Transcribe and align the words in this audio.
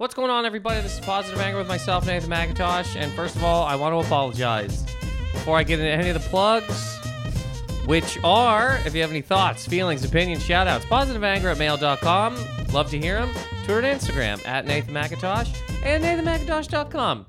What's 0.00 0.14
going 0.14 0.30
on, 0.30 0.46
everybody? 0.46 0.80
This 0.80 0.94
is 0.94 1.00
Positive 1.04 1.38
Anger 1.38 1.58
with 1.58 1.68
myself, 1.68 2.06
Nathan 2.06 2.30
McIntosh. 2.30 2.96
And 2.96 3.12
first 3.12 3.36
of 3.36 3.44
all, 3.44 3.64
I 3.64 3.74
want 3.74 3.92
to 3.92 3.98
apologize 3.98 4.82
before 5.34 5.58
I 5.58 5.62
get 5.62 5.78
into 5.78 5.92
any 5.92 6.08
of 6.08 6.14
the 6.14 6.26
plugs, 6.30 6.96
which 7.84 8.16
are, 8.24 8.80
if 8.86 8.94
you 8.94 9.02
have 9.02 9.10
any 9.10 9.20
thoughts, 9.20 9.66
feelings, 9.66 10.02
opinions, 10.02 10.42
shout 10.42 10.66
outs, 10.66 10.86
positiveanger 10.86 11.50
at 11.52 11.58
mail.com. 11.58 12.34
Love 12.72 12.88
to 12.88 12.98
hear 12.98 13.20
them. 13.20 13.30
Twitter 13.64 13.80
and 13.80 14.00
Instagram 14.00 14.42
at 14.48 14.64
Nathan 14.64 14.94
McIntosh 14.94 15.54
and 15.84 16.02
nathanmcintosh.com 16.02 17.26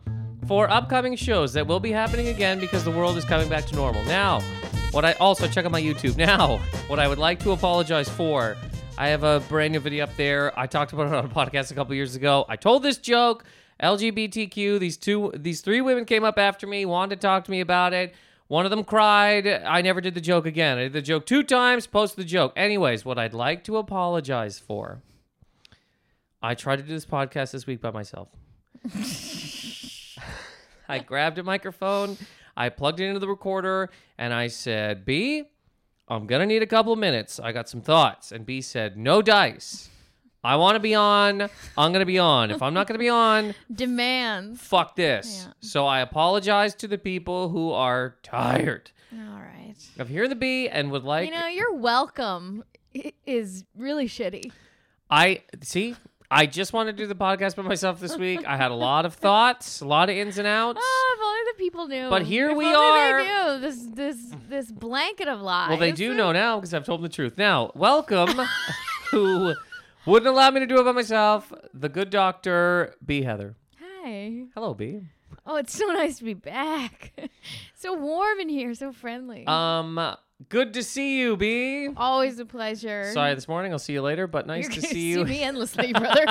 for 0.48 0.70
upcoming 0.70 1.18
shows 1.18 1.52
that 1.52 1.68
will 1.68 1.82
be 1.82 1.92
happening 1.92 2.30
again 2.30 2.58
because 2.58 2.86
the 2.86 2.92
world 2.92 3.18
is 3.18 3.26
coming 3.26 3.50
back 3.50 3.66
to 3.66 3.76
normal. 3.76 4.02
Now, 4.06 4.40
what 4.92 5.04
I 5.04 5.12
also 5.20 5.46
check 5.46 5.66
out 5.66 5.72
my 5.72 5.82
YouTube. 5.82 6.16
Now, 6.16 6.60
what 6.88 7.00
I 7.00 7.10
would 7.10 7.20
like 7.20 7.42
to 7.42 7.52
apologize 7.52 8.08
for 8.08 8.56
I 9.02 9.08
have 9.08 9.24
a 9.24 9.40
brand 9.50 9.74
new 9.74 9.80
video 9.80 10.04
up 10.04 10.16
there. 10.16 10.58
I 10.60 10.68
talked 10.68 10.94
about 10.94 11.08
it 11.08 11.14
on 11.16 11.26
a 11.26 11.28
podcast 11.28 11.72
a 11.72 11.74
couple 11.74 11.96
years 11.96 12.16
ago. 12.16 12.46
I 12.48 12.56
told 12.56 12.84
this 12.84 13.00
joke. 13.00 13.44
LGBTQ. 13.82 14.80
These 14.80 14.98
two, 14.98 15.32
these 15.36 15.62
three 15.62 15.82
women 15.82 16.06
came 16.06 16.24
up 16.24 16.38
after 16.38 16.68
me, 16.68 16.86
wanted 16.86 17.16
to 17.16 17.22
talk 17.28 17.46
to 17.46 17.52
me 17.52 17.62
about 17.62 17.94
it. 17.94 18.14
One 18.48 18.64
of 18.64 18.70
them 18.70 18.84
cried. 18.84 19.48
I 19.48 19.82
never 19.82 20.02
did 20.02 20.14
the 20.14 20.22
joke 20.22 20.46
again. 20.46 20.78
I 20.78 20.82
did 20.84 20.94
the 20.94 21.02
joke 21.02 21.26
two 21.26 21.42
times, 21.42 21.88
posted 21.88 22.24
the 22.24 22.30
joke. 22.30 22.54
Anyways, 22.56 23.04
what 23.04 23.18
I'd 23.18 23.34
like 23.34 23.64
to 23.64 23.78
apologize 23.78 24.60
for. 24.60 25.02
I 26.40 26.54
tried 26.54 26.76
to 26.76 26.84
do 26.84 26.94
this 26.94 27.08
podcast 27.08 27.54
this 27.54 27.66
week 27.66 27.82
by 27.82 27.90
myself. 27.90 28.28
I 30.88 31.00
grabbed 31.00 31.40
a 31.40 31.44
microphone, 31.44 32.20
I 32.56 32.70
plugged 32.70 33.00
it 33.00 33.06
into 33.06 33.20
the 33.20 33.28
recorder, 33.28 33.90
and 34.20 34.32
I 34.32 34.46
said, 34.46 35.06
B, 35.06 35.46
I'm 36.12 36.26
gonna 36.28 36.46
need 36.46 36.62
a 36.62 36.68
couple 36.68 36.92
of 36.94 37.00
minutes. 37.00 37.40
I 37.40 37.52
got 37.52 37.70
some 37.70 37.82
thoughts. 37.82 38.32
And 38.32 38.46
B 38.46 38.62
said, 38.62 38.98
No 38.98 39.22
dice. 39.22 39.90
I 40.44 40.56
want 40.56 40.76
to 40.76 40.80
be 40.80 40.96
on. 40.96 41.42
I'm 41.78 41.94
gonna 41.94 42.06
be 42.06 42.18
on. 42.20 42.52
If 42.52 42.62
I'm 42.62 42.74
not 42.74 42.88
gonna 42.88 42.98
be 43.00 43.10
on, 43.10 43.54
Demands. 43.74 44.60
fuck 44.62 44.96
this. 44.96 45.46
Yeah. 45.48 45.54
So 45.62 45.86
I 45.86 46.02
apologize 46.02 46.76
to 46.76 46.88
the 46.88 46.98
people 46.98 47.50
who 47.50 47.72
are 47.72 48.16
tired 48.24 48.92
All 49.14 49.40
right. 49.40 49.76
of 50.00 50.10
hearing 50.10 50.30
the 50.30 50.36
B 50.36 50.68
and 50.68 50.92
would 50.92 51.04
like. 51.04 51.30
you 51.30 51.36
know, 51.40 51.48
you're 51.48 51.76
welcome 51.76 52.64
i- 52.96 53.14
is 53.26 53.64
really 53.78 54.08
shitty. 54.08 54.52
I 55.10 55.44
see. 55.62 55.96
I 56.34 56.46
just 56.46 56.72
want 56.72 56.88
to 56.88 56.94
do 56.94 57.08
the 57.08 57.16
podcast 57.16 57.58
by 57.58 57.64
myself 57.64 58.00
this 58.00 58.18
week. 58.18 58.48
I 58.48 58.56
had 58.56 58.72
a 58.72 58.74
lot 58.74 59.06
of 59.06 59.16
thoughts, 59.16 59.82
a 59.82 59.86
lot 59.86 60.10
of 60.10 60.16
ins 60.16 60.38
and 60.38 60.48
outs. 60.48 60.80
Oh, 60.82 61.16
if 61.18 61.26
only 61.26 61.52
the 61.52 61.58
people 61.58 61.88
knew. 61.90 62.10
But 62.10 62.22
here 62.24 62.52
If 62.52 62.58
we 62.58 62.74
are. 62.74 63.22
They 63.22 63.28
knew 63.28 63.60
this 63.60 63.86
this 63.94 64.18
this 64.48 64.72
blanket 64.72 65.28
of 65.28 65.42
lies. 65.42 65.68
Well, 65.68 65.78
they 65.78 65.92
do 65.92 66.14
know 66.14 66.32
now 66.32 66.56
because 66.56 66.74
I've 66.74 66.86
told 66.86 67.02
them 67.02 67.04
the 67.04 67.14
truth. 67.14 67.38
Now, 67.38 67.72
welcome, 67.76 68.30
who 69.12 69.56
wouldn't 70.06 70.30
allow 70.30 70.50
me 70.52 70.62
to 70.62 70.66
do 70.66 70.80
it 70.80 70.84
by 70.86 70.94
myself, 70.94 71.52
the 71.74 71.90
good 71.90 72.10
doctor, 72.10 72.96
B. 73.06 73.24
Heather. 73.24 73.58
Hi. 73.82 74.46
Hello, 74.56 74.74
B. 74.74 75.02
Oh, 75.46 75.58
it's 75.58 75.78
so 75.78 75.86
nice 75.88 76.20
to 76.20 76.24
be 76.24 76.34
back. 76.34 77.12
so 77.76 77.94
warm 77.94 78.40
in 78.40 78.48
here, 78.48 78.74
so 78.74 78.94
friendly. 78.94 79.46
Um, 79.48 80.00
good 80.50 80.74
to 80.74 80.84
see 80.84 81.20
you, 81.20 81.38
B. 81.38 81.90
Always 81.96 82.40
a 82.40 82.46
pleasure. 82.46 83.12
Sorry 83.14 83.34
this 83.36 83.48
morning. 83.48 83.72
I'll 83.72 83.80
see 83.80 83.94
you 83.94 84.02
later, 84.02 84.28
but 84.28 84.48
nice 84.48 84.64
You're 84.64 84.72
to 84.72 84.82
gonna 84.82 84.94
see 84.94 85.10
you. 85.12 85.26
me 85.26 85.42
endlessly, 85.44 85.94
brother. 85.94 86.26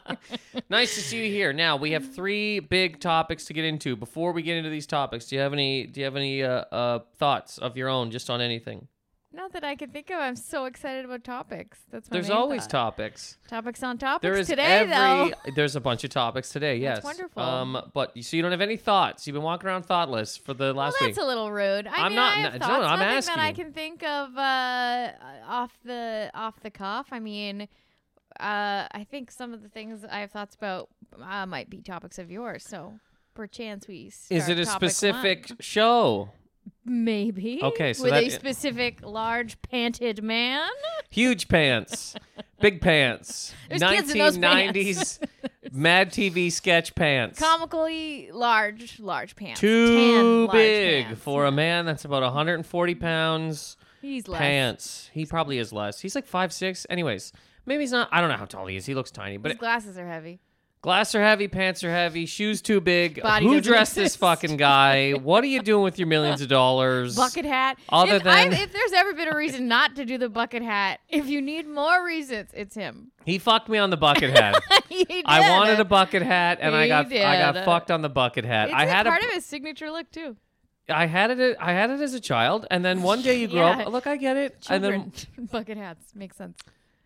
nice 0.70 0.94
to 0.94 1.00
see 1.00 1.24
you 1.26 1.30
here. 1.30 1.52
Now 1.52 1.76
we 1.76 1.92
have 1.92 2.14
three 2.14 2.60
big 2.60 3.00
topics 3.00 3.44
to 3.46 3.52
get 3.52 3.64
into. 3.64 3.96
Before 3.96 4.32
we 4.32 4.42
get 4.42 4.56
into 4.56 4.70
these 4.70 4.86
topics, 4.86 5.26
do 5.26 5.36
you 5.36 5.42
have 5.42 5.52
any? 5.52 5.86
Do 5.86 6.00
you 6.00 6.04
have 6.04 6.16
any 6.16 6.42
uh, 6.42 6.64
uh, 6.72 6.98
thoughts 7.18 7.58
of 7.58 7.76
your 7.76 7.88
own, 7.88 8.10
just 8.10 8.30
on 8.30 8.40
anything? 8.40 8.88
Not 9.32 9.52
that 9.52 9.62
I 9.62 9.76
can 9.76 9.90
think 9.90 10.10
of. 10.10 10.16
I'm 10.18 10.34
so 10.34 10.64
excited 10.64 11.04
about 11.04 11.22
topics. 11.22 11.78
That's 11.92 12.10
my 12.10 12.16
There's 12.16 12.28
main 12.28 12.36
always 12.36 12.62
thought. 12.62 12.70
topics. 12.96 13.38
topics 13.48 13.80
on 13.80 13.96
topics 13.96 14.22
There 14.22 14.34
is 14.36 14.48
today, 14.48 14.62
every. 14.64 14.92
though. 14.92 15.30
There's 15.54 15.76
a 15.76 15.80
bunch 15.80 16.02
of 16.02 16.10
topics 16.10 16.48
today. 16.50 16.78
Yes, 16.78 16.96
That's 16.96 17.04
wonderful. 17.04 17.40
Um, 17.42 17.90
but 17.94 18.16
you 18.16 18.24
so 18.24 18.36
you 18.36 18.42
don't 18.42 18.50
have 18.50 18.60
any 18.60 18.76
thoughts. 18.76 19.26
You've 19.28 19.34
been 19.34 19.44
walking 19.44 19.68
around 19.68 19.84
thoughtless 19.84 20.36
for 20.36 20.52
the 20.52 20.64
Well, 20.66 20.74
last 20.74 20.96
that's 20.98 21.16
week. 21.16 21.22
a 21.24 21.26
little 21.26 21.52
rude. 21.52 21.86
I 21.86 21.92
I'm 22.06 22.06
mean, 22.08 22.16
not- 22.16 22.36
I 22.36 22.40
have 22.40 22.52
no, 22.54 22.58
thoughts. 22.58 22.70
no, 22.82 22.86
I'm 22.88 22.98
Nothing 22.98 23.16
asking 23.18 23.36
that 23.36 23.42
I 23.44 23.52
can 23.52 23.72
think 23.72 24.02
of 24.02 24.36
uh, 24.36 25.12
off 25.48 25.78
the 25.84 26.30
off 26.34 26.60
the 26.62 26.70
cuff. 26.72 27.06
I 27.12 27.20
mean, 27.20 27.62
uh, 28.40 28.88
I 28.90 29.06
think 29.08 29.30
some 29.30 29.52
of 29.52 29.62
the 29.62 29.68
things 29.68 30.04
I 30.10 30.20
have 30.20 30.32
thoughts 30.32 30.56
about 30.56 30.88
uh, 31.22 31.46
might 31.46 31.70
be 31.70 31.82
topics 31.82 32.18
of 32.18 32.32
yours. 32.32 32.64
So, 32.66 32.94
perchance 33.34 33.86
we. 33.86 34.10
Is 34.30 34.48
it 34.48 34.58
a 34.58 34.64
topic 34.64 34.90
specific 34.90 35.46
one. 35.50 35.58
show? 35.60 36.30
Maybe. 36.84 37.60
Okay, 37.62 37.92
so 37.92 38.04
with 38.04 38.12
that- 38.12 38.24
a 38.24 38.30
specific 38.30 39.00
large 39.04 39.60
panted 39.62 40.22
man. 40.22 40.68
Huge 41.10 41.48
pants, 41.48 42.14
big 42.60 42.80
pants, 42.82 43.52
There's 43.68 43.82
kids 43.82 44.10
in 44.10 44.18
those 44.18 44.38
1990s 44.38 45.18
Mad 45.72 46.10
TV 46.10 46.50
sketch 46.50 46.94
pants. 46.94 47.38
Comically 47.38 48.30
large, 48.32 48.98
large 48.98 49.36
pants. 49.36 49.60
Too 49.60 50.46
large 50.46 50.52
big 50.52 51.04
pants. 51.06 51.20
for 51.22 51.44
a 51.46 51.52
man 51.52 51.84
that's 51.86 52.04
about 52.04 52.22
140 52.22 52.94
pounds. 52.96 53.76
He's 54.00 54.26
less. 54.26 54.38
Pants. 54.40 55.10
He 55.12 55.26
probably 55.26 55.58
is 55.58 55.72
less. 55.72 56.00
He's 56.00 56.14
like 56.14 56.26
five 56.26 56.52
six. 56.52 56.86
Anyways, 56.88 57.32
maybe 57.66 57.82
he's 57.82 57.92
not. 57.92 58.08
I 58.10 58.20
don't 58.20 58.30
know 58.30 58.36
how 58.36 58.46
tall 58.46 58.66
he 58.66 58.76
is. 58.76 58.86
He 58.86 58.94
looks 58.94 59.10
tiny. 59.10 59.36
But 59.36 59.50
His 59.52 59.58
glasses 59.58 59.98
are 59.98 60.06
heavy. 60.08 60.40
Glass 60.82 61.14
are 61.14 61.22
heavy, 61.22 61.46
pants 61.48 61.84
are 61.84 61.90
heavy, 61.90 62.26
shoes 62.26 62.62
too 62.62 62.80
big. 62.80 63.22
Body 63.22 63.46
Who 63.46 63.60
dressed 63.60 63.94
this 63.94 64.16
fucking 64.16 64.56
guy? 64.56 65.12
what 65.12 65.44
are 65.44 65.48
you 65.48 65.62
doing 65.62 65.82
with 65.84 65.98
your 65.98 66.08
millions 66.08 66.40
of 66.40 66.48
dollars? 66.48 67.16
bucket 67.16 67.44
hat. 67.44 67.78
Other 67.90 68.16
if, 68.16 68.26
I- 68.26 68.48
than- 68.48 68.52
if 68.60 68.72
there's 68.72 68.92
ever 68.92 69.12
been 69.14 69.28
a 69.28 69.36
reason 69.36 69.68
not 69.68 69.96
to 69.96 70.04
do 70.04 70.18
the 70.18 70.28
bucket 70.28 70.62
hat, 70.62 71.00
if 71.08 71.26
you 71.28 71.40
need 71.42 71.66
more 71.68 72.04
reasons, 72.04 72.50
it's 72.54 72.74
him. 72.74 73.12
He 73.24 73.38
fucked 73.38 73.68
me 73.68 73.78
on 73.78 73.90
the 73.90 73.96
bucket 73.96 74.30
hat. 74.30 74.62
Did. 74.90 75.22
I 75.26 75.50
wanted 75.50 75.78
a 75.80 75.84
bucket 75.84 76.22
hat, 76.22 76.58
and 76.60 76.74
I 76.74 76.82
He 76.84 76.88
got 76.88 77.06
I 77.12 77.52
got 77.52 77.64
fucked 77.64 77.90
on 77.90 78.02
the 78.02 78.08
bucket 78.08 78.44
hat. 78.44 78.68
It's 78.68 78.74
I 78.76 78.86
had 78.86 79.06
part 79.06 79.22
a, 79.22 79.26
of 79.26 79.32
his 79.32 79.44
signature 79.46 79.90
look 79.90 80.10
too. 80.10 80.36
I 80.88 81.06
had 81.06 81.30
it. 81.38 81.56
I 81.60 81.72
had 81.72 81.90
it 81.90 82.00
as 82.00 82.14
a 82.14 82.20
child, 82.20 82.66
and 82.70 82.84
then 82.84 83.02
one 83.02 83.22
day 83.22 83.38
you 83.38 83.46
grow 83.48 83.60
Yeah. 83.68 83.82
up. 83.84 83.92
Look, 83.92 84.06
I 84.08 84.16
get 84.16 84.36
it. 84.36 84.66
And 84.68 84.82
then 84.82 85.12
bucket 85.52 85.76
hats 85.76 86.12
makes 86.14 86.36
sense. 86.36 86.58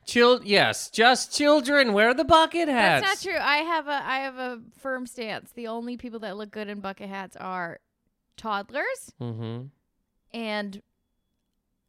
Child, 0.07 0.45
yes, 0.45 0.91
just 0.91 1.35
children 1.37 1.93
wear 1.93 2.15
the 2.15 2.25
bucket 2.25 2.69
hats. 2.69 3.07
That's 3.07 3.25
not 3.25 3.33
true. 3.33 3.41
I 3.41 3.57
have 3.59 3.87
a 3.89 4.03
I 4.05 4.19
have 4.19 4.37
a 4.39 4.61
firm 4.79 5.07
stance. 5.07 5.53
The 5.53 5.67
only 5.69 5.97
people 5.97 6.21
that 6.21 6.37
look 6.37 6.51
good 6.51 6.69
in 6.69 6.81
bucket 6.81 7.09
hats 7.09 7.37
are 7.37 7.81
toddlers 8.37 9.13
Mm-hmm. 9.21 9.67
and 10.33 10.83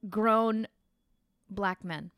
grown 0.09 0.67
black 1.49 1.83
men. 1.83 2.11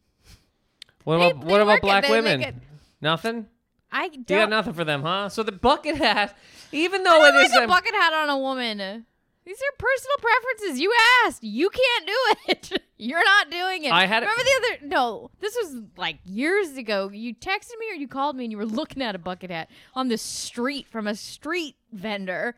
What 1.03 1.17
They- 1.19 1.31
about 1.31 1.41
they 1.45 1.51
what 1.51 1.61
about 1.61 1.67
work 1.67 1.77
it. 1.77 1.81
black 1.83 2.03
They 2.05 2.11
women? 2.11 2.61
Nothing. 3.01 3.47
I 3.91 4.05
You 4.05 4.09
got 4.17 4.25
don't. 4.27 4.49
nothing 4.49 4.73
for 4.73 4.83
them, 4.83 5.01
huh? 5.03 5.29
So 5.29 5.43
the 5.43 5.53
bucket 5.53 5.95
hat, 5.95 6.35
even 6.73 7.01
I 7.01 7.03
though 7.05 7.23
don't 7.31 7.35
it 7.35 7.45
is 7.45 7.51
like 7.53 7.63
a- 7.63 7.67
bucket 7.67 7.93
hat 7.93 8.13
on 8.13 8.29
a 8.29 8.37
woman. 8.37 9.05
These 9.47 9.61
are 9.61 9.75
personal 9.79 10.17
preferences. 10.19 10.81
You 10.81 10.93
asked. 11.25 11.41
You 11.41 11.69
can't 11.69 12.05
do 12.05 12.13
it. 12.49 12.83
You're 12.97 13.23
not 13.23 13.49
doing 13.49 13.85
it. 13.85 13.93
I 13.93 14.05
had 14.05 14.21
Remember 14.23 14.43
the 14.43 14.75
other? 14.75 14.87
No, 14.87 15.31
this 15.39 15.55
was 15.55 15.83
like 15.95 16.17
years 16.25 16.75
ago. 16.75 17.09
You 17.13 17.33
texted 17.33 17.79
me 17.79 17.89
or 17.89 17.93
you 17.93 18.09
called 18.09 18.35
me 18.35 18.43
and 18.43 18.51
you 18.51 18.57
were 18.57 18.65
looking 18.65 19.01
at 19.01 19.15
a 19.15 19.17
bucket 19.17 19.49
hat 19.49 19.69
on 19.95 20.09
the 20.09 20.17
street 20.17 20.85
from 20.89 21.07
a 21.07 21.15
street 21.15 21.77
vendor, 21.93 22.55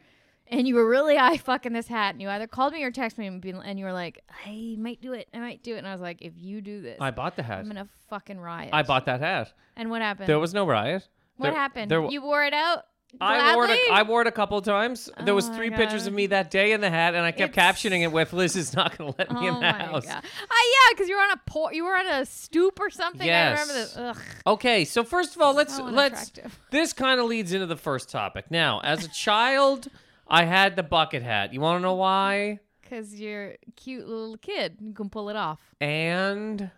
and 0.47 0.67
you 0.67 0.73
were 0.73 0.89
really 0.89 1.15
eye 1.15 1.37
fucking 1.37 1.73
this 1.73 1.87
hat. 1.87 2.15
And 2.15 2.23
you 2.23 2.29
either 2.29 2.47
called 2.47 2.73
me 2.73 2.81
or 2.83 2.91
texted 2.91 3.19
me 3.19 3.27
and, 3.27 3.39
be, 3.39 3.51
and 3.51 3.77
you 3.77 3.85
were 3.85 3.93
like, 3.93 4.23
"I 4.47 4.75
might 4.79 4.99
do 4.99 5.13
it. 5.13 5.27
I 5.31 5.37
might 5.37 5.61
do 5.61 5.75
it." 5.75 5.77
And 5.77 5.87
I 5.87 5.91
was 5.91 6.01
like, 6.01 6.23
"If 6.23 6.33
you 6.37 6.59
do 6.59 6.81
this, 6.81 6.97
I 6.99 7.11
bought 7.11 7.35
the 7.35 7.43
hat. 7.43 7.59
I'm 7.59 7.67
gonna 7.67 7.87
fucking 8.09 8.39
riot." 8.39 8.71
I 8.73 8.81
bought 8.81 9.05
that 9.05 9.19
hat. 9.19 9.53
And 9.75 9.91
what 9.91 10.01
happened? 10.01 10.27
There 10.27 10.39
was 10.39 10.55
no 10.55 10.65
riot. 10.65 11.07
what 11.37 11.51
There- 11.51 11.53
happened? 11.53 11.91
There, 11.91 12.03
you 12.09 12.23
wore 12.23 12.43
it 12.45 12.55
out. 12.55 12.85
I 13.19 13.55
wore 13.55 13.65
it. 13.65 13.71
A, 13.71 13.91
I 13.93 14.03
wore 14.03 14.21
it 14.21 14.27
a 14.27 14.31
couple 14.31 14.57
of 14.57 14.65
times. 14.65 15.09
There 15.23 15.33
was 15.35 15.49
Oh 15.49 15.53
three 15.53 15.69
pictures 15.71 16.05
of 16.07 16.13
me 16.13 16.27
that 16.27 16.51
day 16.51 16.71
in 16.73 16.81
the 16.81 16.89
hat, 16.89 17.15
and 17.15 17.25
I 17.25 17.31
kept 17.31 17.53
It's- 17.57 17.75
captioning 17.81 18.01
it 18.03 18.11
with 18.11 18.33
"Liz 18.33 18.55
is 18.55 18.75
not 18.75 18.97
going 18.97 19.11
to 19.11 19.17
let 19.17 19.31
me 19.31 19.39
Oh 19.41 19.47
in 19.47 19.53
the 19.55 19.59
my 19.61 19.71
house." 19.73 20.05
god! 20.05 20.17
Uh, 20.17 20.21
yeah, 20.23 20.93
because 20.93 21.09
you 21.09 21.15
were 21.15 21.21
on 21.23 21.31
a 21.31 21.41
por- 21.45 21.73
you 21.73 21.83
were 21.85 21.95
on 21.97 22.07
a 22.07 22.25
stoop 22.25 22.79
or 22.79 22.89
something. 22.89 23.29
I 23.29 23.51
remember 23.51 23.73
Yes. 23.73 24.17
Okay, 24.45 24.85
so 24.85 25.03
first 25.03 25.35
of 25.35 25.41
all, 25.41 25.53
let's 25.53 25.75
so 25.75 25.83
let's. 25.85 26.31
This 26.71 26.93
kind 26.93 27.19
of 27.19 27.25
leads 27.25 27.51
into 27.53 27.65
the 27.65 27.75
first 27.77 28.09
topic. 28.09 28.51
Now, 28.51 28.79
as 28.81 29.03
a 29.03 29.09
child, 29.09 29.87
I 30.27 30.45
had 30.45 30.75
the 30.75 30.83
bucket 30.83 31.23
hat. 31.23 31.53
You 31.53 31.61
want 31.61 31.79
to 31.79 31.81
know 31.81 31.95
why? 31.95 32.59
Because 32.89 33.13
you're 33.19 33.49
a 33.51 33.57
cute 33.75 34.07
little 34.07 34.35
kid. 34.37 34.77
You 34.81 34.93
can 34.93 35.09
pull 35.11 35.29
it 35.29 35.35
off. 35.35 35.59
And 35.79 36.71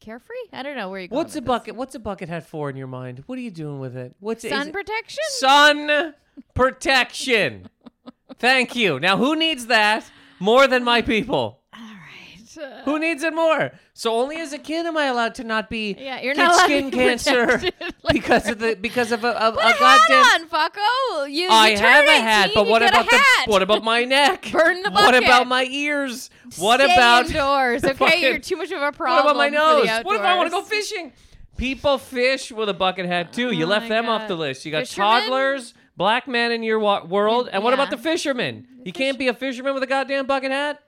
carefree? 0.00 0.36
I 0.52 0.62
don't 0.62 0.76
know 0.76 0.88
where 0.90 1.00
you. 1.00 1.08
what's 1.10 1.34
a 1.36 1.40
this. 1.40 1.46
bucket? 1.46 1.74
What's 1.76 1.94
a 1.94 1.98
bucket 1.98 2.28
hat 2.28 2.46
for 2.46 2.70
in 2.70 2.76
your 2.76 2.86
mind? 2.86 3.22
What 3.26 3.38
are 3.38 3.42
you 3.42 3.50
doing 3.50 3.78
with 3.80 3.96
it? 3.96 4.14
What's 4.20 4.48
Sun 4.48 4.68
it- 4.68 4.72
protection. 4.72 5.22
sun 5.38 6.14
protection? 6.54 7.68
Thank 8.38 8.74
you. 8.76 8.98
Now, 9.00 9.16
who 9.16 9.36
needs 9.36 9.66
that 9.66 10.10
more 10.40 10.66
than 10.66 10.82
my 10.84 11.02
people? 11.02 11.60
Who 12.84 12.98
needs 12.98 13.22
it 13.22 13.34
more? 13.34 13.72
So 13.94 14.14
only 14.14 14.36
as 14.40 14.52
a 14.52 14.58
kid 14.58 14.86
am 14.86 14.96
I 14.96 15.06
allowed 15.06 15.34
to 15.36 15.44
not 15.44 15.70
be 15.70 15.96
Yeah, 15.98 16.20
you're 16.20 16.34
not 16.34 16.52
allowed 16.54 16.58
to 16.58 16.64
skin 16.64 16.90
be 16.90 16.96
cancer 16.96 17.46
protected. 17.46 17.94
Because 18.12 18.48
of 18.48 18.58
the 18.58 18.74
because 18.74 19.12
of 19.12 19.24
a, 19.24 19.30
a, 19.32 19.52
Put 19.52 19.62
a 19.62 19.68
a 19.68 19.78
goddamn. 19.78 20.24
hat 20.24 20.40
on, 20.42 20.48
fucko. 20.48 21.30
You, 21.32 21.48
I 21.50 21.68
you 21.70 21.78
have 21.78 22.04
a 22.06 22.20
hat, 22.20 22.50
but 22.54 22.66
what 22.66 22.82
about 22.82 23.08
the 23.08 23.20
what 23.46 23.62
about 23.62 23.82
my 23.84 24.04
neck? 24.16 24.48
Burn 24.52 24.82
the 24.82 24.90
bucket. 24.90 25.04
What 25.14 25.24
about 25.24 25.46
my 25.46 25.64
ears? 25.64 26.30
What 26.58 26.80
Stay 26.80 26.92
about 26.92 27.26
indoors? 27.26 27.82
the 27.82 27.90
Okay, 27.90 27.96
fucking- 27.98 28.20
you're 28.22 28.38
too 28.38 28.56
much 28.56 28.70
of 28.72 28.82
a 28.82 28.92
problem. 28.92 29.24
what 29.24 29.30
about 29.32 29.38
my 29.38 29.48
nose? 29.48 30.04
What 30.04 30.16
if 30.16 30.22
I 30.22 30.36
want 30.36 30.48
to 30.48 30.50
go 30.50 30.62
fishing? 30.62 31.12
People 31.56 31.98
fish 31.98 32.50
with 32.50 32.68
a 32.68 32.74
bucket 32.74 33.06
hat 33.06 33.32
too. 33.32 33.52
You 33.52 33.64
Oh 33.64 33.68
left 33.68 33.84
my 33.84 33.88
them 33.90 34.08
off 34.08 34.26
the 34.26 34.34
list. 34.36 34.64
You 34.66 34.72
got 34.72 34.86
toddlers, 34.86 35.74
black 35.96 36.26
men 36.26 36.50
in 36.50 36.62
your 36.62 36.78
wa- 36.80 37.04
world, 37.04 37.48
and 37.52 37.62
what 37.62 37.72
about 37.72 37.88
Yeah. 37.90 37.96
the 37.96 38.02
fishermen? 38.02 38.66
You 38.84 38.92
can't 38.92 39.18
be 39.18 39.28
a 39.28 39.34
fisherman 39.34 39.74
with 39.74 39.82
a 39.82 39.86
goddamn 39.86 40.26
bucket 40.26 40.50
hat. 40.50 40.82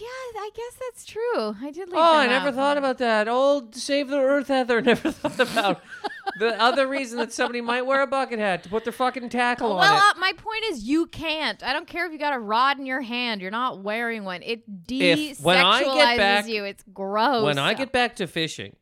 Yeah, 0.00 0.06
I 0.40 0.50
guess 0.54 0.78
that's 0.80 1.04
true. 1.04 1.56
I 1.60 1.70
did 1.70 1.88
leave 1.88 1.90
that. 1.90 1.96
Oh, 1.98 2.16
I 2.18 2.26
never 2.26 2.48
out. 2.48 2.54
thought 2.54 2.78
about 2.78 2.98
that. 2.98 3.28
Old 3.28 3.74
save 3.74 4.08
the 4.08 4.18
earth, 4.18 4.48
Heather. 4.48 4.80
Never 4.86 5.10
thought 5.10 5.40
about 5.40 5.80
the 6.38 6.60
other 6.60 6.86
reason 6.86 7.18
that 7.18 7.32
somebody 7.32 7.60
might 7.60 7.82
wear 7.82 8.02
a 8.02 8.06
bucket 8.06 8.38
hat 8.38 8.62
to 8.64 8.68
put 8.68 8.84
their 8.84 8.92
fucking 8.92 9.28
tackle 9.28 9.70
Well, 9.70 9.78
on 9.78 9.90
Well, 9.92 10.02
uh, 10.02 10.18
my 10.18 10.32
point 10.36 10.64
is, 10.70 10.84
you 10.84 11.06
can't. 11.06 11.62
I 11.62 11.72
don't 11.72 11.86
care 11.86 12.06
if 12.06 12.12
you 12.12 12.18
got 12.18 12.34
a 12.34 12.38
rod 12.38 12.78
in 12.78 12.86
your 12.86 13.00
hand. 13.00 13.40
You're 13.40 13.50
not 13.50 13.80
wearing 13.82 14.24
one. 14.24 14.42
It 14.42 14.86
desexualizes 14.86 15.30
If- 15.32 15.40
when 15.40 15.58
I 15.58 15.82
get 15.82 16.16
back- 16.18 16.48
you. 16.48 16.64
It's 16.64 16.84
gross. 16.92 17.44
when 17.44 17.58
I 17.58 17.74
get 17.74 17.92
back 17.92 18.16
to 18.16 18.26
fishing 18.26 18.76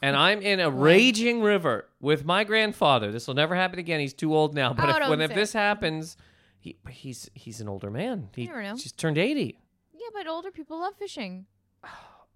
and 0.00 0.16
I'm 0.16 0.40
in 0.42 0.60
a 0.60 0.70
raging 0.70 1.40
river 1.42 1.88
with 2.00 2.24
my 2.24 2.44
grandfather, 2.44 3.10
this 3.12 3.26
will 3.26 3.34
never 3.34 3.54
happen 3.54 3.78
again. 3.78 4.00
He's 4.00 4.14
too 4.14 4.34
old 4.34 4.54
now. 4.54 4.72
But 4.74 4.88
Oh, 4.88 5.02
if, 5.04 5.08
when 5.10 5.20
if 5.20 5.34
this 5.34 5.52
happens, 5.52 6.16
he, 6.60 6.76
he's 6.88 7.30
he's 7.34 7.60
an 7.60 7.68
older 7.68 7.90
man. 7.90 8.28
He 8.34 8.46
just 8.76 8.98
turned 8.98 9.18
80. 9.18 9.58
Yeah, 10.02 10.08
but 10.12 10.26
older 10.26 10.50
people 10.50 10.80
love 10.80 10.94
fishing. 10.96 11.46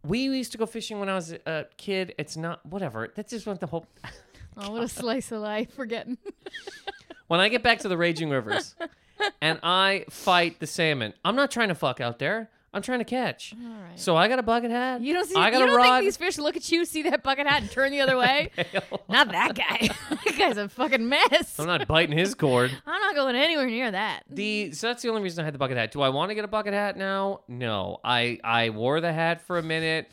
We 0.04 0.20
used 0.20 0.52
to 0.52 0.58
go 0.58 0.66
fishing 0.66 1.00
when 1.00 1.08
I 1.08 1.16
was 1.16 1.32
a 1.32 1.66
kid. 1.78 2.14
It's 2.16 2.36
not 2.36 2.64
whatever. 2.64 3.12
That's 3.16 3.30
just 3.32 3.44
what 3.44 3.58
the 3.58 3.66
whole. 3.66 3.86
Oh, 4.56 4.70
what 4.74 4.84
a 4.84 4.88
slice 4.88 5.32
of 5.32 5.40
life. 5.40 5.74
Forgetting. 5.74 6.16
When 7.28 7.40
I 7.40 7.48
get 7.48 7.64
back 7.64 7.80
to 7.80 7.88
the 7.88 7.96
raging 7.96 8.30
rivers 8.30 8.76
and 9.42 9.58
I 9.64 10.04
fight 10.10 10.60
the 10.60 10.66
salmon, 10.68 11.12
I'm 11.24 11.34
not 11.34 11.50
trying 11.50 11.68
to 11.68 11.74
fuck 11.74 12.00
out 12.00 12.20
there. 12.20 12.50
I'm 12.76 12.82
trying 12.82 12.98
to 12.98 13.06
catch. 13.06 13.54
All 13.58 13.82
right. 13.82 13.98
So 13.98 14.16
I 14.16 14.28
got 14.28 14.38
a 14.38 14.42
bucket 14.42 14.70
hat. 14.70 15.00
You 15.00 15.14
don't 15.14 15.26
see. 15.26 15.34
I 15.34 15.50
got 15.50 15.60
you 15.60 15.64
a 15.64 15.66
don't 15.68 15.76
rod. 15.78 15.84
think 15.84 16.04
these 16.04 16.18
fish 16.18 16.36
look 16.36 16.56
at 16.58 16.70
you, 16.70 16.84
see 16.84 17.04
that 17.04 17.22
bucket 17.22 17.46
hat, 17.46 17.62
and 17.62 17.70
turn 17.70 17.90
the 17.90 18.02
other 18.02 18.18
way? 18.18 18.50
not 19.08 19.32
that 19.32 19.54
guy. 19.54 19.88
that 20.10 20.36
guy's 20.36 20.58
a 20.58 20.68
fucking 20.68 21.08
mess. 21.08 21.58
I'm 21.58 21.66
not 21.66 21.88
biting 21.88 22.16
his 22.18 22.34
cord. 22.34 22.70
I'm 22.86 23.00
not 23.00 23.14
going 23.14 23.34
anywhere 23.34 23.66
near 23.66 23.90
that. 23.90 24.24
The 24.28 24.72
so 24.72 24.88
that's 24.88 25.02
the 25.02 25.08
only 25.08 25.22
reason 25.22 25.40
I 25.40 25.46
had 25.46 25.54
the 25.54 25.58
bucket 25.58 25.78
hat. 25.78 25.90
Do 25.90 26.02
I 26.02 26.10
want 26.10 26.28
to 26.28 26.34
get 26.34 26.44
a 26.44 26.48
bucket 26.48 26.74
hat 26.74 26.98
now? 26.98 27.40
No. 27.48 27.98
I 28.04 28.40
I 28.44 28.68
wore 28.68 29.00
the 29.00 29.10
hat 29.12 29.40
for 29.40 29.56
a 29.56 29.62
minute. 29.62 30.10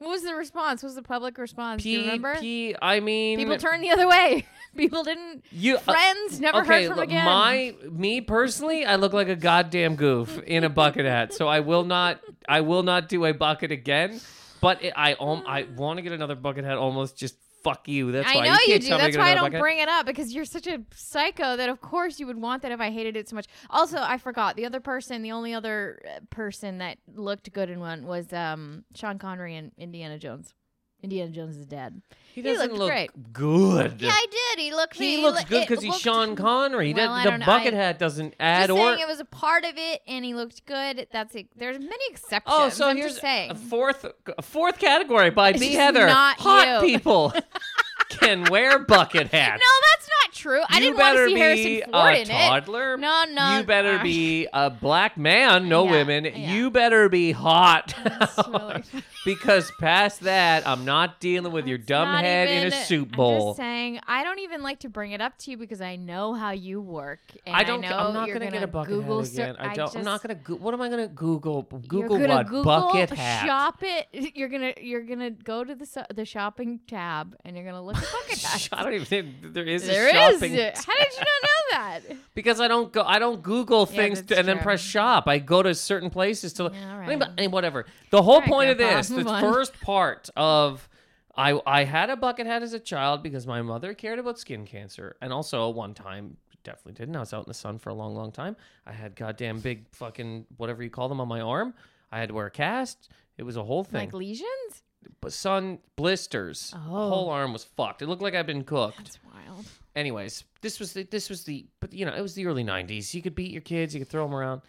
What 0.00 0.08
was 0.12 0.22
the 0.22 0.34
response? 0.34 0.82
What 0.82 0.88
was 0.88 0.94
the 0.94 1.02
public 1.02 1.36
response? 1.36 1.82
Do 1.82 1.90
you 1.90 2.00
remember? 2.00 2.34
P. 2.40 2.74
I 2.80 3.00
mean, 3.00 3.38
People 3.38 3.58
turned 3.58 3.84
the 3.84 3.90
other 3.90 4.08
way. 4.08 4.46
People 4.76 5.04
didn't. 5.04 5.44
you. 5.50 5.76
uh, 5.76 5.80
Friends 5.80 6.40
never 6.40 6.62
okay, 6.62 6.84
heard 6.84 6.88
from 6.88 6.96
look, 6.96 7.08
again. 7.08 7.26
my 7.26 7.74
me 7.90 8.22
personally, 8.22 8.86
I 8.86 8.96
look 8.96 9.12
like 9.12 9.28
a 9.28 9.36
goddamn 9.36 9.96
goof 9.96 10.38
in 10.44 10.64
a 10.64 10.70
bucket 10.70 11.04
hat. 11.04 11.34
So 11.34 11.48
I 11.48 11.60
will 11.60 11.84
not. 11.84 12.20
I 12.48 12.62
will 12.62 12.82
not 12.82 13.10
do 13.10 13.26
a 13.26 13.34
bucket 13.34 13.72
again. 13.72 14.20
But 14.62 14.82
it, 14.82 14.94
I 14.96 15.14
um, 15.20 15.42
I 15.46 15.64
want 15.76 15.98
to 15.98 16.02
get 16.02 16.12
another 16.12 16.34
bucket 16.34 16.64
hat. 16.64 16.78
Almost 16.78 17.18
just 17.18 17.36
fuck 17.62 17.88
you. 17.88 18.12
That's 18.12 18.28
I 18.28 18.36
why 18.36 18.44
know 18.46 18.56
you, 18.66 18.74
you, 18.74 18.78
do. 18.78 18.88
tell 18.88 18.98
me 18.98 19.04
to 19.04 19.12
That's 19.12 19.18
why 19.18 19.32
I 19.32 19.34
don't 19.34 19.44
bucket 19.44 19.60
bring 19.60 19.78
it 19.78 19.88
up 19.88 20.06
because 20.06 20.32
you're 20.34 20.44
such 20.44 20.66
a 20.66 20.80
psycho 20.94 21.56
that 21.56 21.68
of 21.68 21.80
course 21.80 22.20
you 22.20 22.26
would 22.26 22.40
want 22.40 22.62
that 22.62 22.72
if 22.72 22.80
I 22.80 22.90
hated 22.90 23.16
it 23.16 23.28
so 23.28 23.36
much. 23.36 23.46
Also, 23.68 23.98
I 23.98 24.18
forgot 24.18 24.56
the 24.56 24.66
other 24.66 24.80
person. 24.80 25.22
The 25.22 25.32
only 25.32 25.54
other 25.54 26.00
uh, 26.06 26.20
person 26.30 26.78
that 26.78 26.98
looked 27.14 27.52
good 27.52 27.70
in 27.70 27.80
one 27.80 28.06
was 28.06 28.32
um, 28.32 28.84
Sean 28.94 29.18
Connery 29.18 29.56
in 29.56 29.72
Indiana 29.78 30.18
Jones. 30.18 30.54
Indiana 31.02 31.30
Jones 31.30 31.56
is 31.56 31.66
dead. 31.66 32.00
He 32.34 32.42
doesn't 32.42 32.68
looked 32.68 32.78
look 32.78 32.88
great. 32.90 33.32
good. 33.32 34.00
Yeah, 34.00 34.10
I 34.12 34.26
did. 34.30 34.62
He 34.62 34.72
looked. 34.72 34.96
He 34.96 35.16
looks 35.22 35.38
look- 35.40 35.48
good 35.48 35.66
because 35.66 35.82
he's 35.82 35.98
Sean 35.98 36.36
Connery. 36.36 36.88
He 36.88 36.94
Well, 36.94 37.08
doesn't- 37.16 37.32
the 37.32 37.38
know. 37.38 37.46
bucket 37.46 37.74
I- 37.74 37.76
hat 37.78 37.98
doesn't 37.98 38.34
add 38.38 38.68
Just 38.68 38.78
or. 38.78 38.88
saying, 38.94 39.00
it 39.00 39.08
was 39.08 39.18
a 39.18 39.24
part 39.24 39.64
of 39.64 39.72
it, 39.76 40.02
and 40.06 40.24
he 40.24 40.34
looked 40.34 40.64
good. 40.66 41.08
That's 41.10 41.34
it. 41.34 41.46
There's 41.56 41.78
many 41.78 42.04
exceptions. 42.10 42.54
Oh, 42.56 42.68
so 42.68 42.86
I'm 42.88 42.96
here's 42.96 43.12
just 43.12 43.22
saying. 43.22 43.50
a 43.50 43.54
fourth 43.56 44.06
a 44.38 44.42
fourth 44.42 44.78
category 44.78 45.30
by 45.30 45.52
B 45.52 45.66
It's 45.68 45.76
Heather. 45.76 46.06
not 46.06 46.38
Hot 46.38 46.82
you. 46.82 46.88
people 46.98 47.32
can 48.10 48.44
wear 48.50 48.78
bucket 48.80 49.28
hats. 49.32 49.60
no, 49.62 49.86
that's 49.92 50.08
not 50.24 50.32
true. 50.34 50.60
I 50.68 50.76
you 50.78 50.80
didn't 50.94 50.98
want 50.98 51.16
to 51.18 51.26
see 51.28 51.38
Harrison 51.38 51.92
Ford 51.92 52.14
a 52.14 52.20
in 52.20 52.26
toddler. 52.28 52.94
it. 52.94 52.98
No, 53.00 53.24
no. 53.30 53.58
You 53.58 53.64
better 53.64 53.98
uh, 53.98 54.02
be 54.02 54.48
a 54.52 54.70
black 54.70 55.16
man, 55.16 55.68
no 55.68 55.84
Yeah, 55.84 55.90
women. 55.90 56.24
yeah. 56.24 56.52
You 56.52 56.70
better 56.70 57.08
be 57.08 57.32
hot. 57.32 57.94
That's 58.04 58.48
really- 58.48 58.82
because 59.24 59.70
past 59.80 60.20
that, 60.20 60.66
I'm 60.66 60.84
not 60.84 61.20
dealing 61.20 61.52
with 61.52 61.66
your 61.66 61.78
dumb 61.78 62.08
head 62.22 62.48
in 62.48 62.72
a 62.72 62.84
soup 62.84 63.10
I'm 63.12 63.16
bowl. 63.16 63.48
just 63.50 63.58
saying, 63.58 64.00
I 64.06 64.24
don't 64.24 64.38
even 64.40 64.62
like 64.62 64.80
to 64.80 64.88
bring 64.88 65.12
it 65.12 65.20
up 65.20 65.36
to 65.38 65.50
you 65.50 65.56
because 65.56 65.80
I 65.80 65.96
know 65.96 66.32
how 66.34 66.50
you 66.52 66.80
work. 66.80 67.20
And 67.46 67.54
I 67.54 67.62
don't. 67.64 67.80
know 67.80 67.88
I'm 67.88 68.14
not 68.14 68.28
gonna, 68.28 68.50
get 68.50 68.62
a 68.62 68.66
bucket 68.66 68.94
Google 68.94 69.20
hat 69.20 69.32
again. 69.32 69.54
ser- 69.56 69.62
I 69.62 69.74
don't. 69.74 69.96
I'm 69.96 70.04
not 70.04 70.22
gonna. 70.22 70.34
Go- 70.36 70.56
what 70.56 70.74
am 70.74 70.80
I 70.80 70.88
gonna 70.88 71.08
Google? 71.08 71.66
you're 71.70 71.80
Google 72.08 72.28
what? 72.28 72.46
Google 72.46 72.64
bucket 72.64 73.10
hat. 73.10 73.46
shop 73.46 73.78
it. 73.82 74.34
You're 74.34 74.48
gonna 74.48 74.72
you're 74.80 75.02
gonna 75.02 75.30
go 75.30 75.64
to 75.64 75.74
the 75.74 76.06
the 76.14 76.24
shopping 76.24 76.80
tab 76.86 77.36
and 77.44 77.56
you're 77.56 77.64
gonna 77.66 77.82
look 77.84 77.96
at. 78.02 78.68
I 78.72 78.82
don't 78.82 78.94
even 78.94 79.06
think 79.06 79.28
there 79.54 79.64
is 79.64 79.86
There 79.86 80.06
a 80.06 80.08
is. 80.08 80.34
shopping 80.34 80.52
How 80.52 80.58
did 80.58 81.12
you 81.12 81.18
not 81.18 81.42
know 81.42 81.48
that? 81.72 82.00
because 82.34 82.60
I 82.60 82.68
don't 82.68 82.92
go. 82.92 83.02
I 83.02 83.18
don't 83.18 83.42
Google 83.42 83.88
Yeah, 83.90 83.96
things 83.96 84.22
to, 84.22 84.38
and 84.38 84.46
then 84.48 84.58
press 84.58 84.80
shop. 84.80 85.28
I 85.28 85.38
go 85.38 85.62
to 85.62 85.74
certain 85.74 86.10
places 86.10 86.52
to. 86.54 86.64
Yeah, 86.72 86.94
all 86.94 87.00
I 87.00 87.06
mean, 87.06 87.20
right. 87.38 87.50
whatever. 87.50 87.86
The 88.10 88.22
whole 88.22 88.40
right, 88.40 88.48
point 88.48 88.70
of 88.70 88.78
this, 88.78 89.08
the 89.08 89.26
on. 89.28 89.40
first 89.40 89.80
part 89.80 90.30
of, 90.36 90.88
I 91.36 91.60
I 91.66 91.84
had 91.84 92.10
a 92.10 92.16
bucket 92.16 92.46
hat 92.46 92.62
as 92.62 92.72
a 92.72 92.80
child 92.80 93.22
because 93.22 93.46
my 93.46 93.62
mother 93.62 93.94
cared 93.94 94.18
about 94.18 94.38
skin 94.38 94.66
cancer, 94.66 95.16
and 95.20 95.32
also 95.32 95.68
one 95.70 95.94
time 95.94 96.36
definitely 96.64 96.92
didn't. 96.94 97.16
I 97.16 97.20
was 97.20 97.32
out 97.32 97.44
in 97.44 97.48
the 97.48 97.54
sun 97.54 97.78
for 97.78 97.88
a 97.90 97.94
long, 97.94 98.14
long 98.14 98.32
time. 98.32 98.56
I 98.86 98.92
had 98.92 99.16
goddamn 99.16 99.60
big 99.60 99.86
fucking 99.92 100.46
whatever 100.58 100.82
you 100.82 100.90
call 100.90 101.08
them 101.08 101.20
on 101.20 101.28
my 101.28 101.40
arm. 101.40 101.74
I 102.12 102.18
had 102.18 102.28
to 102.28 102.34
wear 102.34 102.46
a 102.46 102.50
cast. 102.50 103.08
It 103.38 103.44
was 103.44 103.56
a 103.56 103.64
whole 103.64 103.84
thing. 103.84 104.00
Like 104.08 104.12
lesions? 104.12 104.82
But 105.20 105.32
sun 105.32 105.78
blisters. 105.96 106.72
Oh. 106.74 107.08
Whole 107.08 107.30
arm 107.30 107.52
was 107.52 107.64
fucked. 107.64 108.02
It 108.02 108.08
looked 108.08 108.22
like 108.22 108.34
I'd 108.34 108.46
been 108.46 108.64
cooked. 108.64 108.98
That's 108.98 109.18
wild. 109.24 109.66
Anyways, 109.96 110.44
this 110.60 110.78
was 110.78 110.92
the 110.92 111.04
this 111.04 111.28
was 111.28 111.44
the 111.44 111.66
but 111.80 111.92
you 111.92 112.06
know 112.06 112.14
it 112.14 112.20
was 112.22 112.34
the 112.34 112.46
early 112.46 112.64
'90s. 112.64 113.12
You 113.12 113.22
could 113.22 113.34
beat 113.34 113.50
your 113.50 113.62
kids. 113.62 113.94
You 113.94 114.00
could 114.00 114.08
throw 114.08 114.24
them 114.24 114.34
around. 114.34 114.62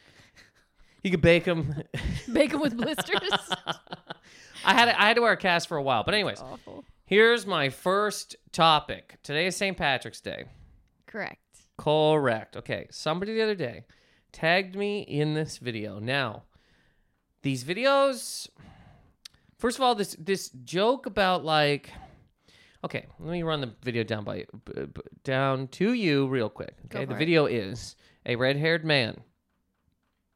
You 1.03 1.11
could 1.11 1.21
bake 1.21 1.45
them. 1.45 1.73
bake 2.33 2.51
them 2.51 2.61
with 2.61 2.77
blisters. 2.77 3.31
I 4.65 4.73
had 4.73 4.89
I 4.89 5.07
had 5.07 5.15
to 5.15 5.21
wear 5.21 5.33
a 5.33 5.37
cast 5.37 5.67
for 5.67 5.77
a 5.77 5.81
while. 5.81 6.03
But 6.03 6.13
anyways, 6.13 6.43
here's 7.05 7.45
my 7.45 7.69
first 7.69 8.35
topic. 8.51 9.17
Today 9.23 9.47
is 9.47 9.55
St. 9.55 9.75
Patrick's 9.75 10.21
Day. 10.21 10.45
Correct. 11.07 11.39
Correct. 11.77 12.57
Okay. 12.57 12.87
Somebody 12.91 13.33
the 13.33 13.41
other 13.41 13.55
day 13.55 13.85
tagged 14.31 14.75
me 14.75 15.01
in 15.01 15.33
this 15.33 15.57
video. 15.57 15.99
Now, 15.99 16.43
these 17.41 17.63
videos. 17.63 18.47
First 19.61 19.77
of 19.77 19.83
all, 19.83 19.93
this 19.95 20.15
this 20.19 20.49
joke 20.65 21.05
about 21.05 21.45
like. 21.45 21.91
Okay, 22.83 23.05
let 23.19 23.31
me 23.31 23.43
run 23.43 23.61
the 23.61 23.71
video 23.83 24.03
down 24.03 24.23
by 24.23 24.45
b- 24.65 24.85
b- 24.91 25.01
down 25.23 25.67
to 25.67 25.93
you 25.93 26.27
real 26.27 26.49
quick. 26.49 26.73
Okay, 26.85 27.05
the 27.05 27.13
it. 27.13 27.17
video 27.19 27.45
is 27.45 27.95
a 28.25 28.35
red-haired 28.35 28.83
man. 28.83 29.21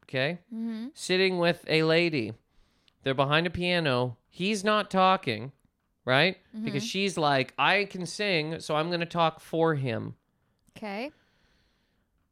Okay, 0.04 0.38
Mm-hmm. 0.54 0.90
sitting 0.94 1.40
with 1.40 1.66
a 1.68 1.82
lady. 1.82 2.34
They're 3.02 3.16
behind 3.16 3.48
a 3.48 3.50
piano. 3.50 4.18
He's 4.30 4.64
not 4.64 4.92
talking, 4.92 5.54
right? 6.06 6.38
Because 6.64 6.84
Mm-hmm. 6.84 6.88
she's 6.88 7.18
like, 7.18 7.56
I 7.58 7.86
can 7.86 8.06
sing, 8.06 8.60
so 8.60 8.76
I'm 8.76 8.90
going 8.90 9.00
to 9.00 9.06
talk 9.08 9.40
for 9.40 9.74
him. 9.74 10.14
Okay. 10.78 11.12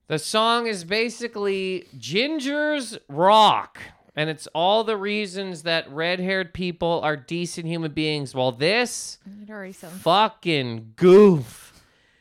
The 0.10 0.20
song 0.20 0.68
is 0.68 0.84
basically 0.84 1.88
Ginger's 1.98 3.00
Rock. 3.10 3.80
And 4.16 4.30
it's 4.30 4.48
all 4.54 4.84
the 4.84 4.96
reasons 4.98 5.64
that 5.64 5.90
red 5.92 6.20
haired 6.20 6.54
people 6.54 7.02
are 7.04 7.16
decent 7.18 7.66
human 7.66 7.92
beings. 7.94 8.36
While 8.36 8.52
this 8.52 9.18
It 9.42 9.50
already 9.50 9.74
sounds. 9.74 10.02
fucking 10.02 10.94
goof 10.96 11.70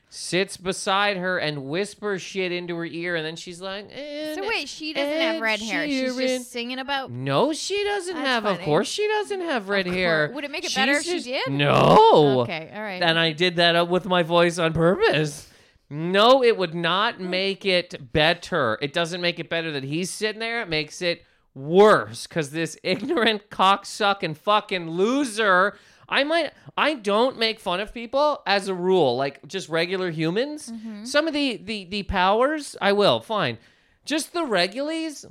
sits 0.09 0.59
beside 0.59 1.17
her 1.17 1.39
and 1.39 1.65
whispers 1.65 2.21
shit 2.21 2.53
into 2.53 2.77
her 2.77 2.85
ear. 2.85 3.17
And 3.17 3.25
then 3.25 3.37
she's 3.37 3.61
like, 3.61 3.91
So 3.91 4.47
wait, 4.47 4.69
she 4.69 4.93
doesn't 4.93 5.21
have 5.21 5.41
red 5.43 5.61
hair. 5.61 5.87
She's 5.87 6.13
Sheeran." 6.15 6.27
just 6.39 6.53
singing 6.53 6.79
about. 6.79 7.11
No, 7.11 7.53
she 7.53 7.83
doesn't 7.85 8.15
That's 8.17 8.27
have. 8.27 8.45
Of 8.47 8.57
funny. 8.57 8.65
course, 8.65 8.89
she 8.89 9.07
doesn't 9.09 9.41
have 9.41 9.69
red 9.69 9.87
hair. 9.87 10.31
Would 10.35 10.45
it 10.45 10.51
make 10.51 10.65
it 10.65 10.75
better 10.75 10.93
if 10.93 11.03
she 11.05 11.21
did? 11.23 11.51
No. 11.51 12.41
Okay, 12.43 12.71
all 12.75 12.83
right. 12.83 13.03
And 13.03 13.19
I 13.19 13.33
did 13.33 13.57
that 13.57 13.77
uh, 13.77 13.85
with 13.85 14.05
my 14.07 14.23
voice 14.23 14.59
on 14.59 14.73
purpose. 14.73 15.49
No, 15.91 16.43
it 16.43 16.57
would 16.57 16.75
not 16.75 17.21
make 17.21 17.67
it 17.67 18.13
better. 18.15 18.79
It 18.81 18.95
doesn't 18.95 19.21
make 19.21 19.39
it 19.39 19.51
better 19.51 19.71
that 19.73 19.85
he's 19.85 20.11
sitting 20.11 20.41
there. 20.41 20.63
It 20.63 20.69
makes 20.71 21.03
it 21.03 21.23
worse 21.55 22.27
because 22.27 22.51
this 22.51 22.77
ignorant 22.83 23.51
cocksucking 23.51 24.37
fucking 24.37 24.91
loser. 24.91 25.77
I 26.09 26.25
might. 26.25 26.53
I 26.77 26.95
don't 26.95 27.39
make 27.39 27.59
fun 27.61 27.81
of 27.81 27.95
people 27.95 28.43
as 28.47 28.69
a 28.69 28.75
rule, 28.75 29.17
like 29.17 29.47
just 29.47 29.69
regular 29.69 30.11
humans. 30.11 30.71
Mm-hmm. 30.71 31.05
Some 31.05 31.27
of 31.27 31.33
the 31.33 31.57
the 31.57 31.85
the 31.85 32.03
powers, 32.03 32.77
I 32.81 32.93
will. 32.93 33.21
Fine. 33.21 33.59
Just 34.05 34.33
the 34.33 34.41
regulies, 34.41 35.25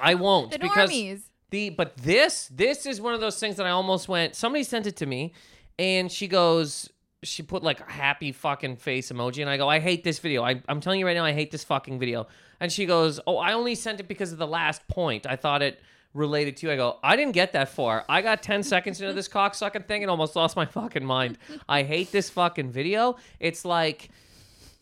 I 0.00 0.14
won't 0.14 0.50
the 0.52 0.58
because 0.58 0.90
normies. 0.90 1.22
the 1.50 1.70
but 1.70 1.96
this 1.98 2.48
this 2.54 2.86
is 2.86 3.00
one 3.00 3.14
of 3.14 3.20
those 3.20 3.38
things 3.38 3.56
that 3.56 3.66
I 3.66 3.70
almost 3.70 4.08
went. 4.08 4.34
Somebody 4.34 4.64
sent 4.64 4.86
it 4.86 4.96
to 4.96 5.06
me, 5.06 5.34
and 5.78 6.10
she 6.10 6.28
goes, 6.28 6.88
she 7.24 7.42
put 7.42 7.62
like 7.62 7.80
a 7.80 7.90
happy 7.90 8.32
fucking 8.32 8.76
face 8.76 9.10
emoji, 9.10 9.40
and 9.40 9.50
I 9.50 9.56
go, 9.56 9.68
I 9.68 9.80
hate 9.80 10.04
this 10.04 10.18
video. 10.18 10.42
I, 10.42 10.62
I'm 10.68 10.80
telling 10.80 11.00
you 11.00 11.06
right 11.06 11.16
now, 11.16 11.24
I 11.24 11.32
hate 11.32 11.50
this 11.50 11.64
fucking 11.64 11.98
video. 11.98 12.26
And 12.60 12.70
she 12.70 12.86
goes, 12.86 13.20
Oh, 13.26 13.36
I 13.36 13.52
only 13.52 13.74
sent 13.74 14.00
it 14.00 14.08
because 14.08 14.32
of 14.32 14.38
the 14.38 14.46
last 14.46 14.86
point. 14.88 15.26
I 15.26 15.36
thought 15.36 15.62
it 15.62 15.80
related 16.14 16.56
to 16.58 16.66
you. 16.66 16.72
I 16.72 16.76
go, 16.76 16.98
I 17.02 17.16
didn't 17.16 17.32
get 17.32 17.52
that 17.52 17.68
far. 17.68 18.04
I 18.08 18.22
got 18.22 18.42
10 18.42 18.62
seconds 18.74 19.00
into 19.00 19.12
this 19.12 19.28
cocksucking 19.28 19.86
thing 19.86 20.02
and 20.02 20.10
almost 20.10 20.36
lost 20.36 20.56
my 20.56 20.64
fucking 20.64 21.04
mind. 21.04 21.38
I 21.68 21.82
hate 21.82 22.12
this 22.12 22.30
fucking 22.30 22.70
video. 22.70 23.16
It's 23.40 23.64
like 23.64 24.10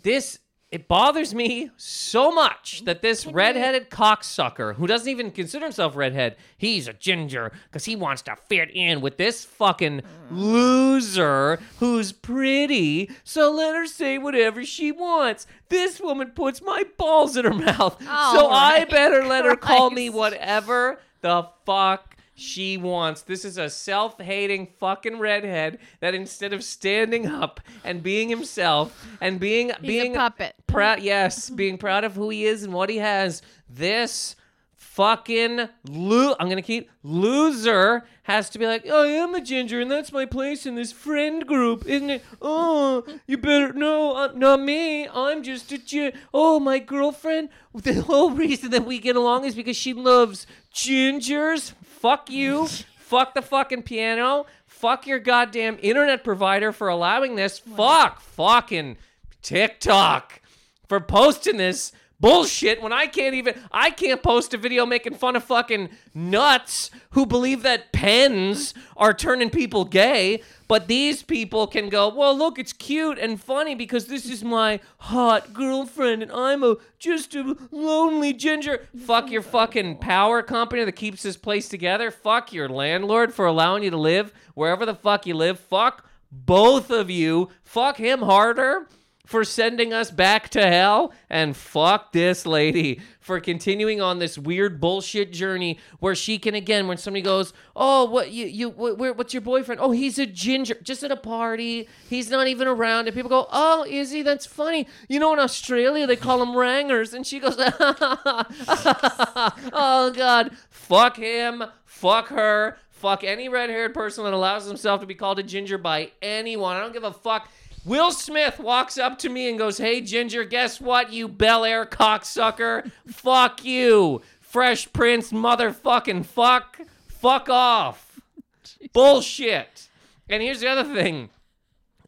this 0.02 0.38
it 0.72 0.88
bothers 0.88 1.34
me 1.34 1.70
so 1.76 2.32
much 2.32 2.82
that 2.86 3.02
this 3.02 3.26
redheaded 3.26 3.90
cocksucker 3.90 4.74
who 4.76 4.86
doesn't 4.86 5.08
even 5.08 5.30
consider 5.30 5.66
himself 5.66 5.94
redhead, 5.94 6.36
he's 6.56 6.88
a 6.88 6.94
ginger 6.94 7.52
because 7.70 7.84
he 7.84 7.94
wants 7.94 8.22
to 8.22 8.34
fit 8.48 8.70
in 8.72 9.00
with 9.02 9.18
this 9.18 9.44
fucking 9.44 10.00
loser 10.30 11.58
who's 11.78 12.12
pretty. 12.12 13.10
So 13.24 13.50
let 13.52 13.74
her 13.74 13.86
say 13.86 14.18
whatever 14.18 14.64
she 14.64 14.90
wants. 14.92 15.46
This 15.68 16.00
woman 16.00 16.30
puts 16.30 16.60
my 16.62 16.84
balls 16.96 17.36
in 17.36 17.44
her 17.44 17.54
mouth. 17.54 17.96
so 18.00 18.06
All 18.08 18.52
I 18.52 18.84
better 18.86 19.24
let 19.26 19.44
her 19.44 19.56
call 19.56 19.90
me 19.90 20.06
Christ. 20.08 20.16
whatever 20.18 21.00
the 21.20 21.46
fuck 21.66 22.11
she 22.42 22.76
wants. 22.76 23.22
This 23.22 23.44
is 23.44 23.56
a 23.56 23.70
self 23.70 24.20
hating 24.20 24.66
fucking 24.78 25.18
redhead 25.18 25.78
that 26.00 26.14
instead 26.14 26.52
of 26.52 26.64
standing 26.64 27.26
up 27.26 27.60
and 27.84 28.02
being 28.02 28.28
himself 28.28 29.06
and 29.20 29.38
being 29.40 29.68
He's 29.80 29.86
being 29.86 30.16
a 30.16 30.18
puppet. 30.18 30.54
proud 30.66 31.00
yes, 31.00 31.48
being 31.50 31.78
proud 31.78 32.04
of 32.04 32.14
who 32.14 32.28
he 32.30 32.44
is 32.44 32.62
and 32.64 32.72
what 32.72 32.90
he 32.90 32.96
has, 32.98 33.42
this 33.68 34.36
fucking 34.76 35.68
lo- 35.88 36.34
I'm 36.38 36.48
gonna 36.48 36.60
keep 36.60 36.90
loser 37.02 38.04
has 38.24 38.50
to 38.50 38.58
be 38.58 38.66
like, 38.66 38.86
I 38.86 39.06
am 39.06 39.34
a 39.34 39.40
ginger 39.40 39.80
and 39.80 39.90
that's 39.90 40.12
my 40.12 40.26
place 40.26 40.66
in 40.66 40.74
this 40.74 40.92
friend 40.92 41.46
group, 41.46 41.86
isn't 41.86 42.10
it? 42.10 42.24
Oh, 42.42 43.02
you 43.26 43.38
better 43.38 43.72
no, 43.72 44.14
uh, 44.16 44.32
not 44.34 44.60
me. 44.60 45.08
I'm 45.08 45.42
just 45.42 45.72
a 45.72 45.78
gi- 45.78 46.12
oh 46.34 46.60
my 46.60 46.78
girlfriend. 46.78 47.48
The 47.74 48.02
whole 48.02 48.32
reason 48.32 48.70
that 48.72 48.84
we 48.84 48.98
get 48.98 49.16
along 49.16 49.44
is 49.46 49.54
because 49.54 49.76
she 49.76 49.94
loves 49.94 50.46
gingers. 50.74 51.72
Fuck 52.02 52.30
you. 52.30 52.66
Fuck 52.96 53.32
the 53.32 53.42
fucking 53.42 53.84
piano. 53.84 54.46
Fuck 54.66 55.06
your 55.06 55.20
goddamn 55.20 55.78
internet 55.80 56.24
provider 56.24 56.72
for 56.72 56.88
allowing 56.88 57.36
this. 57.36 57.60
Fuck 57.60 58.20
fucking 58.20 58.96
TikTok 59.40 60.40
for 60.88 60.98
posting 60.98 61.58
this 61.58 61.92
bullshit 62.18 62.82
when 62.82 62.92
I 62.92 63.06
can't 63.06 63.36
even 63.36 63.54
I 63.70 63.90
can't 63.90 64.20
post 64.20 64.52
a 64.52 64.58
video 64.58 64.84
making 64.84 65.14
fun 65.14 65.36
of 65.36 65.44
fucking 65.44 65.90
nuts 66.12 66.90
who 67.10 67.24
believe 67.24 67.62
that 67.62 67.92
pens 67.92 68.74
are 68.96 69.14
turning 69.14 69.50
people 69.50 69.84
gay, 69.84 70.42
but 70.72 70.88
these 70.88 71.22
people 71.22 71.66
can 71.66 71.90
go, 71.90 72.08
"Well, 72.08 72.34
look, 72.34 72.58
it's 72.58 72.72
cute 72.72 73.18
and 73.18 73.38
funny 73.38 73.74
because 73.74 74.06
this 74.06 74.24
is 74.24 74.42
my 74.42 74.80
hot 74.96 75.52
girlfriend 75.52 76.22
and 76.22 76.32
I'm 76.32 76.64
a 76.64 76.76
just 76.98 77.34
a 77.34 77.58
lonely 77.70 78.32
ginger." 78.32 78.88
Fuck 79.06 79.30
your 79.30 79.42
fucking 79.42 79.98
power 79.98 80.42
company 80.42 80.82
that 80.82 80.92
keeps 80.92 81.24
this 81.24 81.36
place 81.36 81.68
together. 81.68 82.10
Fuck 82.10 82.54
your 82.54 82.70
landlord 82.70 83.34
for 83.34 83.44
allowing 83.44 83.82
you 83.82 83.90
to 83.90 83.98
live 83.98 84.32
wherever 84.54 84.86
the 84.86 84.94
fuck 84.94 85.26
you 85.26 85.34
live. 85.34 85.60
Fuck 85.60 86.06
both 86.30 86.90
of 86.90 87.10
you. 87.10 87.50
Fuck 87.62 87.98
him 87.98 88.22
harder 88.22 88.88
for 89.24 89.44
sending 89.44 89.92
us 89.92 90.10
back 90.10 90.48
to 90.48 90.66
hell 90.66 91.12
and 91.30 91.56
fuck 91.56 92.12
this 92.12 92.44
lady 92.44 93.00
for 93.20 93.38
continuing 93.38 94.00
on 94.00 94.18
this 94.18 94.36
weird 94.36 94.80
bullshit 94.80 95.32
journey 95.32 95.78
where 96.00 96.14
she 96.14 96.38
can 96.38 96.56
again 96.56 96.88
when 96.88 96.96
somebody 96.96 97.22
goes 97.22 97.52
oh 97.76 98.04
what 98.04 98.32
you 98.32 98.46
you 98.46 98.70
wh- 98.70 98.98
where, 98.98 99.12
what's 99.12 99.32
your 99.32 99.40
boyfriend? 99.40 99.80
Oh 99.80 99.92
he's 99.92 100.18
a 100.18 100.26
ginger 100.26 100.76
just 100.82 101.04
at 101.04 101.12
a 101.12 101.16
party. 101.16 101.88
He's 102.10 102.30
not 102.30 102.48
even 102.48 102.66
around. 102.66 103.06
And 103.06 103.14
people 103.14 103.30
go 103.30 103.46
oh 103.52 103.86
is 103.88 104.10
he? 104.10 104.22
That's 104.22 104.44
funny. 104.44 104.88
You 105.08 105.20
know 105.20 105.32
in 105.32 105.38
australia 105.38 106.06
they 106.06 106.16
call 106.16 106.42
him 106.42 106.50
rangas. 106.50 107.14
And 107.14 107.26
she 107.26 107.38
goes 107.38 107.56
oh 109.72 110.12
god. 110.14 110.50
Fuck 110.68 111.16
him. 111.16 111.64
Fuck 111.84 112.28
her. 112.28 112.76
Fuck 112.90 113.24
any 113.24 113.48
red-haired 113.48 113.94
person 113.94 114.22
that 114.22 114.32
allows 114.32 114.64
himself 114.64 115.00
to 115.00 115.08
be 115.08 115.16
called 115.16 115.40
a 115.40 115.42
ginger 115.42 115.76
by 115.76 116.12
anyone. 116.22 116.76
I 116.76 116.80
don't 116.80 116.92
give 116.92 117.02
a 117.02 117.12
fuck 117.12 117.48
Will 117.84 118.12
Smith 118.12 118.60
walks 118.60 118.96
up 118.96 119.18
to 119.18 119.28
me 119.28 119.48
and 119.48 119.58
goes, 119.58 119.78
Hey, 119.78 120.00
Ginger, 120.00 120.44
guess 120.44 120.80
what, 120.80 121.12
you 121.12 121.26
Bel 121.26 121.64
Air 121.64 121.84
cocksucker? 121.84 122.90
fuck 123.06 123.64
you. 123.64 124.22
Fresh 124.40 124.92
Prince, 124.92 125.32
motherfucking 125.32 126.26
fuck. 126.26 126.78
Fuck 127.08 127.48
off. 127.48 128.20
Bullshit. 128.92 129.88
And 130.28 130.42
here's 130.42 130.60
the 130.60 130.68
other 130.68 130.94
thing 130.94 131.30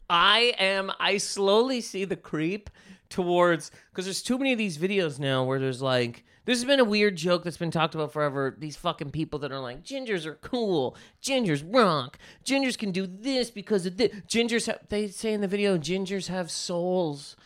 I 0.09 0.55
am, 0.59 0.93
I 1.01 1.17
slowly 1.19 1.81
see 1.81 2.05
the 2.05 2.17
creep 2.17 2.71
towards, 3.09 3.71
because 3.91 4.05
there's 4.05 4.23
too 4.23 4.39
many 4.39 4.53
of 4.53 4.59
these 4.59 4.79
videos 4.79 5.19
now 5.19 5.45
where 5.45 5.59
there's 5.59 5.83
like, 5.83 6.25
this 6.45 6.59
has 6.59 6.65
been 6.65 6.81
a 6.81 6.85
weird 6.85 7.17
joke 7.17 7.45
that's 7.45 7.57
been 7.57 7.71
talked 7.71 7.95
about 7.95 8.13
forever. 8.13 8.55
These 8.59 8.77
fucking 8.77 9.11
people 9.11 9.39
that 9.41 9.53
are 9.53 9.61
like, 9.61 9.83
gingers 9.83 10.27
are 10.27 10.35
cool. 10.37 10.97
Gingers 11.23 11.65
rock. 11.67 12.19
Gingers 12.45 12.77
can 12.77 12.93
do 12.93 13.07
this 13.07 13.51
because 13.51 13.87
of 13.87 13.97
this. 13.97 14.13
Gingers, 14.29 14.67
have, 14.67 14.81
they 14.89 15.09
say 15.09 15.33
in 15.33 15.41
the 15.41 15.49
video, 15.49 15.79
gingers 15.79 16.29
have 16.29 16.51
souls. 16.51 17.37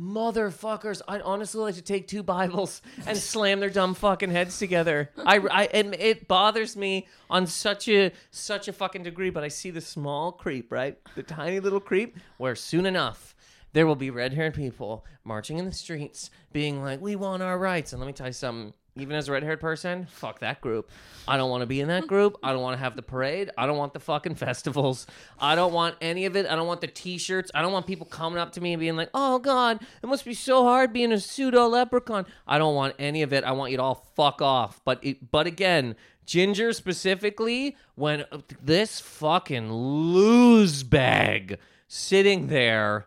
Motherfuckers, 0.00 1.02
I'd 1.08 1.22
honestly 1.22 1.60
like 1.60 1.74
to 1.74 1.82
take 1.82 2.06
two 2.06 2.22
Bibles 2.22 2.82
and 3.04 3.18
slam 3.18 3.58
their 3.58 3.70
dumb 3.70 3.94
fucking 3.94 4.30
heads 4.30 4.58
together. 4.58 5.10
I, 5.26 5.38
I, 5.38 5.64
and 5.74 5.94
it 5.96 6.28
bothers 6.28 6.76
me 6.76 7.08
on 7.28 7.48
such 7.48 7.88
a 7.88 8.12
such 8.30 8.68
a 8.68 8.72
fucking 8.72 9.02
degree. 9.02 9.30
But 9.30 9.42
I 9.42 9.48
see 9.48 9.70
the 9.70 9.80
small 9.80 10.30
creep, 10.30 10.70
right, 10.70 10.96
the 11.16 11.24
tiny 11.24 11.58
little 11.58 11.80
creep, 11.80 12.16
where 12.36 12.54
soon 12.54 12.86
enough 12.86 13.34
there 13.72 13.86
will 13.86 13.96
be 13.96 14.10
red-haired 14.10 14.54
people 14.54 15.04
marching 15.24 15.58
in 15.58 15.64
the 15.64 15.72
streets, 15.72 16.30
being 16.52 16.82
like, 16.82 17.00
"We 17.00 17.16
want 17.16 17.42
our 17.42 17.58
rights." 17.58 17.92
And 17.92 18.00
let 18.00 18.06
me 18.06 18.12
tell 18.12 18.26
you 18.26 18.32
something. 18.32 18.74
Even 18.96 19.14
as 19.14 19.28
a 19.28 19.32
red-haired 19.32 19.60
person, 19.60 20.06
fuck 20.06 20.40
that 20.40 20.60
group. 20.60 20.90
I 21.28 21.36
don't 21.36 21.50
want 21.50 21.60
to 21.60 21.66
be 21.66 21.80
in 21.80 21.86
that 21.86 22.08
group. 22.08 22.36
I 22.42 22.52
don't 22.52 22.62
want 22.62 22.76
to 22.76 22.82
have 22.82 22.96
the 22.96 23.02
parade. 23.02 23.48
I 23.56 23.66
don't 23.66 23.76
want 23.76 23.92
the 23.92 24.00
fucking 24.00 24.34
festivals. 24.46 25.06
I 25.38 25.54
don't 25.54 25.72
want 25.72 25.94
any 26.00 26.26
of 26.26 26.34
it. 26.34 26.46
I 26.46 26.56
don't 26.56 26.66
want 26.66 26.80
the 26.80 26.88
T-shirts. 26.88 27.52
I 27.54 27.62
don't 27.62 27.72
want 27.72 27.86
people 27.86 28.06
coming 28.06 28.40
up 28.40 28.50
to 28.52 28.60
me 28.60 28.72
and 28.72 28.80
being 28.80 28.96
like, 28.96 29.10
"Oh 29.14 29.38
God, 29.38 29.80
it 30.02 30.06
must 30.06 30.24
be 30.24 30.34
so 30.34 30.64
hard 30.64 30.92
being 30.92 31.12
a 31.12 31.20
pseudo 31.20 31.68
leprechaun." 31.68 32.26
I 32.46 32.58
don't 32.58 32.74
want 32.74 32.96
any 32.98 33.22
of 33.22 33.32
it. 33.32 33.44
I 33.44 33.52
want 33.52 33.70
you 33.70 33.76
to 33.76 33.82
all 33.84 34.06
fuck 34.16 34.42
off. 34.42 34.80
But 34.84 34.98
it, 35.02 35.30
but 35.30 35.46
again, 35.46 35.94
Ginger 36.26 36.72
specifically, 36.72 37.76
when 37.94 38.24
uh, 38.32 38.38
this 38.60 39.00
fucking 39.00 39.72
lose 39.72 40.82
bag 40.82 41.58
sitting 41.86 42.48
there 42.48 43.06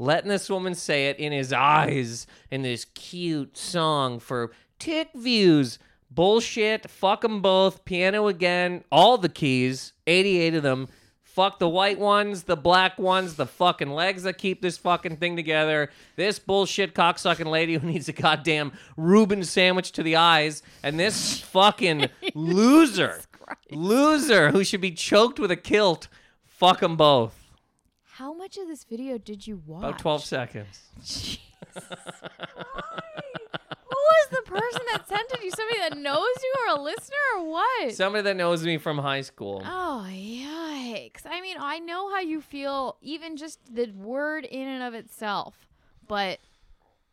letting 0.00 0.30
this 0.30 0.48
woman 0.48 0.74
say 0.74 1.08
it 1.08 1.18
in 1.18 1.30
his 1.30 1.52
eyes 1.52 2.26
in 2.50 2.62
this 2.62 2.86
cute 2.86 3.56
song 3.56 4.18
for 4.18 4.50
tick 4.78 5.10
views. 5.14 5.78
Bullshit. 6.10 6.90
Fuck 6.90 7.20
them 7.20 7.42
both. 7.42 7.84
Piano 7.84 8.26
again. 8.26 8.82
All 8.90 9.18
the 9.18 9.28
keys. 9.28 9.92
88 10.06 10.54
of 10.54 10.62
them. 10.62 10.88
Fuck 11.22 11.60
the 11.60 11.68
white 11.68 12.00
ones, 12.00 12.42
the 12.42 12.56
black 12.56 12.98
ones, 12.98 13.36
the 13.36 13.46
fucking 13.46 13.90
legs 13.90 14.24
that 14.24 14.36
keep 14.36 14.60
this 14.60 14.76
fucking 14.76 15.18
thing 15.18 15.36
together. 15.36 15.90
This 16.16 16.40
bullshit 16.40 16.92
cocksucking 16.92 17.46
lady 17.46 17.74
who 17.74 17.86
needs 17.92 18.08
a 18.08 18.12
goddamn 18.12 18.72
Reuben 18.96 19.44
sandwich 19.44 19.92
to 19.92 20.02
the 20.02 20.16
eyes. 20.16 20.62
And 20.82 20.98
this 20.98 21.40
fucking 21.40 22.08
loser. 22.34 23.20
Loser 23.70 24.50
who 24.50 24.64
should 24.64 24.80
be 24.80 24.92
choked 24.92 25.38
with 25.38 25.50
a 25.50 25.56
kilt. 25.56 26.08
Fuck 26.46 26.80
them 26.80 26.96
both. 26.96 27.39
How 28.20 28.34
much 28.34 28.58
of 28.58 28.68
this 28.68 28.84
video 28.84 29.16
did 29.16 29.46
you 29.46 29.62
watch? 29.64 29.82
About 29.82 29.98
12 29.98 30.24
seconds. 30.24 30.82
Jesus. 31.02 31.40
Who 31.72 31.80
was 33.96 34.28
the 34.30 34.42
person 34.44 34.82
that 34.92 35.08
sent 35.08 35.32
it? 35.32 35.42
You 35.42 35.50
somebody 35.50 35.78
that 35.78 35.96
knows 35.96 36.28
you 36.42 36.54
or 36.66 36.76
a 36.76 36.82
listener 36.82 37.16
or 37.38 37.50
what? 37.50 37.94
Somebody 37.94 38.20
that 38.24 38.36
knows 38.36 38.62
me 38.62 38.76
from 38.76 38.98
high 38.98 39.22
school. 39.22 39.62
Oh 39.64 40.06
yikes! 40.06 41.22
I 41.24 41.40
mean, 41.40 41.56
I 41.58 41.78
know 41.78 42.10
how 42.10 42.20
you 42.20 42.42
feel, 42.42 42.98
even 43.00 43.38
just 43.38 43.58
the 43.74 43.90
word 43.96 44.44
in 44.44 44.68
and 44.68 44.82
of 44.82 44.92
itself. 44.92 45.54
But 46.06 46.40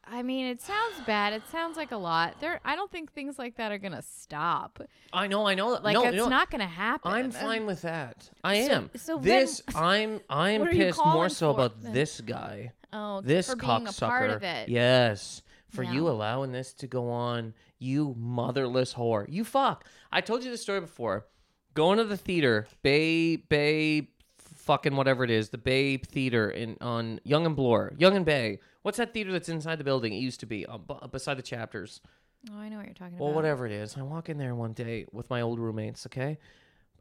I 0.09 0.21
mean, 0.23 0.45
it 0.45 0.61
sounds 0.61 0.95
bad. 1.05 1.33
It 1.33 1.43
sounds 1.51 1.75
like 1.77 1.91
a 1.91 1.97
lot. 1.97 2.39
There, 2.39 2.59
I 2.63 2.75
don't 2.75 2.89
think 2.91 3.11
things 3.11 3.37
like 3.37 3.55
that 3.57 3.71
are 3.71 3.77
gonna 3.77 4.01
stop. 4.01 4.81
I 5.11 5.27
know, 5.27 5.45
I 5.47 5.53
know. 5.55 5.69
Like 5.81 5.93
no, 5.93 6.03
it's 6.05 6.15
no, 6.17 6.29
not 6.29 6.49
gonna 6.49 6.65
happen. 6.67 7.11
I'm 7.11 7.31
fine 7.31 7.65
with 7.65 7.81
that. 7.81 8.29
I 8.43 8.65
So- 8.65 8.71
am. 8.71 8.89
so 8.95 9.15
then- 9.17 9.23
this, 9.23 9.61
I'm, 9.75 10.21
I'm 10.29 10.61
What 10.61 10.69
are 10.69 10.73
you 10.73 10.85
pissed 10.85 10.97
more 10.99 11.05
calling 11.13 11.29
so 11.29 11.53
for 11.53 11.59
about 11.59 11.81
then? 11.83 11.93
this 11.93 12.21
guy, 12.21 12.71
Oh, 12.93 13.21
this 13.21 13.49
for 13.49 13.55
being 13.57 13.69
cocksucker. 13.69 14.01
a 14.03 14.05
part 14.07 14.29
of 14.29 14.43
it. 14.43 14.69
Yes, 14.69 15.41
for 15.69 15.83
Yeah. 15.83 15.91
you 15.93 16.07
allowing 16.07 16.51
this 16.53 16.73
to 16.75 16.87
go 16.87 17.09
on, 17.09 17.53
you 17.79 18.15
motherless 18.17 18.93
whore. 18.93 19.25
You 19.27 19.43
fuck. 19.43 19.85
I 20.11 20.21
told 20.21 20.43
you 20.43 20.49
this 20.51 20.61
story 20.61 20.79
before. 20.81 21.25
Going 21.73 21.97
to 21.97 22.05
the 22.05 22.17
theater, 22.17 22.65
Bay, 22.81 23.35
Bay, 23.35 24.07
fucking 24.37 24.95
whatever 24.95 25.23
it 25.23 25.29
is, 25.29 25.49
the 25.49 25.57
Bay 25.57 25.97
Theater 25.97 26.49
in 26.49 26.77
on 26.81 27.19
Yonge 27.23 27.45
and 27.45 27.55
Bloor, 27.55 27.93
Yonge 27.97 28.15
and 28.15 28.25
Bay. 28.25 28.59
What's 28.88 29.00
that 29.00 29.13
theater 29.13 29.34
that's 29.34 29.50
inside 29.50 29.79
the 29.79 29.84
building? 29.84 30.13
It 30.13 30.20
used 30.20 30.39
to 30.39 30.46
be 30.46 30.65
uh, 30.65 30.77
bu- 30.77 31.06
beside 31.10 31.38
the 31.38 31.41
chapters. 31.41 32.00
Oh, 32.50 32.58
I 32.58 32.70
know 32.70 32.77
what 32.77 32.86
you're 32.86 32.94
talking 32.94 33.15
about. 33.15 33.20
Well, 33.20 33.32
about. 33.32 33.36
whatever 33.36 33.65
it 33.65 33.74
is. 33.74 33.98
I 33.98 34.01
walk 34.01 34.29
in 34.29 34.38
there 34.38 34.56
one 34.56 34.72
day 34.72 35.06
with 35.12 35.29
my 35.29 35.41
old 35.41 35.60
roommates, 35.60 36.06
okay? 36.06 36.38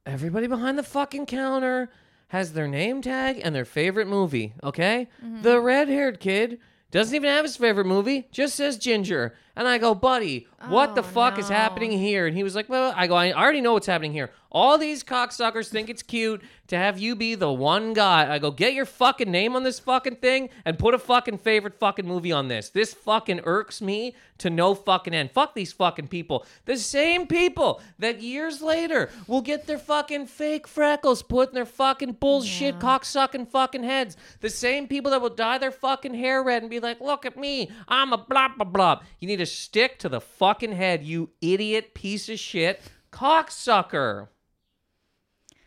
Everybody 0.05 0.49
behind 0.49 0.81
the 0.81 0.83
fucking 0.83 1.27
counter 1.27 1.89
has 2.31 2.55
their 2.55 2.67
name 2.67 3.03
tag 3.03 3.41
and 3.41 3.55
their 3.55 3.65
favorite 3.65 4.09
movie, 4.09 4.55
okay? 4.65 5.07
Mm-hmm. 5.25 5.43
The 5.43 5.61
red 5.61 5.87
haired 5.87 6.19
kid 6.19 6.59
doesn't 6.91 7.15
even 7.15 7.31
have 7.31 7.45
his 7.45 7.57
favorite 7.57 7.87
movie, 7.87 8.27
just 8.33 8.57
says 8.57 8.79
Ginger. 8.79 9.37
And 9.57 9.67
I 9.67 9.79
go, 9.79 9.95
buddy, 9.95 10.47
what 10.69 10.95
the 10.95 11.01
Oh, 11.01 11.05
fuck 11.05 11.39
is 11.39 11.49
happening 11.49 11.91
here? 11.93 12.27
And 12.27 12.37
he 12.37 12.43
was 12.43 12.55
like, 12.55 12.69
well, 12.69 12.93
I 12.97 13.07
go, 13.07 13.15
I 13.15 13.33
already 13.33 13.61
know 13.63 13.73
what's 13.73 13.87
happening 13.87 14.13
here. 14.13 14.31
All 14.53 14.79
these 14.79 15.03
cocksuckers 15.05 15.69
think 15.69 15.91
it's 15.91 16.03
cute 16.03 16.41
to 16.69 16.77
have 16.77 16.99
you 16.99 17.15
be 17.15 17.35
the 17.35 17.53
one 17.53 17.93
guy. 17.93 18.33
I 18.33 18.39
go, 18.39 18.51
get 18.51 18.73
your 18.75 18.87
fucking 18.87 19.31
name 19.31 19.55
on 19.55 19.65
this 19.65 19.79
fucking 19.79 20.17
thing 20.17 20.49
and 20.65 20.79
put 20.79 20.95
a 20.95 20.99
fucking 20.99 21.39
favorite 21.39 21.75
fucking 21.79 22.07
movie 22.07 22.33
on 22.33 22.49
this. 22.49 22.71
This 22.71 22.95
fucking 22.95 23.41
irks 23.45 23.83
me 23.83 24.15
to 24.39 24.49
no 24.51 24.75
fucking 24.75 25.13
end. 25.15 25.31
Fuck 25.31 25.55
these 25.55 25.73
fucking 25.73 26.09
people. 26.09 26.45
The 26.65 26.77
same 26.79 27.27
people 27.27 27.81
that 27.99 28.23
years 28.23 28.63
later 28.63 29.11
will 29.27 29.43
get 29.43 29.67
their 29.67 29.79
fucking 29.79 30.27
fake 30.27 30.67
freckles 30.67 31.23
put 31.23 31.51
in 31.51 31.55
their 31.55 31.67
fucking 31.67 32.13
bullshit 32.13 32.75
Yeah. 32.77 32.81
cocksucking 32.81 33.49
fucking 33.49 33.85
heads. 33.85 34.17
The 34.41 34.51
same 34.51 34.87
people 34.89 35.11
that 35.11 35.21
will 35.21 35.31
dye 35.31 35.59
their 35.59 35.71
fucking 35.71 36.15
hair 36.15 36.43
red 36.43 36.63
and 36.63 36.71
be 36.71 36.81
like, 36.81 37.01
look 37.01 37.27
at 37.27 37.37
me, 37.37 37.71
I'm 37.89 38.13
a 38.13 38.19
blah 38.19 38.49
blah 38.49 38.65
blah. 38.65 39.01
You 39.21 39.29
need 39.29 39.37
to 39.37 39.46
stick 39.47 39.99
to 40.01 40.09
the 40.09 40.21
fucking 40.21 40.73
head, 40.73 41.03
you 41.05 41.31
idiot 41.41 41.95
piece 41.95 42.29
of 42.29 42.39
shit 42.39 42.81
cocksucker. 43.13 44.29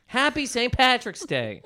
Happy 0.08 0.46
St. 0.46 0.72
Patrick's 0.76 1.26
Day. 1.26 1.62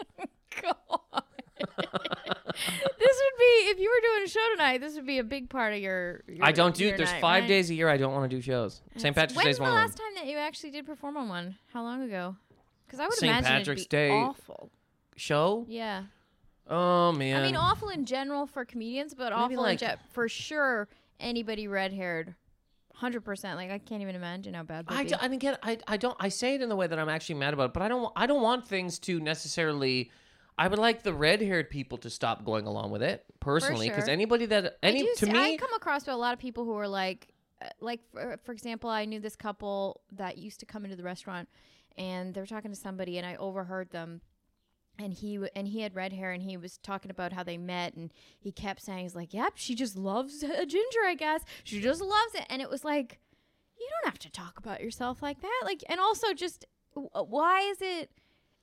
God. 0.62 1.24
this 1.64 1.78
would 1.98 3.38
be 3.40 3.46
if 3.70 3.80
you 3.80 3.90
were 3.90 4.08
doing 4.10 4.24
a 4.26 4.28
show 4.30 4.46
tonight. 4.52 4.82
This 4.82 4.96
would 4.96 5.06
be 5.06 5.20
a 5.20 5.24
big 5.24 5.50
part 5.50 5.74
of 5.74 5.80
your. 5.80 6.24
your 6.28 6.44
I 6.46 6.52
don't 6.52 6.76
do. 6.76 6.96
There's 6.96 7.12
night, 7.12 7.22
five 7.22 7.44
right? 7.44 7.48
days 7.48 7.70
a 7.70 7.74
year 7.74 7.90
I 7.90 7.98
don't 7.98 8.14
want 8.14 8.30
to 8.30 8.36
do 8.36 8.42
shows. 8.42 8.82
St. 8.98 9.16
Patrick's 9.16 9.34
Day 9.42 9.46
When's 9.46 9.58
the 9.58 9.64
one 9.64 9.72
of 9.72 9.76
them. 9.78 9.84
last 9.86 9.98
time 9.98 10.14
that 10.16 10.28
you 10.28 10.38
actually 10.38 10.72
did 10.72 10.86
perform 10.86 11.18
on 11.18 11.30
one? 11.30 11.56
How 11.74 11.84
long 11.84 12.04
ago? 12.04 12.36
Because 12.86 13.00
I 13.00 13.06
would 13.06 13.14
St. 13.14 13.30
imagine 13.30 13.46
Patrick's 13.60 13.82
it'd 13.82 13.90
be 13.92 13.96
Day. 13.98 14.12
awful. 14.12 14.70
Show? 15.16 15.66
Yeah. 15.70 16.04
Oh 16.70 17.12
man. 17.12 17.42
I 17.42 17.46
mean, 17.46 17.56
awful 17.56 17.90
in 17.90 18.06
general 18.06 18.46
for 18.46 18.66
comedians, 18.66 19.14
but 19.14 19.32
Maybe 19.32 19.56
awful 19.56 19.64
like- 19.64 19.82
in 19.82 19.88
ge- 19.90 20.00
for 20.12 20.28
sure. 20.30 20.88
Anybody 21.24 21.68
red 21.68 21.94
haired, 21.94 22.36
hundred 22.94 23.22
percent. 23.22 23.58
Like 23.58 23.72
I 23.72 23.80
can't 23.80 24.02
even 24.02 24.16
imagine 24.16 24.54
how 24.54 24.64
bad. 24.64 24.86
I, 24.90 25.06
do, 25.06 25.16
and 25.22 25.34
again, 25.34 25.58
I, 25.64 25.78
I 25.88 25.98
don't 25.98 26.18
I 26.20 26.30
say 26.30 26.56
it 26.56 26.62
in 26.62 26.70
the 26.70 26.76
way 26.76 26.86
that 26.86 27.00
I'm 27.00 27.10
actually 27.10 27.36
mad 27.36 27.54
about 27.54 27.70
it, 27.70 27.74
but 27.74 27.82
I 27.82 27.88
don't 27.88 28.12
I 28.16 28.28
don't 28.28 28.42
want 28.42 28.68
things 28.68 29.00
to 29.00 29.20
necessarily. 29.20 30.12
I 30.56 30.68
would 30.68 30.78
like 30.78 31.02
the 31.02 31.14
red 31.14 31.42
haired 31.42 31.72
people 31.72 31.98
to 32.00 32.12
stop 32.12 32.46
going 32.46 32.68
along 32.68 32.92
with 32.92 33.02
it 33.02 33.26
personally, 33.40 33.90
because 33.90 34.06
sure. 34.06 34.14
anybody 34.14 34.46
that 34.46 34.78
any 34.84 35.00
do 35.00 35.14
to 35.18 35.26
me, 35.26 35.40
I 35.40 35.58
come 35.58 35.74
across 35.74 36.04
to 36.04 36.14
a 36.14 36.16
lot 36.16 36.34
of 36.34 36.40
people 36.40 36.64
who 36.64 36.76
are 36.78 36.88
like, 36.88 37.30
uh, 37.60 37.70
like 37.80 38.02
for, 38.12 38.38
for 38.44 38.52
example, 38.52 38.88
I 38.88 39.06
knew 39.06 39.20
this 39.20 39.36
couple 39.36 40.02
that 40.12 40.38
used 40.38 40.60
to 40.60 40.68
come 40.68 40.84
into 40.84 40.96
the 40.96 41.02
restaurant, 41.02 41.50
and 41.98 42.36
they 42.36 42.40
were 42.40 42.46
talking 42.46 42.70
to 42.70 42.78
somebody, 42.78 43.18
and 43.18 43.26
I 43.26 43.36
overheard 43.38 43.90
them, 43.90 44.22
and 45.00 45.14
he 45.14 45.36
w- 45.36 45.52
and 45.56 45.68
he 45.68 45.82
had 45.82 45.96
red 45.96 46.14
hair, 46.14 46.32
and 46.32 46.44
he 46.44 46.58
was 46.58 46.78
talking 46.78 47.12
about 47.12 47.34
how 47.34 47.44
they 47.44 47.58
met, 47.58 47.96
and 47.96 48.12
he 48.40 48.52
kept 48.52 48.82
saying, 48.82 49.00
"He's 49.04 49.16
like, 49.16 49.34
yep, 49.34 49.54
she 49.56 49.76
just 49.76 49.98
loves 49.98 50.44
a 50.44 50.66
ginger, 50.66 51.00
I 51.06 51.16
guess. 51.16 51.44
She 51.64 51.82
just 51.82 52.02
loves 52.02 52.36
it," 52.36 52.46
and 52.50 52.62
it 52.62 52.70
was 52.70 52.84
like, 52.84 53.20
you 53.80 53.88
don't 54.02 54.12
have 54.12 54.20
to 54.20 54.32
talk 54.32 54.58
about 54.58 54.82
yourself 54.82 55.22
like 55.22 55.42
that, 55.42 55.62
like, 55.64 55.84
and 55.90 56.00
also 56.00 56.34
just 56.34 56.66
w- 56.94 57.10
uh, 57.14 57.24
why 57.24 57.62
is 57.62 57.78
it? 57.82 58.12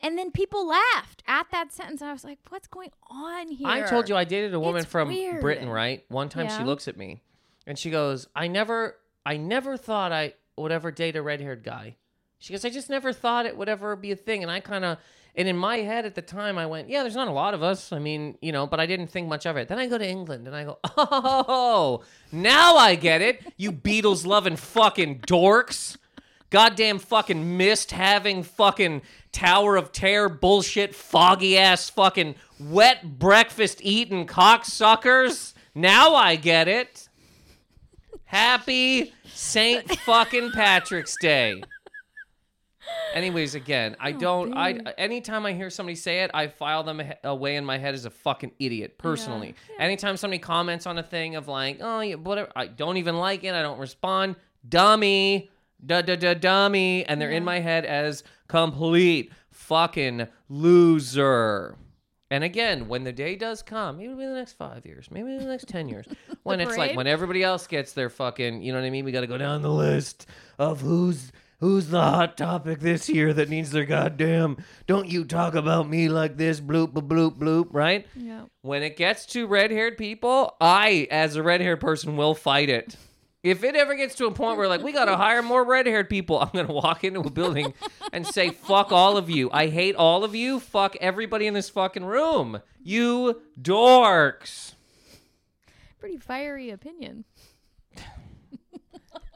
And 0.03 0.17
then 0.17 0.31
people 0.31 0.67
laughed 0.67 1.23
at 1.27 1.49
that 1.53 1.73
sentence, 1.73 2.01
and 2.01 2.09
I 2.09 2.13
was 2.15 2.25
like, 2.25 2.39
"What's 2.49 2.69
going 2.69 2.91
on 3.11 3.49
here?" 3.49 3.69
I 3.69 3.83
told 3.83 4.09
you 4.09 4.17
I 4.17 4.25
dated 4.25 4.55
a 4.55 4.61
woman 4.61 4.83
It's 4.83 4.91
from 4.91 5.09
weird. 5.09 5.43
Britain, 5.43 5.69
right? 5.69 6.05
One 6.09 6.29
time 6.31 6.49
she 6.49 6.65
looks 6.65 6.89
at 6.89 6.97
me 6.97 7.21
and 7.67 7.79
she 7.79 7.91
goes, 7.91 8.27
"I 8.35 8.47
never, 8.49 8.97
I 9.27 9.37
never 9.37 9.77
thought 9.77 10.11
I 10.11 10.35
would 10.57 10.73
ever 10.73 10.91
date 10.91 11.17
a 11.17 11.23
red 11.23 11.41
haired 11.43 11.65
guy." 11.65 11.97
She 12.39 12.55
goes, 12.55 12.65
"I 12.65 12.71
just 12.71 12.89
never 12.89 13.13
thought 13.13 13.45
it 13.45 13.59
would 13.59 13.69
ever 13.69 13.95
be 13.95 14.11
a 14.11 14.17
thing." 14.17 14.43
And 14.43 14.51
I 14.51 14.61
kind 14.61 14.87
of, 14.87 14.97
and 15.37 15.49
in 15.49 15.57
my 15.57 15.79
head 15.79 16.07
at 16.07 16.15
the 16.15 16.23
time, 16.23 16.59
I 16.59 16.67
went, 16.67 16.89
"Yeah, 16.89 17.03
there's 17.03 17.15
not 17.15 17.29
a 17.29 17.33
lot 17.33 17.55
of 17.55 17.63
us. 17.63 17.93
I 17.93 17.99
mean, 17.99 18.37
you 18.41 18.53
know," 18.53 18.67
but 18.67 18.81
I 18.81 18.87
didn't 18.87 19.09
think 19.09 19.29
much 19.29 19.47
of 19.47 19.57
it. 19.57 19.69
Then 19.69 19.79
I 19.79 19.87
go 19.87 19.99
to 19.99 20.07
England 20.07 20.47
and 20.47 20.57
I 20.57 20.65
go, 20.65 20.79
"Oh, 20.97 22.03
now 22.33 22.77
I 22.77 22.95
get 22.95 23.23
it. 23.23 23.43
You 23.57 23.73
Beatles 23.73 24.27
loving 24.27 24.57
fucking 24.57 25.21
dorks." 25.21 25.97
Goddamn 26.51 26.99
fucking 26.99 27.57
mist 27.57 27.93
having 27.93 28.43
fucking 28.43 29.03
Tower 29.31 29.77
of 29.77 29.93
Terror 29.93 30.29
bullshit, 30.29 30.97
foggy 30.97 31.57
ass 31.57 31.89
fucking 31.89 32.35
wet 32.59 33.21
breakfast 33.21 33.79
eating 33.83 34.27
cocksuckers. 34.27 35.55
Now 35.77 36.17
I 36.17 36.35
get 36.35 36.67
it. 36.67 37.09
Happy 38.25 39.15
Saint 39.33 39.89
fucking 40.01 40.51
Patrick's 40.53 41.17
Day. 41.21 41.63
Anyways, 43.15 43.55
again, 43.55 43.97
I 43.99 44.13
oh, 44.13 44.19
don't. 44.19 44.55
I 44.55 44.73
uh, 44.73 44.93
anytime 44.99 45.45
I 45.47 45.53
hear 45.53 45.71
somebody 45.71 45.97
say 45.97 46.21
it, 46.21 46.31
I 46.33 46.49
file 46.49 46.83
them 46.83 47.03
away 47.25 47.57
in 47.57 47.65
my 47.65 47.79
head 47.79 47.95
as 47.95 48.05
a 48.05 48.11
fucking 48.11 48.53
idiot. 48.59 48.99
Personally, 48.99 49.55
anytime 49.79 50.17
somebody 50.17 50.39
comments 50.39 50.87
on 50.87 50.99
a 50.99 51.03
thing 51.03 51.37
of 51.37 51.49
like, 51.49 51.79
oh, 51.81 52.01
yeah, 52.01 52.15
whatever, 52.17 52.51
I 52.55 52.67
don't 52.67 52.97
even 52.97 53.17
like 53.17 53.45
it. 53.45 53.55
I 53.55 53.63
don't 53.63 53.79
respond. 53.79 54.37
Dummy, 54.69 55.51
da 55.85 56.03
da 56.03 56.17
da 56.17 56.35
dummy, 56.35 57.05
and 57.07 57.21
they're 57.21 57.31
in 57.31 57.45
my 57.45 57.61
head 57.61 57.85
as 57.85 58.23
complete 58.49 59.33
fucking 59.51 60.27
loser. 60.49 61.77
And 62.33 62.45
again, 62.45 62.87
when 62.87 63.03
the 63.03 63.13
day 63.13 63.35
does 63.35 63.61
come, 63.61 63.97
maybe 63.97 64.07
it'll 64.07 64.19
be 64.19 64.25
the 64.25 64.35
next 64.35 64.53
five 64.53 64.87
years, 64.87 65.09
maybe 65.11 65.33
in 65.33 65.39
the 65.39 65.47
next 65.47 65.67
ten 65.67 65.89
years, 65.89 66.07
when 66.45 66.61
it's 66.61 66.77
like 66.77 66.91
parade? 66.91 66.97
when 66.97 67.07
everybody 67.09 67.43
else 67.43 67.67
gets 67.67 67.93
their 67.93 68.09
fucking, 68.09 68.63
you 68.63 68.73
know 68.73 68.79
what 68.79 68.87
I 68.87 68.91
mean? 68.91 69.05
We 69.05 69.11
got 69.11 69.23
to 69.23 69.27
go 69.27 69.39
down 69.39 69.63
the 69.63 69.71
list 69.71 70.27
of 70.59 70.81
who's 70.81 71.33
who's 71.61 71.89
the 71.89 72.01
hot 72.01 72.37
topic 72.37 72.81
this 72.81 73.09
year 73.09 73.33
that 73.35 73.49
needs 73.49 73.71
their 73.71 73.85
goddamn. 73.85 74.57
Don't 74.87 75.09
you 75.09 75.25
talk 75.25 75.55
about 75.55 75.89
me 75.89 76.09
like 76.09 76.37
this? 76.37 76.61
Bloop 76.61 76.93
bloop 76.93 77.09
bloop 77.09 77.39
bloop. 77.39 77.69
Right? 77.71 78.07
Yeah. 78.17 78.47
When 78.63 78.83
it 78.83 78.97
gets 78.97 79.27
to 79.27 79.47
red-haired 79.47 79.97
people, 79.97 80.57
I, 80.61 81.07
as 81.11 81.37
a 81.37 81.43
red-haired 81.43 81.81
person, 81.81 82.17
will 82.17 82.35
fight 82.35 82.69
it. 82.69 82.97
If 83.43 83.65
it 83.65 83.75
ever 83.75 83.95
gets 83.95 84.17
to 84.17 84.27
a 84.27 84.31
point 84.31 84.59
where 84.59 84.69
like 84.69 84.83
we 84.83 84.93
gotta 84.93 85.17
hire 85.17 85.41
more 85.41 85.65
red-haired 85.65 86.11
people, 86.11 86.39
I'm 86.41 86.51
gonna 86.53 86.73
walk 86.73 87.05
into 87.05 87.21
a 87.21 87.31
building 87.31 87.73
and 88.13 88.27
say, 88.27 88.51
"Fuck 88.51 88.93
all 88.93 89.17
of 89.17 89.31
you! 89.31 89.51
I 89.53 89.69
hate 89.69 89.97
all 89.97 90.25
of 90.25 90.35
you! 90.35 90.61
Fuck 90.61 90.97
everybody 91.01 91.47
in 91.47 91.55
this 91.55 91.71
fucking 91.71 92.05
room! 92.05 92.61
You 92.83 93.41
dorks!" 93.61 94.75
Pretty 95.99 96.19
fiery 96.19 96.71
opinion. 96.71 97.25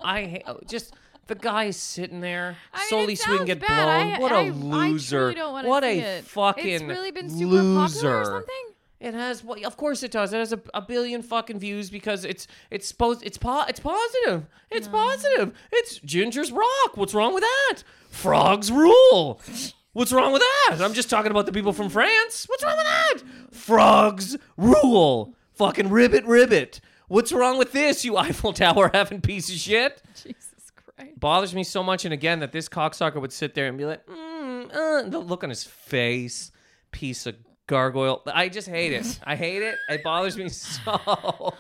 I 0.03 0.25
hate 0.25 0.43
oh, 0.47 0.61
just 0.67 0.95
the 1.27 1.35
guy 1.35 1.65
is 1.65 1.77
sitting 1.77 2.21
there 2.21 2.57
I 2.73 2.79
mean, 2.81 2.89
solely 2.89 3.15
so 3.17 3.31
he 3.33 3.37
can 3.39 3.47
get 3.47 3.61
bad. 3.61 3.85
blown. 3.85 4.13
I- 4.13 4.19
what 4.21 4.33
a 4.33 4.35
I- 4.37 4.49
loser! 4.51 5.33
what 5.67 5.85
a 5.85 5.99
it. 6.19 6.25
fucking 6.25 6.67
It's 6.69 6.85
really 6.85 7.11
been 7.11 7.31
super 7.31 7.47
loser! 7.63 8.01
popular 8.01 8.21
or 8.21 8.25
something. 8.25 8.65
It 9.01 9.13
has, 9.13 9.45
well, 9.45 9.59
of 9.67 9.77
course 9.77 10.03
it 10.03 10.11
does. 10.13 10.33
It 10.33 10.39
has 10.39 10.53
a, 10.55 10.61
a 10.73 10.81
billion 10.81 11.23
fucking 11.23 11.59
views 11.59 11.91
because 11.91 12.25
it's 12.25 12.47
it's 12.71 12.89
supposed 12.89 13.23
it's 13.23 13.37
po- 13.37 13.65
it's 13.69 13.81
positive. 13.81 14.47
It's 14.71 14.89
positive. 14.89 15.53
It's 15.73 15.99
Ginger's 15.99 16.51
rock. 16.51 16.95
What's 16.97 17.13
wrong 17.13 17.35
with 17.35 17.43
that? 17.43 17.83
Frogs 18.09 18.71
rule. 18.73 19.41
What's 19.93 20.11
wrong 20.13 20.33
with 20.33 20.43
that? 20.69 20.81
I'm 20.81 20.95
just 20.95 21.11
talking 21.11 21.31
about 21.31 21.45
the 21.47 21.53
people 21.53 21.73
from 21.75 21.91
France. 21.91 22.47
What's 22.49 22.65
wrong 22.65 22.77
with 22.79 22.87
that? 22.87 23.23
Frogs 23.55 24.37
rule. 24.57 25.35
Fucking 25.53 25.91
ribbit 25.91 26.25
ribbit. 26.25 26.81
What's 27.09 27.31
wrong 27.31 27.59
with 27.59 27.73
this, 27.73 28.05
you 28.07 28.17
Eiffel 28.17 28.53
Tower 28.55 28.91
having 28.95 29.21
piece 29.21 29.51
of 29.51 29.57
shit? 29.57 30.03
Jesus 30.15 30.54
Christ. 30.97 31.19
bothers 31.21 31.55
me 31.55 31.65
so 31.65 31.83
much, 31.83 32.05
and 32.05 32.15
again, 32.15 32.41
that 32.41 32.53
this 32.53 32.69
cocksucker 32.69 33.21
would 33.21 33.33
sit 33.33 33.55
there 33.55 33.67
and 33.67 33.77
be 33.79 33.85
like, 33.85 34.05
mm, 34.07 34.75
uh, 34.75 35.09
the 35.09 35.19
look 35.19 35.43
on 35.45 35.51
his 35.51 35.65
face, 35.65 36.51
piece 36.93 37.27
of 37.27 37.35
gargoyle. 37.67 38.23
I 38.27 38.49
just 38.49 38.69
hate 38.69 38.93
it. 38.93 39.19
I 39.25 39.37
hate 39.37 39.63
it. 39.63 39.77
It 39.89 40.03
bothers 40.03 40.37
me 40.37 40.49
so 40.49 40.81
much. 41.07 41.55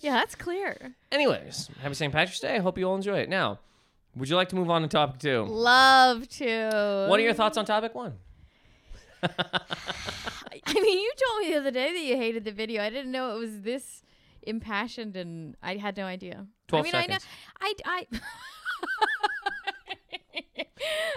Yeah, 0.00 0.12
that's 0.14 0.34
clear. 0.34 0.94
Anyways, 1.12 1.70
happy 1.80 1.94
St. 1.94 2.12
Patrick's 2.12 2.40
Day. 2.40 2.56
I 2.56 2.58
hope 2.58 2.76
you 2.78 2.88
all 2.88 2.96
enjoy 2.96 3.18
it. 3.18 3.28
Now, 3.28 3.60
would 4.16 4.28
you 4.28 4.36
like 4.36 4.48
to 4.50 4.56
move 4.56 4.68
on 4.68 4.82
to 4.82 4.88
topic 4.88 5.20
two? 5.20 5.44
Love 5.44 6.28
to. 6.30 7.06
What 7.08 7.18
are 7.20 7.22
your 7.22 7.34
thoughts 7.34 7.56
on 7.56 7.64
topic 7.64 7.94
one? 7.94 8.14
I 9.22 10.74
mean, 10.74 10.98
you 10.98 11.12
told 11.28 11.40
me 11.42 11.52
the 11.52 11.60
other 11.60 11.70
day 11.70 11.92
that 11.92 12.00
you 12.02 12.16
hated 12.16 12.44
the 12.44 12.50
video. 12.52 12.82
I 12.82 12.90
didn't 12.90 13.12
know 13.12 13.34
it 13.36 13.38
was 13.38 13.60
this 13.60 14.02
impassioned, 14.42 15.16
and 15.16 15.56
I 15.62 15.76
had 15.76 15.96
no 15.96 16.04
idea. 16.04 16.46
12 16.80 16.80
I 16.80 16.82
mean, 16.84 16.92
seconds. 16.92 17.26
I 17.60 17.68
know. 17.68 17.74
I. 17.84 18.06
I 18.12 18.20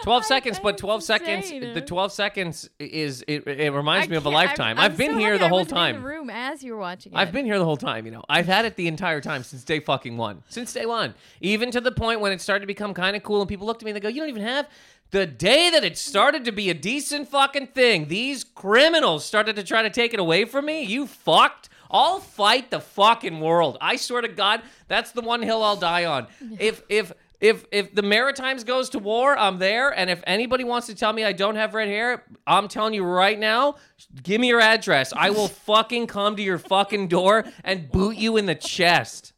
12 0.03 0.21
I- 0.23 0.25
seconds, 0.27 0.59
but 0.61 0.77
12 0.77 1.03
seconds, 1.03 1.45
insane. 1.51 1.73
the 1.73 1.81
12 1.81 2.11
seconds 2.11 2.69
is, 2.77 3.23
it, 3.27 3.47
it 3.47 3.71
reminds 3.73 4.07
me 4.07 4.15
of 4.15 4.25
a 4.25 4.29
lifetime. 4.29 4.77
I'm 4.77 4.91
I've 4.91 4.97
been 4.97 5.13
so 5.13 5.17
here 5.17 5.37
the 5.39 5.45
I 5.45 5.49
whole 5.49 5.65
time. 5.65 5.95
In 5.95 6.01
the 6.03 6.07
room 6.07 6.29
as 6.29 6.61
you 6.63 6.73
were 6.73 6.79
watching 6.79 7.13
it. 7.13 7.15
I've 7.15 7.31
been 7.31 7.45
here 7.45 7.57
the 7.57 7.65
whole 7.65 7.77
time, 7.77 8.05
you 8.05 8.11
know. 8.11 8.23
I've 8.29 8.45
had 8.45 8.65
it 8.65 8.75
the 8.75 8.87
entire 8.87 9.21
time 9.21 9.43
since 9.43 9.63
day 9.63 9.79
fucking 9.79 10.17
one. 10.17 10.43
Since 10.49 10.73
day 10.73 10.85
one. 10.85 11.15
Even 11.41 11.71
to 11.71 11.81
the 11.81 11.91
point 11.91 12.19
when 12.19 12.31
it 12.31 12.41
started 12.41 12.61
to 12.61 12.67
become 12.67 12.93
kind 12.93 13.15
of 13.15 13.23
cool 13.23 13.41
and 13.41 13.49
people 13.49 13.65
looked 13.65 13.81
at 13.81 13.85
me 13.85 13.91
and 13.91 13.95
they 13.95 14.01
go, 14.01 14.09
You 14.09 14.19
don't 14.21 14.29
even 14.29 14.43
have. 14.43 14.67
The 15.11 15.25
day 15.25 15.69
that 15.71 15.83
it 15.83 15.97
started 15.97 16.45
to 16.45 16.51
be 16.51 16.69
a 16.69 16.73
decent 16.73 17.29
fucking 17.29 17.67
thing, 17.67 18.07
these 18.07 18.43
criminals 18.43 19.23
started 19.25 19.55
to 19.55 19.63
try 19.63 19.81
to 19.81 19.89
take 19.89 20.13
it 20.13 20.19
away 20.19 20.45
from 20.45 20.65
me. 20.65 20.83
You 20.83 21.07
fucked. 21.07 21.69
I'll 21.91 22.19
fight 22.19 22.71
the 22.71 22.79
fucking 22.79 23.39
world. 23.39 23.77
I 23.81 23.95
swear 23.95 24.21
to 24.21 24.27
God, 24.27 24.61
that's 24.87 25.11
the 25.11 25.21
one 25.21 25.41
hill 25.41 25.63
I'll 25.63 25.75
die 25.75 26.05
on. 26.05 26.27
If, 26.59 26.81
if, 26.89 27.13
if 27.41 27.65
if 27.71 27.93
the 27.93 28.01
Maritimes 28.01 28.63
goes 28.63 28.89
to 28.91 28.99
war, 28.99 29.37
I'm 29.37 29.59
there. 29.59 29.89
And 29.89 30.09
if 30.09 30.23
anybody 30.25 30.63
wants 30.63 30.87
to 30.87 30.95
tell 30.95 31.11
me 31.13 31.23
I 31.25 31.33
don't 31.33 31.55
have 31.55 31.73
red 31.73 31.87
hair, 31.89 32.23
I'm 32.47 32.67
telling 32.67 32.93
you 32.93 33.03
right 33.03 33.37
now, 33.37 33.75
give 34.23 34.39
me 34.41 34.47
your 34.47 34.61
address. 34.61 35.13
I 35.15 35.29
will 35.31 35.47
fucking 35.69 36.07
come 36.07 36.35
to 36.37 36.41
your 36.41 36.57
fucking 36.57 37.07
door 37.09 37.45
and 37.63 37.91
boot 37.91 38.15
you 38.15 38.37
in 38.37 38.45
the 38.45 38.55
chest. 38.55 39.33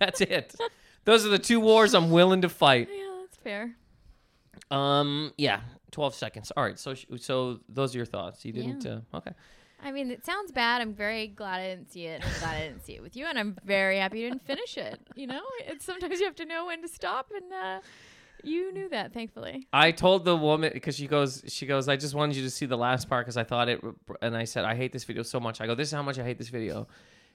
That's 0.00 0.20
it. 0.20 0.54
Those 1.04 1.24
are 1.24 1.28
the 1.28 1.38
two 1.38 1.60
wars 1.60 1.94
I'm 1.94 2.10
willing 2.10 2.42
to 2.42 2.48
fight. 2.48 2.88
Yeah, 2.90 3.10
that's 3.20 3.36
fair. 3.36 3.76
Um, 4.70 5.32
yeah, 5.36 5.60
12 5.92 6.14
seconds. 6.14 6.50
All 6.56 6.64
right. 6.64 6.78
So, 6.78 6.94
sh- 6.94 7.04
so 7.18 7.60
those 7.68 7.94
are 7.94 7.98
your 7.98 8.06
thoughts. 8.06 8.44
You 8.44 8.52
didn't. 8.52 8.84
Yeah. 8.84 8.98
Uh, 9.12 9.18
okay. 9.18 9.32
I 9.84 9.92
mean, 9.92 10.10
it 10.10 10.24
sounds 10.24 10.50
bad. 10.50 10.80
I'm 10.80 10.94
very 10.94 11.26
glad 11.26 11.60
I 11.60 11.68
didn't 11.68 11.92
see 11.92 12.06
it. 12.06 12.22
I'm 12.24 12.40
glad 12.40 12.56
I 12.56 12.68
didn't 12.68 12.86
see 12.86 12.94
it 12.94 13.02
with 13.02 13.16
you, 13.16 13.26
and 13.26 13.38
I'm 13.38 13.54
very 13.66 13.98
happy 13.98 14.20
you 14.20 14.30
didn't 14.30 14.46
finish 14.46 14.78
it. 14.78 14.98
You 15.14 15.26
know, 15.26 15.42
it's 15.60 15.84
sometimes 15.84 16.18
you 16.20 16.24
have 16.24 16.36
to 16.36 16.46
know 16.46 16.66
when 16.66 16.80
to 16.80 16.88
stop, 16.88 17.30
and 17.36 17.52
uh, 17.52 17.80
you 18.42 18.72
knew 18.72 18.88
that, 18.88 19.12
thankfully. 19.12 19.68
I 19.74 19.92
told 19.92 20.24
the 20.24 20.36
woman 20.36 20.70
because 20.72 20.96
she 20.96 21.06
goes, 21.06 21.44
she 21.48 21.66
goes, 21.66 21.86
I 21.86 21.96
just 21.96 22.14
wanted 22.14 22.36
you 22.36 22.42
to 22.44 22.50
see 22.50 22.64
the 22.64 22.78
last 22.78 23.10
part 23.10 23.26
because 23.26 23.36
I 23.36 23.44
thought 23.44 23.68
it, 23.68 23.84
and 24.22 24.34
I 24.34 24.44
said, 24.44 24.64
I 24.64 24.74
hate 24.74 24.92
this 24.92 25.04
video 25.04 25.22
so 25.22 25.38
much. 25.38 25.60
I 25.60 25.66
go, 25.66 25.74
this 25.74 25.88
is 25.88 25.94
how 25.94 26.02
much 26.02 26.18
I 26.18 26.24
hate 26.24 26.38
this 26.38 26.48
video. 26.48 26.88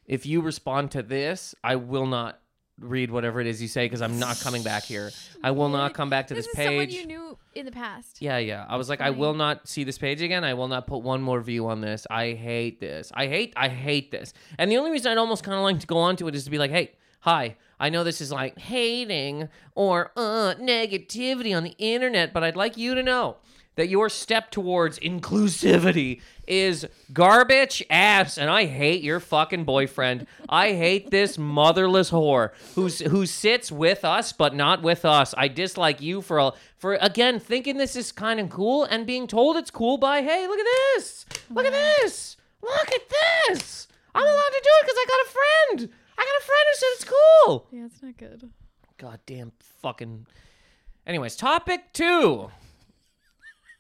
If 0.08 0.26
you 0.26 0.42
respond 0.42 0.90
to 0.92 1.04
this, 1.04 1.54
I 1.64 1.76
will 1.76 2.08
not 2.08 2.42
read 2.80 3.12
whatever 3.12 3.42
it 3.42 3.48
is 3.48 3.62
you 3.62 3.68
say 3.68 3.86
because 3.86 4.02
I'm 4.02 4.20
not 4.20 4.40
coming 4.40 4.64
back 4.64 4.84
here. 4.84 5.12
I 5.44 5.52
will 5.52 5.70
not 5.70 5.94
come 5.94 6.10
back 6.10 6.28
to 6.28 6.34
this, 6.34 6.46
this 6.46 6.58
is 6.58 6.66
someone 6.66 6.86
page. 6.88 6.96
you 6.96 7.06
knew 7.06 7.38
in 7.54 7.66
the 7.66 7.72
past. 7.72 8.22
Yeah, 8.22 8.38
yeah. 8.38 8.66
I 8.68 8.78
was 8.78 8.90
like, 8.90 9.02
I 9.02 9.10
will 9.10 9.34
not 9.34 9.68
see 9.68 9.84
this 9.84 9.98
page 9.98 10.22
again. 10.22 10.44
I 10.44 10.54
will 10.54 10.68
not 10.68 10.88
put 10.88 11.04
one 11.04 11.22
more 11.22 11.42
view 11.42 11.68
on 11.68 11.82
this. 11.82 12.06
I 12.10 12.34
hate 12.34 12.80
this. 12.80 13.12
I 13.14 13.28
hate, 13.28 13.54
I 13.56 13.70
hate 13.70 14.12
this. 14.12 14.34
And 14.58 14.72
the 14.72 14.78
only 14.78 14.92
reason 14.92 15.12
I'd 15.12 15.18
almost 15.18 15.44
kind 15.44 15.56
of 15.56 15.64
like 15.64 15.80
to 15.80 15.88
go 15.88 15.98
on 15.98 16.16
to 16.18 16.28
it 16.28 16.36
is 16.36 16.44
to 16.46 16.50
be 16.50 16.58
like, 16.58 16.72
hey, 16.72 16.92
hi, 17.22 17.56
I 17.80 17.90
know 17.90 18.04
this 18.04 18.22
is 18.22 18.32
like 18.32 18.58
hating 18.58 19.50
or 19.76 20.12
uh, 20.16 20.56
negativity 20.60 21.56
on 21.56 21.64
the 21.64 21.76
internet, 21.78 22.34
but 22.34 22.44
I'd 22.44 22.56
like 22.56 22.78
you 22.78 22.96
to 22.96 23.04
know 23.04 23.38
that 23.80 23.88
your 23.88 24.10
step 24.10 24.52
towards 24.52 25.00
inclusivity 25.00 26.20
is 26.46 26.86
garbage 27.14 27.82
ass 27.90 28.38
and 28.38 28.50
I 28.50 28.66
hate 28.66 29.02
your 29.02 29.22
fucking 29.22 29.64
boyfriend. 29.64 30.28
I 30.50 30.74
hate 30.74 31.12
this 31.12 31.38
motherless 31.38 32.12
whore 32.12 32.50
who's 32.76 33.00
who 33.00 33.26
sits 33.26 33.72
with 33.72 34.04
us 34.04 34.34
but 34.34 34.54
not 34.54 34.82
with 34.82 35.06
us. 35.06 35.34
I 35.38 35.48
dislike 35.48 36.02
you 36.02 36.22
for 36.22 36.40
a, 36.40 36.52
for 36.76 36.96
again 36.96 37.40
thinking 37.40 37.78
this 37.78 37.96
is 37.96 38.12
kind 38.12 38.42
of 38.42 38.50
cool 38.50 38.84
and 38.84 39.08
being 39.08 39.28
told 39.28 39.56
it's 39.56 39.72
cool 39.72 39.98
by 39.98 40.24
hey, 40.24 40.46
look 40.46 40.60
at 40.60 40.68
this. 40.96 41.26
Look 41.50 41.66
at 41.66 41.72
this. 41.72 42.36
Look 42.62 42.92
at 42.92 43.02
this. 43.48 43.88
I'm 44.14 44.24
allowed 44.24 44.34
to 44.34 44.62
do 44.62 44.70
it 44.82 44.88
cuz 44.88 44.98
I 44.98 45.06
got 45.08 45.26
a 45.26 45.30
friend. 45.30 45.94
I 46.18 46.26
got 46.26 46.42
a 46.42 46.46
friend 46.46 46.66
who 46.68 46.76
said 46.76 46.88
it's 46.96 47.06
cool. 47.06 47.68
Yeah, 47.72 47.86
it's 47.86 48.04
not 48.04 48.18
good. 48.18 48.50
Goddamn 48.98 49.54
fucking. 49.82 50.26
Anyways, 51.08 51.38
topic 51.38 51.94
two. 51.94 52.52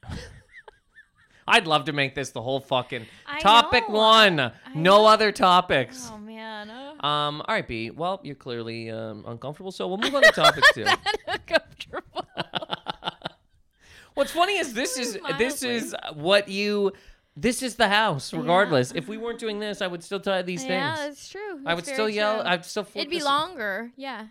I'd 1.47 1.65
love 1.65 1.85
to 1.85 1.93
make 1.93 2.13
this 2.13 2.29
the 2.29 2.41
whole 2.41 2.59
fucking 2.59 3.05
I 3.25 3.39
topic 3.39 3.89
know. 3.89 3.95
one. 3.95 4.39
I 4.39 4.51
no 4.75 4.97
know. 4.97 5.05
other 5.07 5.31
topics. 5.31 6.09
Oh 6.11 6.17
man, 6.19 6.69
Um. 6.69 7.41
All 7.41 7.55
right, 7.55 7.67
B. 7.67 7.89
Well, 7.89 8.19
you're 8.23 8.35
clearly 8.35 8.91
um, 8.91 9.23
uncomfortable, 9.27 9.71
so 9.71 9.87
we'll 9.87 9.97
move 9.97 10.13
on 10.13 10.21
to 10.21 10.31
topic 10.31 10.63
two. 10.73 10.85
uncomfortable. 11.27 12.27
What's 14.13 14.31
funny 14.31 14.57
is 14.57 14.73
this 14.73 14.97
is 14.97 15.17
this 15.37 15.63
is 15.63 15.95
what 16.13 16.49
you. 16.49 16.93
This 17.35 17.63
is 17.63 17.75
the 17.75 17.87
house, 17.87 18.33
regardless. 18.33 18.91
If 18.91 19.07
we 19.07 19.17
weren't 19.17 19.39
doing 19.39 19.59
this, 19.59 19.81
I 19.81 19.87
would 19.87 20.03
still 20.03 20.19
tell 20.19 20.37
you 20.37 20.43
these 20.43 20.65
yeah, 20.65 20.95
things. 20.95 20.99
Yeah, 20.99 21.07
that's 21.07 21.29
true. 21.29 21.59
I 21.65 21.73
would 21.73 21.85
still 21.85 22.09
yell. 22.09 22.41
true. 22.41 22.49
I'd 22.49 22.65
still. 22.65 22.83
flip 22.83 23.03
It'd 23.03 23.09
be 23.09 23.23
longer. 23.23 23.91
Yeah. 23.95 24.27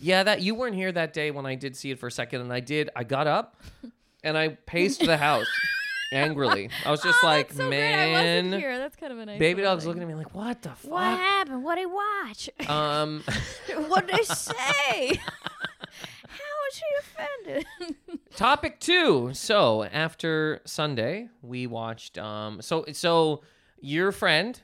Yeah, 0.00 0.24
that 0.24 0.42
you 0.42 0.54
weren't 0.54 0.74
here 0.74 0.92
that 0.92 1.12
day 1.12 1.30
when 1.30 1.46
I 1.46 1.54
did 1.54 1.76
see 1.76 1.90
it 1.90 1.98
for 1.98 2.08
a 2.08 2.10
second, 2.10 2.40
and 2.40 2.52
I 2.52 2.60
did. 2.60 2.90
I 2.94 3.04
got 3.04 3.26
up 3.26 3.56
and 4.24 4.36
I 4.36 4.48
paced 4.48 5.00
the 5.04 5.16
house 5.16 5.46
angrily. 6.12 6.70
I 6.84 6.90
was 6.90 7.02
just 7.02 7.18
Oh, 7.22 7.26
like, 7.26 7.52
so 7.52 7.68
great. 7.68 7.94
I 7.94 8.12
wasn't 8.12 8.50
man. 8.50 8.60
here. 8.60 8.78
That's 8.78 8.96
kind 8.96 9.12
of 9.12 9.18
a 9.18 9.26
nice. 9.26 9.38
Baby 9.38 9.62
dog's 9.62 9.84
thing. 9.84 9.88
looking 9.88 10.02
at 10.02 10.08
me 10.08 10.14
like, 10.14 10.34
what 10.34 10.62
the 10.62 10.70
fuck? 10.70 10.90
What 10.90 11.02
happened? 11.18 11.64
What 11.64 11.76
did 11.76 11.88
I 11.88 12.24
watch? 12.26 12.50
Um, 12.68 13.22
what 13.88 14.06
did 14.06 14.16
I 14.20 14.22
say? 14.22 15.20
How 16.28 16.54
was 16.64 16.74
she 16.74 16.84
offended? 17.00 17.66
topic 18.36 18.78
two. 18.80 19.30
So 19.34 19.84
after 19.84 20.60
Sunday, 20.64 21.28
we 21.42 21.66
watched. 21.66 22.18
Um, 22.18 22.60
so 22.62 22.84
so 22.92 23.42
your 23.80 24.12
friend, 24.12 24.60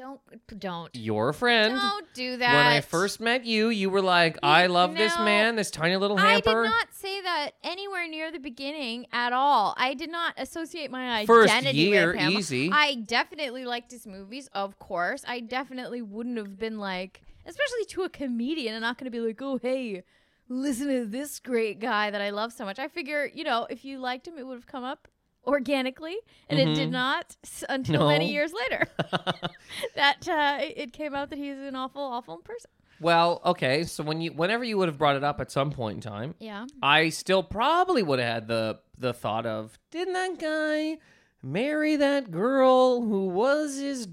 don't 0.00 0.20
don't 0.58 0.96
your 0.96 1.34
friend. 1.34 1.74
don't 1.74 2.14
do 2.14 2.38
that. 2.38 2.54
When 2.54 2.66
I 2.66 2.80
first 2.80 3.20
met 3.20 3.44
you, 3.44 3.68
you 3.68 3.90
were 3.90 4.00
like, 4.00 4.38
I 4.42 4.66
love 4.66 4.96
this 4.96 5.14
man, 5.18 5.56
this 5.56 5.70
tiny 5.70 5.96
little 5.96 6.16
hamper." 6.16 6.62
I 6.62 6.64
did 6.64 6.70
not 6.70 6.94
say 6.94 7.20
that 7.20 7.50
anywhere 7.62 8.08
near 8.08 8.32
the 8.32 8.38
beginning 8.38 9.06
at 9.12 9.34
all. 9.34 9.74
I 9.76 9.92
did 9.92 10.10
not 10.10 10.32
associate 10.38 10.90
my 10.90 11.26
First 11.26 11.52
identity 11.52 11.78
year, 11.78 12.12
with 12.12 12.16
him. 12.16 12.32
easy. 12.32 12.70
I 12.72 12.94
definitely 12.94 13.66
liked 13.66 13.92
his 13.92 14.06
movies, 14.06 14.48
of 14.54 14.78
course. 14.78 15.22
I 15.28 15.40
definitely 15.40 16.00
wouldn't 16.00 16.38
have 16.38 16.58
been 16.58 16.78
like, 16.78 17.20
especially 17.44 17.84
to 17.90 18.04
a 18.04 18.08
comedian, 18.08 18.74
I'm 18.74 18.80
not 18.80 18.96
going 18.96 19.04
to 19.04 19.10
be 19.10 19.20
like, 19.20 19.42
oh, 19.42 19.58
hey, 19.60 20.02
listen 20.48 20.88
to 20.88 21.04
this 21.04 21.40
great 21.40 21.78
guy 21.78 22.10
that 22.10 22.22
I 22.22 22.30
love 22.30 22.54
so 22.54 22.64
much. 22.64 22.78
I 22.78 22.88
figure, 22.88 23.30
you 23.34 23.44
know, 23.44 23.66
if 23.68 23.84
you 23.84 23.98
liked 23.98 24.26
him, 24.26 24.38
it 24.38 24.46
would 24.46 24.54
have 24.54 24.66
come 24.66 24.84
up 24.84 25.08
organically, 25.46 26.16
and 26.48 26.58
it 26.58 26.74
did 26.74 26.88
Mhm. 26.88 26.92
not 26.92 27.36
s- 27.44 27.64
until 27.68 28.08
many 28.08 28.30
years 28.32 28.52
later 28.62 28.86
that 29.94 30.28
uh, 30.28 30.58
it 30.62 30.74
it 30.76 30.92
came 30.92 31.14
out 31.14 31.30
that 31.30 31.38
he's 31.38 31.58
an 31.58 31.76
awful, 31.76 32.02
awful 32.02 32.38
person. 32.38 32.70
well, 33.00 33.40
okay. 33.44 33.84
So 33.84 34.02
when 34.04 34.20
you, 34.20 34.32
whenever 34.32 34.62
you 34.64 34.76
would 34.78 34.88
have 34.88 34.98
brought 34.98 35.16
it 35.16 35.24
up 35.24 35.40
at 35.40 35.50
some 35.50 35.70
point 35.70 35.96
in 35.96 36.00
time, 36.10 36.34
Yeah. 36.38 36.66
I 36.82 37.08
still 37.08 37.42
probably 37.42 38.02
would 38.02 38.18
have 38.18 38.28
had 38.34 38.48
the 38.48 38.80
the 38.98 39.12
thought 39.14 39.46
of 39.46 39.78
didn't 39.90 40.12
that 40.14 40.38
guy 40.38 40.98
marry 41.42 41.96
that 41.96 42.30
girl 42.30 43.00
who 43.02 43.28
was 43.28 43.78
his 43.78 44.06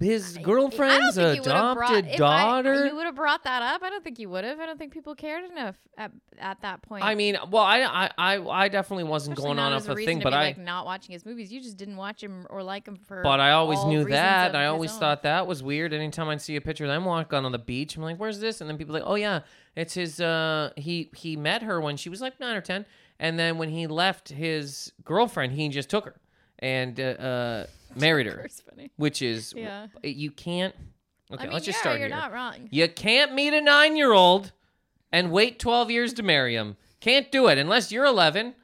his 0.00 0.36
girlfriend's 0.38 1.16
think 1.16 1.36
you 1.36 1.42
would 1.42 1.52
have 1.52 1.76
brought, 1.76 1.90
adopted 1.92 2.12
I- 2.12 2.16
daughter? 2.16 2.86
you 2.86 2.94
would 2.96 3.06
have 3.06 3.14
brought 3.14 3.44
that 3.44 3.62
up. 3.62 3.82
I 3.82 3.90
don't 3.90 4.04
think 4.04 4.18
you 4.18 4.28
would 4.30 4.44
have. 4.44 4.60
I 4.60 4.66
don't 4.66 4.78
think 4.78 4.92
people 4.92 5.14
cared 5.14 5.50
enough 5.50 5.76
at, 5.96 6.12
at 6.38 6.60
that 6.62 6.82
point. 6.82 7.04
I 7.04 7.14
mean, 7.14 7.36
well, 7.50 7.62
I 7.62 8.10
I 8.18 8.38
I, 8.64 8.68
definitely 8.68 9.04
wasn't 9.04 9.34
Especially 9.38 9.54
going 9.54 9.58
on 9.58 9.72
off 9.72 9.88
a 9.88 9.92
a 9.92 9.96
thing, 9.96 10.20
but 10.20 10.34
I 10.34 10.42
like 10.48 10.58
not 10.58 10.86
watching 10.86 11.12
his 11.12 11.24
movies. 11.24 11.52
You 11.52 11.60
just 11.60 11.76
didn't 11.76 11.96
watch 11.96 12.22
him 12.22 12.46
or 12.50 12.62
like 12.62 12.86
him 12.86 12.96
for. 12.96 13.22
but 13.22 13.40
I 13.40 13.52
always 13.52 13.82
knew 13.84 14.04
that. 14.06 14.54
I 14.54 14.66
always 14.66 14.92
own. 14.92 15.00
thought 15.00 15.22
that 15.22 15.46
was 15.46 15.62
weird. 15.62 15.92
Anytime 15.92 16.28
I'd 16.28 16.42
see 16.42 16.56
a 16.56 16.60
picture 16.60 16.84
of 16.84 16.88
them 16.90 17.04
walking 17.04 17.44
on 17.44 17.52
the 17.52 17.58
beach, 17.58 17.96
I'm 17.96 18.02
like, 18.02 18.18
"Where's 18.18 18.40
this?" 18.40 18.60
And 18.60 18.68
then 18.68 18.76
people 18.78 18.96
are 18.96 19.00
like, 19.00 19.08
"Oh 19.08 19.14
yeah, 19.14 19.40
it's 19.74 19.94
his." 19.94 20.20
Uh, 20.20 20.70
he 20.76 21.10
he 21.16 21.36
met 21.36 21.62
her 21.62 21.80
when 21.80 21.96
she 21.96 22.08
was 22.08 22.20
like 22.20 22.38
nine 22.40 22.56
or 22.56 22.60
ten, 22.60 22.84
and 23.18 23.38
then 23.38 23.58
when 23.58 23.70
he 23.70 23.86
left 23.86 24.28
his 24.28 24.92
girlfriend, 25.04 25.52
he 25.52 25.68
just 25.68 25.88
took 25.88 26.04
her 26.04 26.14
and 26.58 26.98
uh, 26.98 27.02
uh, 27.02 27.66
married 27.94 28.26
her. 28.26 28.46
Funny. 28.70 28.90
which 28.96 29.22
is 29.22 29.54
Yeah. 29.56 29.86
you 30.02 30.30
can't. 30.30 30.74
Okay, 31.32 31.42
I 31.42 31.46
mean, 31.46 31.52
let's 31.54 31.66
just 31.66 31.78
yeah, 31.78 31.80
start 31.82 31.98
you're 31.98 32.08
here. 32.08 32.16
not 32.16 32.32
wrong. 32.32 32.68
You 32.70 32.88
can't 32.88 33.34
meet 33.34 33.52
a 33.52 33.60
nine-year-old 33.60 34.52
and 35.12 35.32
wait 35.32 35.58
12 35.58 35.90
years 35.90 36.12
to 36.14 36.22
marry 36.22 36.54
him. 36.54 36.76
Can't 37.00 37.30
do 37.32 37.48
it 37.48 37.58
unless 37.58 37.90
you're 37.90 38.04
11. 38.04 38.54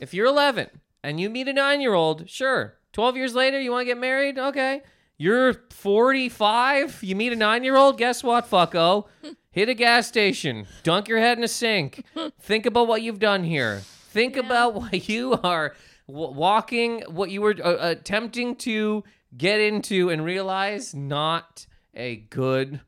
If 0.00 0.12
you're 0.14 0.26
11 0.26 0.68
and 1.04 1.20
you 1.20 1.30
meet 1.30 1.46
a 1.48 1.52
nine-year-old, 1.52 2.28
sure. 2.28 2.74
12 2.92 3.16
years 3.16 3.34
later, 3.34 3.60
you 3.60 3.70
want 3.70 3.82
to 3.82 3.86
get 3.86 3.98
married? 3.98 4.36
Okay. 4.38 4.82
You're 5.16 5.54
45. 5.70 7.02
You 7.02 7.14
meet 7.16 7.32
a 7.32 7.36
nine-year-old. 7.36 7.98
Guess 7.98 8.22
what, 8.24 8.48
fucko? 8.50 9.06
Hit 9.50 9.68
a 9.68 9.74
gas 9.74 10.06
station. 10.08 10.66
Dunk 10.82 11.08
your 11.08 11.18
head 11.18 11.38
in 11.38 11.44
a 11.44 11.48
sink. 11.48 12.04
Think 12.40 12.66
about 12.66 12.86
what 12.88 13.02
you've 13.02 13.18
done 13.18 13.44
here. 13.44 13.80
Think 14.10 14.36
about 14.36 14.74
what 14.74 15.08
you 15.08 15.34
are 15.44 15.74
w- 16.08 16.32
walking, 16.32 17.02
what 17.08 17.30
you 17.30 17.40
were 17.42 17.54
uh, 17.62 17.76
attempting 17.90 18.56
to 18.56 19.04
get 19.36 19.60
into, 19.60 20.10
and 20.10 20.24
realize 20.24 20.94
not 20.94 21.66
a 21.94 22.16
good 22.16 22.80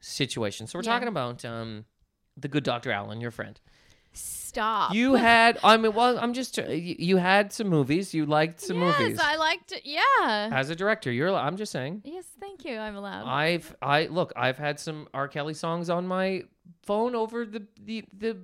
situation. 0.00 0.66
So 0.66 0.78
we're 0.78 0.84
Yeah. 0.84 0.92
talking 0.92 1.08
about 1.08 1.44
um, 1.44 1.84
the 2.36 2.48
good 2.48 2.64
Dr. 2.64 2.90
Allen, 2.92 3.20
your 3.20 3.30
friend. 3.30 3.60
Stop. 4.14 4.92
You 4.94 5.14
had, 5.30 5.58
I 5.64 5.76
mean, 5.78 5.94
well, 5.94 6.18
I'm 6.18 6.34
just, 6.34 6.58
uh, 6.58 6.64
you, 6.68 6.96
you 6.98 7.16
had 7.16 7.52
some 7.52 7.68
movies. 7.68 8.12
You 8.12 8.26
liked 8.26 8.60
some 8.60 8.80
yes, 8.80 8.98
movies. 8.98 9.16
Yes, 9.18 9.26
I 9.26 9.36
liked. 9.36 9.72
Yeah. 9.84 10.50
As 10.52 10.68
a 10.70 10.76
director, 10.76 11.10
you're, 11.10 11.34
I'm 11.34 11.56
just 11.56 11.72
saying. 11.72 12.02
yes, 12.04 12.26
thank 12.38 12.64
you. 12.64 12.76
I'm 12.76 12.96
allowed. 12.96 13.26
I've, 13.26 13.74
I 13.80 14.06
look, 14.06 14.32
I've 14.36 14.58
had 14.58 14.78
some 14.78 15.08
R. 15.14 15.28
Kelly 15.28 15.54
songs 15.54 15.88
on 15.88 16.06
my 16.06 16.42
phone 16.82 17.14
over 17.14 17.46
the, 17.46 17.66
the, 17.82 18.04
the, 18.12 18.36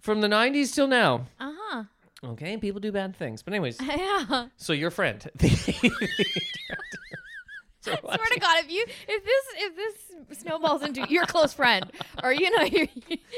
from 0.00 0.20
the 0.20 0.28
90s 0.28 0.72
till 0.74 0.86
now. 0.86 1.26
uh 1.40 1.52
huh. 1.56 1.84
Okay, 2.24 2.56
people 2.56 2.80
do 2.80 2.90
bad 2.90 3.16
things. 3.16 3.42
But 3.42 3.54
anyways, 3.54 3.78
yeah. 3.82 4.46
so 4.56 4.72
your 4.72 4.90
friend. 4.90 5.24
So 7.80 7.94
swear 8.00 8.16
to 8.16 8.40
God, 8.40 8.64
if 8.64 8.70
you 8.70 8.84
if 9.06 9.24
this 9.24 9.44
if 9.56 9.76
this 9.76 10.38
snowballs 10.40 10.82
into 10.82 11.06
your 11.08 11.26
close 11.26 11.52
friend 11.54 11.90
or 12.22 12.32
you 12.32 12.50
know 12.56 12.64
your 12.64 12.86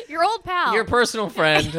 your 0.08 0.24
old 0.24 0.44
pal, 0.44 0.74
your 0.74 0.84
personal 0.84 1.28
friend, 1.28 1.72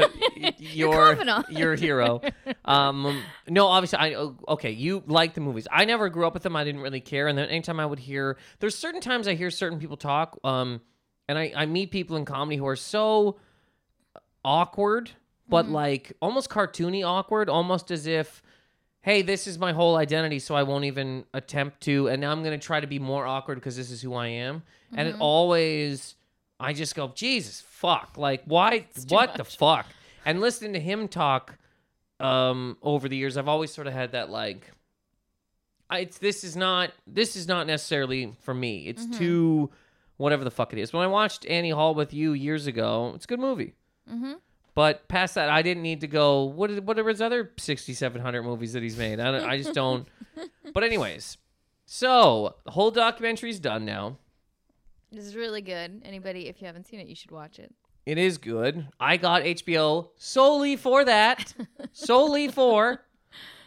Your 0.58 1.18
your 1.18 1.44
your 1.50 1.76
hero. 1.76 2.22
Um, 2.66 3.24
no, 3.48 3.68
obviously, 3.68 4.00
I 4.00 4.14
oh, 4.14 4.38
okay. 4.48 4.72
You 4.72 5.04
like 5.08 5.34
the 5.34 5.42
movies. 5.42 5.68
I 5.72 5.86
never 5.86 6.10
grew 6.10 6.26
up 6.28 6.34
with 6.34 6.44
them. 6.44 6.56
I 6.56 6.64
didn't 6.64 6.82
really 6.82 7.02
care. 7.02 7.28
And 7.28 7.38
then 7.38 7.50
anytime 7.50 7.80
I 7.80 7.86
would 7.86 8.00
hear, 8.00 8.38
there's 8.60 8.76
certain 8.76 9.02
times 9.02 9.28
I 9.28 9.34
hear 9.34 9.50
certain 9.50 9.80
people 9.80 9.98
talk. 9.98 10.40
Um, 10.44 10.82
and 11.28 11.38
I 11.38 11.54
I 11.56 11.66
meet 11.66 11.92
people 11.92 12.16
in 12.16 12.26
comedy 12.26 12.58
who 12.58 12.68
are 12.68 12.76
so 12.76 13.40
awkward, 14.46 15.12
but 15.52 15.66
Mm-hmm. 15.66 15.74
like 15.76 16.14
almost 16.22 16.50
cartoony 16.50 17.06
awkward, 17.06 17.48
almost 17.50 17.92
as 17.92 18.08
if 18.08 18.42
hey, 19.04 19.24
this 19.24 19.48
is 19.48 19.58
my 19.58 19.72
whole 19.74 19.96
identity, 19.96 20.38
so 20.38 20.54
I 20.54 20.62
won't 20.62 20.86
even 20.86 21.26
attempt 21.34 21.82
to. 21.82 22.08
And 22.08 22.22
now 22.22 22.32
I'm 22.32 22.44
going 22.44 22.60
to 22.60 22.64
try 22.64 22.80
to 22.80 22.86
be 22.86 23.00
more 23.00 23.26
awkward 23.26 23.56
because 23.56 23.76
this 23.76 23.90
is 23.90 24.00
who 24.02 24.14
I 24.14 24.28
am. 24.28 24.62
And 24.96 25.08
Mm-hmm. 25.10 25.18
it 25.20 25.24
always, 25.24 26.14
I 26.60 26.74
just 26.74 26.94
go, 26.94 27.12
Jesus, 27.16 27.62
fuck. 27.62 28.14
Like, 28.18 28.44
why? 28.46 28.86
What 29.10 29.36
the 29.38 29.44
fuck? 29.44 29.88
And 30.24 30.40
listening 30.40 30.74
to 30.74 30.80
him 30.80 31.08
talk 31.08 31.58
um, 32.20 32.78
over 32.84 33.10
the 33.10 33.18
years, 33.18 33.38
I've 33.38 33.48
always 33.48 33.72
sort 33.74 33.88
of 33.88 33.94
had 33.94 34.12
that, 34.12 34.30
like, 34.30 34.70
I, 35.90 36.00
it's 36.02 36.20
this 36.20 36.44
is 36.44 36.56
not 36.56 36.92
this 37.08 37.36
is 37.36 37.48
not 37.48 37.66
necessarily 37.68 38.34
for 38.42 38.54
me. 38.54 38.88
It's 38.88 39.04
Mm-hmm. 39.04 39.18
too 39.18 39.70
whatever 40.18 40.44
the 40.44 40.52
fuck 40.52 40.72
it 40.74 40.78
is. 40.80 40.94
When 40.94 41.02
I 41.04 41.08
watched 41.08 41.46
Annie 41.48 41.72
Hall 41.72 41.96
with 41.96 42.14
you 42.14 42.34
years 42.34 42.68
ago, 42.68 43.14
it's 43.16 43.26
a 43.26 43.28
good 43.28 43.40
movie. 43.40 43.74
Mm-hmm. 44.08 44.34
But 44.74 45.08
past 45.08 45.36
that, 45.36 45.50
I 45.50 45.62
didn't 45.62 45.84
need 45.84 46.02
to 46.02 46.08
go. 46.08 46.44
What 46.44 46.72
are, 46.72 46.82
what 46.82 46.98
are 46.98 47.08
his 47.08 47.22
other 47.22 47.52
sixty 47.58 47.94
seven 47.94 48.22
hundred 48.22 48.44
movies 48.44 48.74
that 48.74 48.84
he's 48.84 48.98
made? 48.98 49.20
I, 49.20 49.32
don't, 49.32 49.44
I 49.50 49.58
just 49.58 49.74
don't. 49.74 50.08
but 50.74 50.84
anyways, 50.84 51.38
so 51.86 52.56
the 52.64 52.72
whole 52.72 52.92
documentary's 52.92 53.60
done 53.60 53.84
now. 53.84 54.18
This 55.12 55.26
is 55.26 55.36
really 55.36 55.62
good. 55.62 56.02
Anybody, 56.06 56.48
if 56.48 56.62
you 56.62 56.68
haven't 56.68 56.88
seen 56.88 57.02
it, 57.02 57.08
you 57.08 57.16
should 57.16 57.32
watch 57.32 57.60
it. 57.60 57.74
It 58.06 58.18
is 58.18 58.38
good. 58.38 58.88
I 59.00 59.18
got 59.18 59.44
HBO 59.44 60.10
solely 60.16 60.76
for 60.78 61.04
that. 61.04 61.54
solely 61.92 62.48
for. 62.48 63.04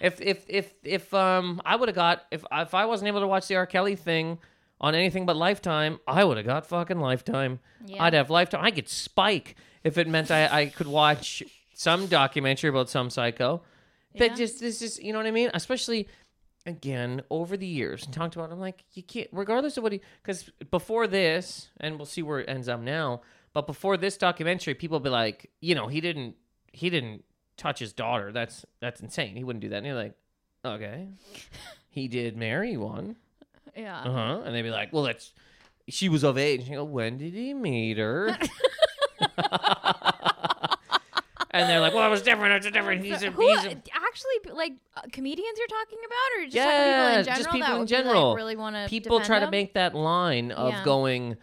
If 0.01 0.21
if 0.21 0.45
if 0.49 0.73
if 0.83 1.13
um 1.15 1.61
I 1.65 1.77
would 1.77 1.89
have 1.89 1.97
got 1.97 2.25
if 2.31 2.45
if 2.51 2.75
I 2.75 2.87
wasn't 2.87 3.09
able 3.09 3.21
to 3.21 3.27
watch 3.27 3.47
the 3.47 3.57
R. 3.57 3.67
Kelly 3.67 3.95
thing 3.95 4.39
on 4.81 4.95
anything 4.95 5.27
but 5.27 5.37
Lifetime, 5.37 6.01
I 6.07 6.25
would 6.25 6.37
have 6.37 6.47
got 6.47 6.67
fucking 6.67 6.99
Lifetime. 6.99 7.61
Yeah. 7.87 8.03
I'd 8.03 8.15
have 8.15 8.31
Lifetime. 8.31 8.65
I 8.65 8.71
get 8.71 8.89
Spike 8.89 9.57
if 9.85 9.99
it 9.99 10.09
meant 10.09 10.31
I, 10.31 10.49
I 10.61 10.67
could 10.67 10.87
watch 10.89 11.43
some 11.75 12.07
documentary 12.07 12.71
about 12.71 12.89
some 12.91 13.11
psycho. 13.11 13.63
That 14.17 14.31
Yeah. 14.31 14.37
just 14.37 14.61
this 14.61 14.81
is 14.83 14.99
you 15.01 15.13
know 15.13 15.19
what 15.19 15.27
I 15.27 15.31
mean. 15.31 15.51
Especially 15.55 16.09
again 16.67 17.23
over 17.31 17.57
the 17.57 17.67
years 17.67 18.05
and 18.05 18.13
talked 18.15 18.35
about. 18.37 18.51
I'm 18.51 18.61
like 18.61 18.85
you 18.95 19.03
can't 19.03 19.29
regardless 19.33 19.77
of 19.77 19.83
what 19.83 19.93
he 19.93 20.01
because 20.23 20.51
before 20.71 21.07
this 21.07 21.69
and 21.79 21.97
we'll 21.97 22.07
see 22.07 22.23
where 22.23 22.41
it 22.41 22.49
ends 22.49 22.69
up 22.69 22.81
now. 22.81 23.21
But 23.53 23.67
before 23.67 23.97
this 23.97 24.17
documentary, 24.17 24.75
people 24.75 24.99
be 25.01 25.11
like, 25.11 25.51
you 25.61 25.75
know, 25.75 25.87
he 25.89 26.01
didn't 26.01 26.37
he 26.73 26.91
didn't 26.91 27.25
touch 27.57 27.79
his 27.79 27.93
daughter. 27.93 28.33
That's 28.33 28.65
that's 28.81 29.01
insane. 29.01 29.37
He 29.37 29.45
wouldn't 29.45 29.63
do 29.63 29.69
that. 29.71 29.77
And 29.79 29.87
you're 29.87 29.95
like, 29.95 30.15
okay, 30.65 31.09
he 31.91 32.09
did 32.09 32.37
marry 32.37 32.77
one. 32.77 33.17
Yeah. 33.77 34.01
Uh 34.01 34.13
huh. 34.13 34.43
And 34.45 34.55
they'd 34.55 34.63
be 34.63 34.71
like, 34.71 34.93
well, 34.93 35.03
that's 35.05 35.33
she 35.89 36.09
was 36.09 36.25
of 36.25 36.39
age. 36.39 36.61
And 36.61 36.69
you 36.71 36.77
go, 36.77 36.85
when 36.85 37.19
did 37.19 37.35
he 37.35 37.53
meet 37.53 37.99
her? 37.99 38.37
and 41.51 41.69
they're 41.69 41.81
like, 41.81 41.95
well, 41.95 42.07
it 42.07 42.11
was 42.11 42.23
different. 42.23 42.55
It's 42.65 42.73
different. 42.73 43.05
He's 43.05 43.23
a, 43.23 43.31
Who 43.31 43.47
he's 43.49 43.65
a 43.65 43.77
actually 43.95 44.53
like 44.55 44.73
uh, 44.97 45.03
comedians 45.13 45.59
you're 45.59 45.67
talking 45.69 45.99
about, 46.05 46.41
or 46.41 46.45
just 46.45 46.57
Yeah, 46.57 46.67
like, 46.67 46.75
people 46.75 47.19
in 47.19 47.25
general 47.25 47.39
just 47.45 47.51
people 47.53 47.81
in 47.81 47.87
general. 47.87 48.29
like, 48.31 48.37
really 48.37 48.57
want 48.57 48.77
to 48.77 48.87
people 48.89 49.21
try 49.21 49.41
to 49.41 49.51
make 49.51 49.75
that 49.75 49.95
line 49.95 50.51
of 50.53 50.73
Yeah. 50.73 50.85
going 50.85 51.37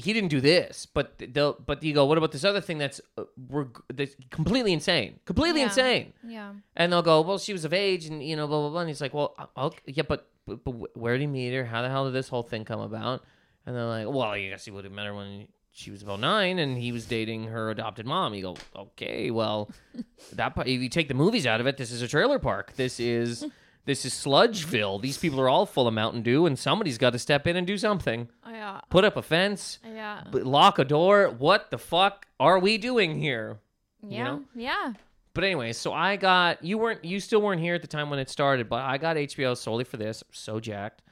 he 0.00 0.12
didn't 0.12 0.28
do 0.30 0.40
this 0.40 0.86
but 0.86 1.20
they'll 1.34 1.54
but 1.54 1.82
you 1.82 1.92
go 1.92 2.04
what 2.06 2.16
about 2.18 2.30
this 2.30 2.44
other 2.44 2.60
thing 2.60 2.78
that's 2.78 3.00
uh, 3.16 3.24
reg- 3.50 3.82
that's 3.92 4.14
completely 4.30 4.72
insane 4.72 5.18
completely 5.24 5.58
Yeah. 5.60 5.66
insane 5.66 6.12
Yeah. 6.24 6.52
and 6.76 6.92
they'll 6.92 7.02
go 7.02 7.20
well 7.22 7.36
she 7.38 7.52
was 7.52 7.64
of 7.64 7.72
age 7.72 8.06
and 8.06 8.22
you 8.22 8.36
know 8.36 8.46
blah 8.46 8.60
blah 8.60 8.70
blah 8.70 8.80
and 8.82 8.88
he's 8.88 9.00
like 9.00 9.12
well 9.12 9.34
okay, 9.56 9.78
yeah 9.86 10.04
but, 10.06 10.28
but, 10.46 10.62
but 10.62 10.96
where 10.96 11.14
did 11.14 11.22
he 11.22 11.26
meet 11.26 11.52
her 11.52 11.64
how 11.64 11.82
the 11.82 11.88
hell 11.88 12.04
did 12.04 12.14
this 12.14 12.28
whole 12.28 12.44
thing 12.44 12.64
come 12.64 12.78
about 12.78 13.24
and 13.66 13.74
they're 13.74 13.86
like 13.86 14.06
well 14.06 14.22
i 14.22 14.40
guess 14.48 14.64
he 14.64 14.70
would 14.70 14.84
have 14.84 14.92
met 14.92 15.06
her 15.06 15.14
when 15.14 15.48
she 15.78 15.90
was 15.92 16.02
about 16.02 16.18
nine 16.20 16.58
and 16.58 16.76
he 16.76 16.90
was 16.90 17.06
dating 17.06 17.44
her 17.44 17.70
adopted 17.70 18.04
mom 18.06 18.34
you 18.34 18.42
go 18.42 18.56
okay 18.74 19.30
well 19.30 19.70
that 20.32 20.54
part, 20.54 20.66
if 20.66 20.80
you 20.80 20.88
take 20.88 21.06
the 21.08 21.14
movies 21.14 21.46
out 21.46 21.60
of 21.60 21.66
it 21.66 21.76
this 21.76 21.90
is 21.92 22.02
a 22.02 22.08
trailer 22.08 22.38
park 22.38 22.72
this 22.74 22.98
is 22.98 23.44
this 23.84 24.04
is 24.04 24.12
sludgeville 24.12 25.00
these 25.00 25.16
people 25.18 25.40
are 25.40 25.48
all 25.48 25.66
full 25.66 25.86
of 25.86 25.94
mountain 25.94 26.22
dew 26.22 26.46
and 26.46 26.58
somebody's 26.58 26.98
got 26.98 27.10
to 27.10 27.18
step 27.18 27.46
in 27.46 27.56
and 27.56 27.66
do 27.66 27.78
something 27.78 28.28
Oh, 28.44 28.50
yeah. 28.50 28.80
put 28.90 29.04
up 29.04 29.16
a 29.16 29.22
fence, 29.22 29.78
Yeah. 29.86 30.22
b- 30.32 30.40
lock 30.40 30.78
a 30.78 30.84
door. 30.84 31.28
What 31.38 31.70
the 31.70 31.78
fuck 31.78 32.26
are 32.40 32.58
we 32.58 32.76
doing 32.78 33.18
here? 33.18 33.58
Yeah. 34.06 34.24
know? 34.24 34.44
Yeah. 34.54 34.92
But 35.34 35.44
anyway, 35.44 35.72
so 35.74 35.92
I 35.92 36.16
got 36.16 36.64
you 36.64 36.76
weren't 36.78 37.04
you 37.04 37.20
still 37.20 37.40
weren't 37.40 37.60
here 37.60 37.74
at 37.76 37.82
the 37.82 37.88
time 37.88 38.10
when 38.10 38.18
it 38.18 38.28
started, 38.30 38.68
but 38.68 38.80
I 38.82 38.98
got 38.98 39.16
HBO 39.16 39.56
solely 39.56 39.84
for 39.84 39.96
this. 39.98 40.22
I'm 40.22 40.28
so 40.32 40.58
jacked. 40.60 41.02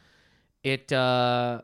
It 0.64 0.92
uh 0.92 1.60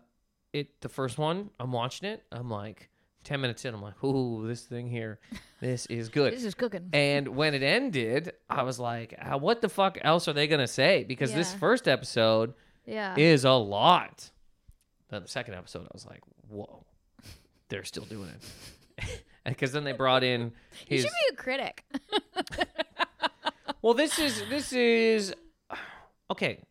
it 0.52 0.80
the 0.82 0.88
first 0.88 1.18
one, 1.18 1.50
I'm 1.58 1.72
watching 1.72 2.08
it. 2.08 2.22
I'm 2.30 2.48
like 2.48 2.88
10 3.24 3.40
minutes 3.40 3.64
in, 3.64 3.74
I'm 3.74 3.82
like, 3.82 4.02
"Ooh, 4.02 4.46
this 4.46 4.62
thing 4.62 4.88
here. 4.88 5.18
This 5.60 5.86
is 5.86 6.08
good." 6.08 6.32
This 6.34 6.44
is 6.44 6.54
cooking. 6.54 6.88
And 6.92 7.28
when 7.28 7.54
it 7.54 7.62
ended, 7.62 8.32
I 8.48 8.62
was 8.62 8.78
like, 8.78 9.14
"Ah, 9.20 9.36
"What 9.36 9.60
the 9.62 9.68
fuck 9.68 9.98
else 10.02 10.28
are 10.28 10.32
they 10.32 10.46
gonna 10.46 10.66
say?" 10.66 11.04
Because 11.04 11.32
this 11.32 11.54
first 11.54 11.88
episode 11.88 12.54
yeah. 12.86 13.14
is 13.16 13.44
a 13.44 13.52
lot. 13.52 14.30
Then 15.10 15.22
the 15.22 15.28
second 15.28 15.54
episode, 15.54 15.82
I 15.82 15.90
was 15.92 16.06
like, 16.06 16.22
"Whoa, 16.48 16.84
they're 17.68 17.84
still 17.84 18.04
doing 18.04 18.28
it." 18.28 19.24
Because 19.44 19.72
then 19.72 19.82
they 19.82 19.90
brought 19.90 20.22
in 20.22 20.52
you 20.88 20.98
should 20.98 21.10
be 21.10 21.32
a 21.32 21.36
critic. 21.36 21.84
Well, 23.82 23.94
this 23.94 24.20
is 24.20 24.48
this 24.48 24.72
is 24.72 25.34
okay. 26.30 26.62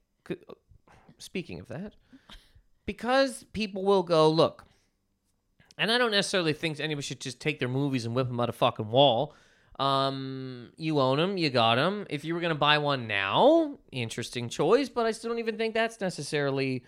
Speaking 1.17 1.59
of 1.59 1.67
that, 1.67 1.93
because 2.85 3.45
people 3.51 3.83
will 3.83 4.03
go 4.03 4.29
look, 4.29 4.65
and 5.81 5.91
I 5.91 5.97
don't 5.97 6.11
necessarily 6.11 6.53
think 6.53 6.79
anybody 6.79 7.03
should 7.03 7.19
just 7.19 7.39
take 7.39 7.57
their 7.57 7.67
movies 7.67 8.05
and 8.05 8.13
whip 8.13 8.27
them 8.27 8.39
out 8.39 8.49
a 8.49 8.53
fucking 8.53 8.91
wall. 8.91 9.33
Um, 9.79 10.69
you 10.77 10.99
own 10.99 11.17
them, 11.17 11.37
you 11.37 11.49
got 11.49 11.75
them. 11.75 12.05
If 12.07 12.23
you 12.23 12.35
were 12.35 12.39
gonna 12.39 12.53
buy 12.53 12.77
one 12.77 13.07
now, 13.07 13.79
interesting 13.91 14.47
choice, 14.47 14.89
but 14.89 15.07
I 15.07 15.11
still 15.11 15.31
don't 15.31 15.39
even 15.39 15.57
think 15.57 15.73
that's 15.73 15.99
necessarily, 15.99 16.83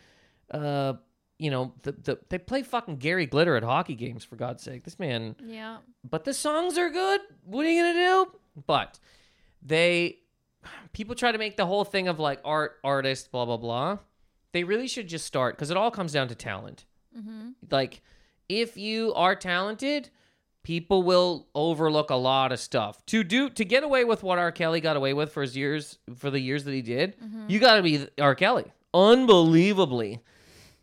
uh, 0.52 0.94
you 1.40 1.50
know, 1.50 1.74
the, 1.82 1.94
the 1.94 2.20
they 2.30 2.38
play 2.38 2.62
fucking 2.62 2.98
Gary 2.98 3.26
Glitter 3.26 3.56
at 3.56 3.64
hockey 3.64 3.96
games 3.96 4.24
for 4.24 4.36
God's 4.36 4.62
sake. 4.62 4.84
This 4.84 5.00
man 5.00 5.38
yeah. 5.44 5.78
but 6.08 6.24
the 6.24 6.34
songs 6.34 6.78
are 6.78 6.92
good. 6.92 7.20
What 7.46 7.66
are 7.66 7.70
you 7.70 7.82
gonna 7.82 7.94
do? 7.96 8.40
But 8.68 9.00
they 9.64 10.20
people 10.92 11.16
try 11.16 11.32
to 11.32 11.40
make 11.40 11.58
the 11.58 11.66
whole 11.66 11.84
thing 11.84 12.08
of 12.08 12.20
like 12.20 12.42
art, 12.46 12.78
artist, 12.84 13.32
blah 13.32 13.46
blah 13.46 13.58
blah. 13.58 13.98
They 14.52 14.64
really 14.64 14.88
should 14.88 15.08
just 15.08 15.26
start 15.26 15.56
because 15.56 15.72
it 15.72 15.78
all 15.78 15.90
comes 15.90 16.14
down 16.14 16.28
to 16.28 16.36
talent. 16.36 16.86
Mm-hmm. 17.18 17.50
Like 17.72 18.04
if 18.50 18.78
you 18.78 19.14
are 19.16 19.36
talented, 19.36 20.10
people 20.64 21.04
will 21.04 21.48
overlook 21.56 22.10
a 22.10 22.16
lot 22.16 22.52
of 22.52 22.60
stuff. 22.60 23.06
To 23.08 23.24
do 23.24 23.50
to 23.50 23.66
get 23.66 23.84
away 23.84 24.04
with 24.06 24.24
what 24.24 24.40
R. 24.40 24.52
Kelly 24.52 24.82
got 24.82 24.96
away 24.96 25.14
with 25.14 25.32
for 25.32 25.42
his 25.42 25.56
years 25.58 25.98
for 26.16 26.30
the 26.30 26.40
years 26.40 26.64
that 26.66 26.74
he 26.74 26.82
did, 26.82 27.16
you 27.48 27.60
got 27.60 27.76
to 27.76 27.82
be 27.84 28.08
R. 28.20 28.36
Kelly. 28.36 28.66
Unbelievably 28.94 30.22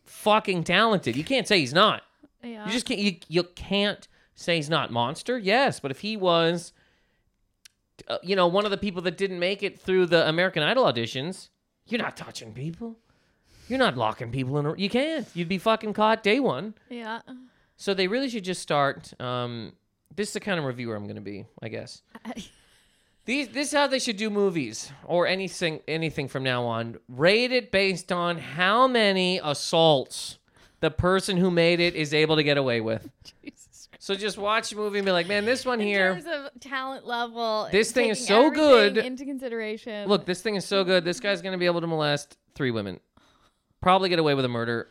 fucking 0.04 0.64
talented. 0.64 1.16
You 1.16 1.24
can't 1.24 1.46
say 1.46 1.60
he's 1.60 1.72
not. 1.74 2.02
Yeah. 2.42 2.66
You 2.66 2.72
just 2.72 2.86
can't. 2.86 3.00
You, 3.00 3.16
you 3.28 3.42
can't 3.44 4.06
say 4.34 4.56
he's 4.56 4.70
not 4.70 4.90
monster. 4.90 5.38
Yes, 5.38 5.78
but 5.80 5.90
if 5.90 6.00
he 6.00 6.16
was, 6.16 6.72
uh, 8.08 8.18
you 8.22 8.34
know, 8.34 8.46
one 8.46 8.64
of 8.64 8.70
the 8.70 8.76
people 8.78 9.02
that 9.02 9.16
didn't 9.16 9.38
make 9.38 9.62
it 9.62 9.78
through 9.78 10.06
the 10.06 10.26
American 10.28 10.62
Idol 10.62 10.84
auditions, 10.84 11.50
you're 11.86 12.00
not 12.00 12.16
touching 12.16 12.52
people. 12.52 12.96
You're 13.68 13.78
not 13.78 13.96
locking 13.96 14.32
people 14.32 14.58
in. 14.58 14.66
A, 14.66 14.76
you 14.76 14.90
can't. 14.90 15.28
You'd 15.34 15.48
be 15.48 15.58
fucking 15.58 15.92
caught 15.92 16.22
day 16.22 16.40
one. 16.40 16.74
yeah. 16.88 17.20
So 17.80 17.94
they 17.94 18.08
really 18.08 18.28
should 18.28 18.44
just 18.44 18.60
start. 18.60 19.18
Um, 19.18 19.72
this 20.14 20.28
is 20.28 20.34
the 20.34 20.40
kind 20.40 20.58
of 20.58 20.66
reviewer 20.66 20.94
I'm 20.94 21.04
going 21.04 21.16
to 21.16 21.22
be, 21.22 21.46
I 21.62 21.68
guess. 21.68 22.02
These, 23.24 23.48
this 23.48 23.68
is 23.68 23.72
how 23.72 23.86
they 23.86 23.98
should 23.98 24.18
do 24.18 24.28
movies 24.28 24.92
or 25.06 25.26
anything, 25.26 25.80
anything 25.88 26.28
from 26.28 26.42
now 26.42 26.64
on. 26.64 26.98
Rate 27.08 27.52
it 27.52 27.72
based 27.72 28.12
on 28.12 28.36
how 28.36 28.86
many 28.86 29.40
assaults 29.42 30.38
the 30.80 30.90
person 30.90 31.38
who 31.38 31.50
made 31.50 31.80
it 31.80 31.94
is 31.94 32.12
able 32.12 32.36
to 32.36 32.42
get 32.42 32.58
away 32.58 32.82
with. 32.82 33.08
Jesus 33.42 33.88
Christ. 33.88 34.04
So 34.04 34.14
just 34.14 34.36
watch 34.36 34.72
a 34.72 34.76
movie 34.76 34.98
and 34.98 35.06
be 35.06 35.12
like, 35.12 35.26
man, 35.26 35.46
this 35.46 35.64
one 35.64 35.80
here. 35.80 36.10
In 36.10 36.22
terms 36.22 36.50
of 36.54 36.60
talent 36.60 37.06
level, 37.06 37.66
This 37.72 37.92
thing 37.92 38.10
is 38.10 38.18
taking 38.18 38.26
so 38.28 38.46
everything 38.48 38.94
good. 38.94 38.98
into 38.98 39.24
consideration. 39.24 40.06
Look, 40.06 40.26
this 40.26 40.42
thing 40.42 40.54
is 40.56 40.66
so 40.66 40.84
good. 40.84 41.02
This 41.02 41.18
guy's 41.18 41.40
going 41.40 41.52
to 41.52 41.58
be 41.58 41.66
able 41.66 41.80
to 41.80 41.86
molest 41.86 42.36
three 42.54 42.72
women. 42.72 43.00
Probably 43.80 44.10
get 44.10 44.18
away 44.18 44.34
with 44.34 44.44
a 44.44 44.48
murder. 44.48 44.88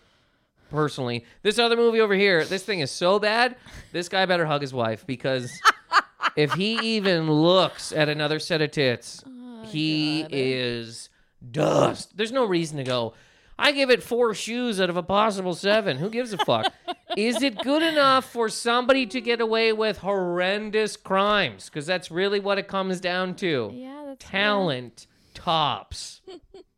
Personally, 0.69 1.25
this 1.41 1.57
other 1.59 1.75
movie 1.75 1.99
over 1.99 2.13
here, 2.13 2.45
this 2.45 2.63
thing 2.63 2.79
is 2.79 2.91
so 2.91 3.19
bad. 3.19 3.55
This 3.91 4.09
guy 4.09 4.25
better 4.25 4.45
hug 4.45 4.61
his 4.61 4.73
wife 4.73 5.05
because 5.05 5.51
if 6.35 6.53
he 6.53 6.79
even 6.95 7.31
looks 7.31 7.91
at 7.91 8.09
another 8.09 8.39
set 8.39 8.61
of 8.61 8.71
tits, 8.71 9.23
oh 9.27 9.63
he 9.65 10.21
God. 10.23 10.31
is 10.31 11.09
dust. 11.51 12.15
There's 12.17 12.31
no 12.31 12.45
reason 12.45 12.77
to 12.77 12.83
go. 12.83 13.13
I 13.57 13.73
give 13.73 13.89
it 13.89 14.01
four 14.01 14.33
shoes 14.33 14.79
out 14.79 14.89
of 14.89 14.95
a 14.95 15.03
possible 15.03 15.53
seven. 15.53 15.97
Who 15.97 16.09
gives 16.09 16.31
a 16.31 16.37
fuck? 16.37 16.71
is 17.17 17.43
it 17.43 17.61
good 17.61 17.83
enough 17.83 18.31
for 18.31 18.47
somebody 18.47 19.05
to 19.07 19.19
get 19.19 19.41
away 19.41 19.73
with 19.73 19.97
horrendous 19.97 20.95
crimes? 20.95 21.65
Because 21.65 21.85
that's 21.85 22.09
really 22.09 22.39
what 22.39 22.57
it 22.57 22.69
comes 22.69 23.01
down 23.01 23.35
to 23.35 23.71
yeah, 23.73 24.03
that's 24.07 24.23
talent 24.23 25.07
tops. 25.33 26.21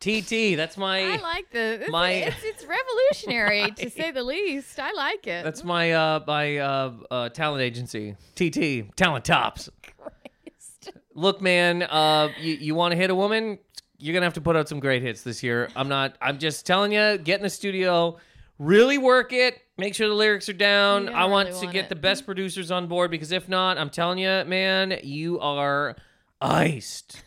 TT, 0.00 0.56
that's 0.56 0.76
my 0.76 1.00
I 1.14 1.16
like 1.16 1.50
the. 1.50 1.80
It's, 1.82 1.90
my- 1.90 2.10
it's, 2.12 2.36
it's 2.42 2.64
revolutionary 2.64 3.70
to 3.72 3.90
say 3.96 4.10
the 4.12 4.22
least. 4.22 4.78
I 4.78 4.92
like 4.92 5.26
it. 5.26 5.42
that's 5.44 5.64
my 5.64 5.92
uh 5.92 6.20
my 6.26 6.58
uh, 6.58 6.92
uh 7.10 7.28
talent 7.30 7.62
agency. 7.62 8.14
TT, 8.36 8.94
talent 8.96 9.24
tops. 9.24 9.68
Christ. 9.82 10.92
Look, 11.14 11.40
man, 11.42 11.82
uh, 11.82 12.28
you, 12.40 12.54
you 12.54 12.74
want 12.76 12.92
to 12.92 12.96
hit 12.96 13.10
a 13.10 13.14
woman? 13.14 13.58
You're 13.98 14.14
gonna 14.14 14.26
have 14.26 14.34
to 14.34 14.40
put 14.40 14.54
out 14.54 14.68
some 14.68 14.78
great 14.78 15.02
hits 15.02 15.22
this 15.22 15.42
year. 15.42 15.68
I'm 15.74 15.88
not. 15.88 16.16
I'm 16.22 16.38
just 16.38 16.64
telling 16.64 16.92
you. 16.92 17.18
Get 17.18 17.40
in 17.40 17.42
the 17.42 17.50
studio, 17.50 18.18
really 18.60 18.98
work 18.98 19.32
it. 19.32 19.60
Make 19.76 19.94
sure 19.96 20.06
the 20.08 20.14
lyrics 20.14 20.48
are 20.48 20.52
down. 20.52 21.08
I 21.08 21.24
want 21.24 21.48
really 21.48 21.60
to 21.60 21.66
want 21.66 21.74
get 21.74 21.84
it. 21.86 21.88
the 21.88 21.96
best 21.96 22.24
producers 22.24 22.70
on 22.70 22.86
board 22.86 23.10
because 23.10 23.32
if 23.32 23.48
not, 23.48 23.78
I'm 23.78 23.90
telling 23.90 24.18
you, 24.18 24.44
man, 24.46 24.98
you 25.02 25.40
are 25.40 25.96
iced. 26.40 27.22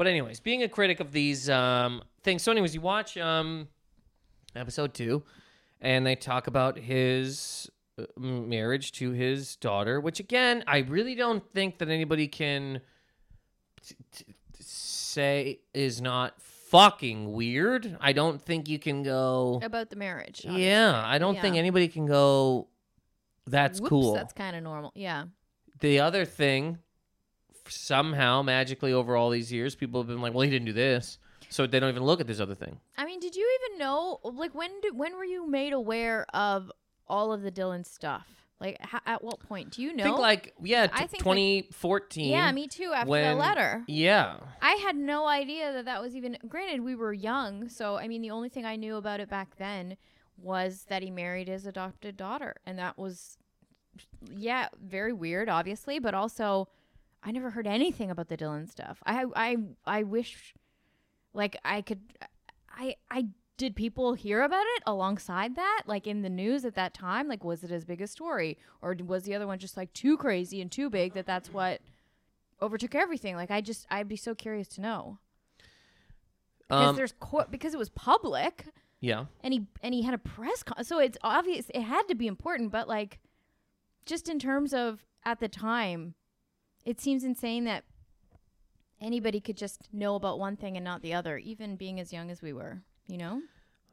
But 0.00 0.06
anyways, 0.06 0.40
being 0.40 0.62
a 0.62 0.68
critic 0.70 1.00
of 1.00 1.12
these 1.12 1.50
um, 1.50 2.00
things. 2.22 2.40
So, 2.40 2.50
anyways, 2.50 2.74
you 2.74 2.80
watch 2.80 3.18
um, 3.18 3.68
episode 4.56 4.94
two, 4.94 5.24
and 5.78 6.06
they 6.06 6.16
talk 6.16 6.46
about 6.46 6.78
his 6.78 7.70
uh, 7.98 8.04
marriage 8.16 8.92
to 8.92 9.10
his 9.10 9.56
daughter. 9.56 10.00
Which, 10.00 10.18
again, 10.18 10.64
I 10.66 10.78
really 10.78 11.14
don't 11.14 11.44
think 11.52 11.80
that 11.80 11.90
anybody 11.90 12.28
can 12.28 12.80
t- 13.86 13.94
t- 14.10 14.24
say 14.58 15.60
is 15.74 16.00
not 16.00 16.40
fucking 16.40 17.30
weird. 17.30 17.98
I 18.00 18.14
don't 18.14 18.40
think 18.40 18.70
you 18.70 18.78
can 18.78 19.02
go. 19.02 19.60
About 19.62 19.90
the 19.90 19.96
marriage. 19.96 20.46
Yeah, 20.48 20.98
I 21.04 21.18
don't 21.18 21.38
think 21.38 21.56
anybody 21.56 21.88
can 21.88 22.06
go. 22.06 22.68
That's 23.46 23.80
Whoops, 23.80 23.90
cool. 23.90 24.14
That's 24.14 24.32
kind 24.32 24.56
of 24.56 24.62
normal. 24.62 24.92
Yeah. 24.94 25.24
The 25.80 26.00
other 26.00 26.24
thing, 26.24 26.78
somehow 27.70 28.42
magically 28.42 28.92
over 28.92 29.16
all 29.16 29.30
these 29.30 29.52
years, 29.52 29.74
people 29.74 30.00
have 30.00 30.08
been 30.08 30.20
like, 30.20 30.34
"Well, 30.34 30.42
he 30.42 30.50
didn't 30.50 30.66
do 30.66 30.72
this," 30.72 31.18
so 31.48 31.66
they 31.66 31.80
don't 31.80 31.90
even 31.90 32.04
look 32.04 32.20
at 32.20 32.26
this 32.26 32.40
other 32.40 32.54
thing. 32.54 32.80
I 32.96 33.04
mean, 33.04 33.20
did 33.20 33.34
you 33.36 33.58
even 33.62 33.78
know? 33.78 34.20
Like, 34.24 34.54
when 34.54 34.80
did 34.80 34.96
when 34.96 35.16
were 35.16 35.24
you 35.24 35.46
made 35.48 35.72
aware 35.72 36.26
of 36.34 36.70
all 37.08 37.32
of 37.32 37.42
the 37.42 37.50
Dylan 37.52 37.86
stuff? 37.86 38.26
Like, 38.60 38.78
at 39.06 39.24
what 39.24 39.40
point 39.40 39.70
do 39.70 39.80
you 39.82 39.94
know? 39.96 40.04
I 40.04 40.06
think 40.08 40.18
like 40.18 40.54
yeah, 40.62 40.86
t- 40.86 40.92
I 40.94 41.06
think, 41.06 41.24
like- 41.24 41.36
2014. 41.36 42.30
yeah, 42.30 42.52
me 42.52 42.68
too. 42.68 42.92
After 42.94 43.08
when- 43.10 43.30
the 43.38 43.42
letter, 43.42 43.84
Yeah, 43.88 44.36
I 44.60 44.72
had 44.72 44.96
no 44.96 45.26
idea 45.26 45.72
that 45.72 45.86
that 45.86 46.02
was 46.02 46.14
even. 46.14 46.36
Granted, 46.46 46.82
we 46.82 46.94
were 46.94 47.12
young, 47.14 47.68
so 47.70 47.96
I 47.96 48.06
mean, 48.06 48.20
the 48.20 48.30
only 48.30 48.48
thing 48.50 48.66
I 48.66 48.76
knew 48.76 48.96
about 48.96 49.18
it 49.20 49.30
back 49.30 49.56
then 49.56 49.96
was 50.36 50.84
that 50.90 51.02
he 51.02 51.10
married 51.10 51.48
his 51.48 51.64
adopted 51.66 52.16
daughter, 52.18 52.56
and 52.66 52.78
that 52.78 52.96
was, 52.98 53.38
yeah, 54.30 54.68
very 54.82 55.12
weird, 55.12 55.48
obviously, 55.48 55.98
but 55.98 56.14
also, 56.14 56.68
I 57.22 57.32
never 57.32 57.50
heard 57.50 57.66
anything 57.66 58.10
about 58.10 58.28
the 58.28 58.36
Dylan 58.36 58.68
stuff. 58.70 59.02
I, 59.04 59.24
I, 59.36 59.56
I 59.86 60.02
wish, 60.04 60.54
like, 61.34 61.56
I 61.64 61.82
could, 61.82 62.00
I, 62.68 62.96
I. 63.10 63.28
Did 63.56 63.76
people 63.76 64.14
hear 64.14 64.40
about 64.40 64.64
it 64.76 64.82
alongside 64.86 65.54
that, 65.56 65.82
like 65.84 66.06
in 66.06 66.22
the 66.22 66.30
news 66.30 66.64
at 66.64 66.76
that 66.76 66.94
time? 66.94 67.28
Like, 67.28 67.44
was 67.44 67.62
it 67.62 67.70
as 67.70 67.84
big 67.84 68.00
a 68.00 68.06
story, 68.06 68.56
or 68.80 68.96
was 69.04 69.24
the 69.24 69.34
other 69.34 69.46
one 69.46 69.58
just 69.58 69.76
like 69.76 69.92
too 69.92 70.16
crazy 70.16 70.62
and 70.62 70.72
too 70.72 70.88
big 70.88 71.12
that 71.12 71.26
that's 71.26 71.52
what 71.52 71.82
overtook 72.62 72.94
everything. 72.94 73.36
Like 73.36 73.50
I 73.50 73.60
just 73.60 73.86
I'd 73.90 74.08
be 74.08 74.16
so 74.16 74.34
curious 74.34 74.68
to 74.68 74.80
know 74.80 75.18
because 76.68 76.90
um, 76.90 76.96
there's 76.96 77.14
co- 77.18 77.46
because 77.50 77.74
it 77.74 77.78
was 77.78 77.88
public 77.90 78.66
yeah. 79.00 79.26
and 79.42 79.52
he 79.52 79.66
and 79.82 79.94
he 79.94 80.02
had 80.02 80.14
a 80.14 80.18
press 80.18 80.62
con- 80.62 80.84
so 80.84 80.98
it's 80.98 81.18
obvious 81.22 81.70
it 81.74 81.82
had 81.82 82.02
to 82.08 82.14
be 82.14 82.26
important. 82.26 82.70
But 82.70 82.88
like 82.88 83.20
just 84.06 84.28
in 84.28 84.38
terms 84.38 84.72
of 84.74 85.04
at 85.24 85.40
the 85.40 85.48
time, 85.48 86.14
it 86.84 87.00
seems 87.00 87.24
insane 87.24 87.64
that 87.64 87.84
anybody 89.00 89.40
could 89.40 89.56
just 89.56 89.88
know 89.92 90.14
about 90.14 90.38
one 90.38 90.56
thing 90.56 90.76
and 90.76 90.84
not 90.84 91.02
the 91.02 91.14
other, 91.14 91.38
even 91.38 91.76
being 91.76 92.00
as 92.00 92.12
young 92.12 92.30
as 92.30 92.42
we 92.42 92.52
were. 92.52 92.82
You 93.08 93.18
know, 93.18 93.40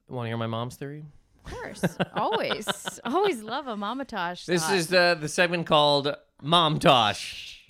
Want 0.09 0.25
to 0.25 0.29
hear 0.29 0.37
my 0.37 0.47
mom's 0.47 0.75
theory? 0.75 1.05
of 1.45 1.51
course, 1.51 1.83
always 2.15 2.67
always 3.05 3.41
love 3.41 3.67
a 3.67 3.75
mama 3.77 4.05
tosh. 4.05 4.45
This 4.45 4.63
thought. 4.63 4.75
is 4.75 4.87
the 4.87 5.17
the 5.19 5.27
segment 5.29 5.65
called 5.65 6.13
Mom 6.41 6.77
Tosh. 6.79 7.61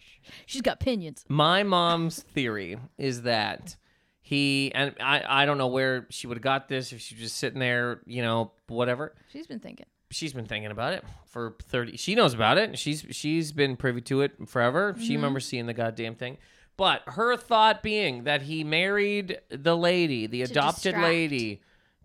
she's 0.45 0.61
got 0.61 0.79
pinions. 0.79 1.23
My 1.29 1.63
mom's 1.63 2.21
theory 2.21 2.77
is 2.97 3.21
that 3.23 3.75
he 4.21 4.71
and 4.75 4.93
I 4.99 5.23
I 5.43 5.45
don't 5.45 5.57
know 5.57 5.67
where 5.67 6.05
she 6.09 6.27
would 6.27 6.37
have 6.37 6.43
got 6.43 6.67
this 6.67 6.91
if 6.91 6.99
she 7.01 7.15
was 7.15 7.21
just 7.23 7.37
sitting 7.37 7.59
there, 7.59 8.01
you 8.05 8.21
know, 8.21 8.51
whatever. 8.67 9.15
She's 9.31 9.47
been 9.47 9.59
thinking. 9.59 9.85
She's 10.09 10.33
been 10.33 10.45
thinking 10.45 10.71
about 10.71 10.93
it 10.93 11.03
for 11.25 11.55
30 11.63 11.97
she 11.97 12.15
knows 12.15 12.33
about 12.33 12.57
it. 12.57 12.77
She's 12.79 13.05
she's 13.11 13.51
been 13.51 13.75
privy 13.75 14.01
to 14.01 14.21
it 14.21 14.47
forever. 14.47 14.95
She 14.97 15.05
mm-hmm. 15.05 15.15
remembers 15.15 15.45
seeing 15.45 15.65
the 15.65 15.73
goddamn 15.73 16.15
thing. 16.15 16.37
But 16.77 17.01
her 17.07 17.35
thought 17.35 17.81
being 17.81 18.23
that 18.25 18.43
he 18.43 18.63
married 18.63 19.39
the 19.49 19.75
lady, 19.75 20.27
the 20.27 20.43
adopted 20.43 20.93
distract. 20.93 21.03
lady 21.03 21.61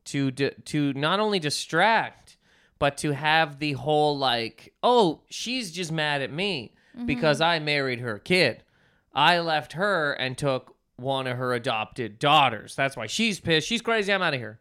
to 0.06 0.30
to 0.30 0.92
not 0.94 1.20
only 1.20 1.38
distract 1.38 2.36
but 2.78 2.96
to 2.96 3.12
have 3.12 3.60
the 3.60 3.74
whole 3.74 4.18
like, 4.18 4.74
"Oh, 4.82 5.20
she's 5.30 5.70
just 5.70 5.92
mad 5.92 6.20
at 6.20 6.32
me 6.32 6.74
mm-hmm. 6.96 7.06
because 7.06 7.40
I 7.40 7.60
married 7.60 8.00
her 8.00 8.18
kid. 8.18 8.64
I 9.14 9.38
left 9.38 9.74
her 9.74 10.14
and 10.14 10.36
took 10.36 10.74
one 10.96 11.28
of 11.28 11.36
her 11.36 11.52
adopted 11.52 12.18
daughters. 12.18 12.74
That's 12.74 12.96
why 12.96 13.06
she's 13.06 13.38
pissed. 13.38 13.68
She's 13.68 13.82
crazy. 13.82 14.12
I'm 14.12 14.22
out 14.22 14.34
of 14.34 14.40
here." 14.40 14.58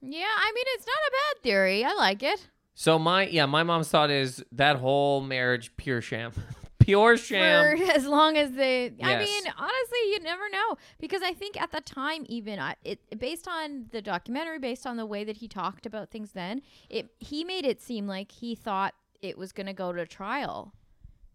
Yeah, 0.00 0.26
I 0.38 0.52
mean 0.54 0.64
it's 0.68 0.86
not 0.86 0.96
a 0.96 1.10
bad 1.10 1.42
theory. 1.42 1.84
I 1.84 1.92
like 1.94 2.22
it. 2.22 2.48
So 2.74 2.98
my 2.98 3.26
yeah, 3.26 3.46
my 3.46 3.62
mom's 3.62 3.88
thought 3.88 4.10
is 4.10 4.44
that 4.52 4.76
whole 4.76 5.20
marriage 5.20 5.72
pure 5.76 6.00
sham. 6.00 6.32
pure 6.78 7.16
sham. 7.16 7.76
for 7.76 7.84
as 7.92 8.06
long 8.06 8.38
as 8.38 8.52
they 8.52 8.86
i 9.02 9.18
mean 9.18 9.42
honestly 9.58 9.98
you 10.10 10.20
never 10.20 10.48
know 10.48 10.76
because 10.98 11.20
i 11.22 11.34
think 11.34 11.60
at 11.60 11.70
the 11.70 11.82
time 11.82 12.24
even 12.30 12.58
I, 12.58 12.76
it 12.82 13.18
based 13.18 13.46
on 13.46 13.86
the 13.90 14.00
documentary 14.00 14.58
based 14.58 14.86
on 14.86 14.96
the 14.96 15.04
way 15.04 15.22
that 15.24 15.36
he 15.36 15.48
talked 15.48 15.84
about 15.84 16.10
things 16.10 16.32
then 16.32 16.62
it 16.88 17.10
he 17.18 17.44
made 17.44 17.66
it 17.66 17.82
seem 17.82 18.06
like 18.06 18.32
he 18.32 18.54
thought 18.54 18.94
it 19.20 19.36
was 19.36 19.52
going 19.52 19.66
to 19.66 19.74
go 19.74 19.92
to 19.92 20.06
trial 20.06 20.72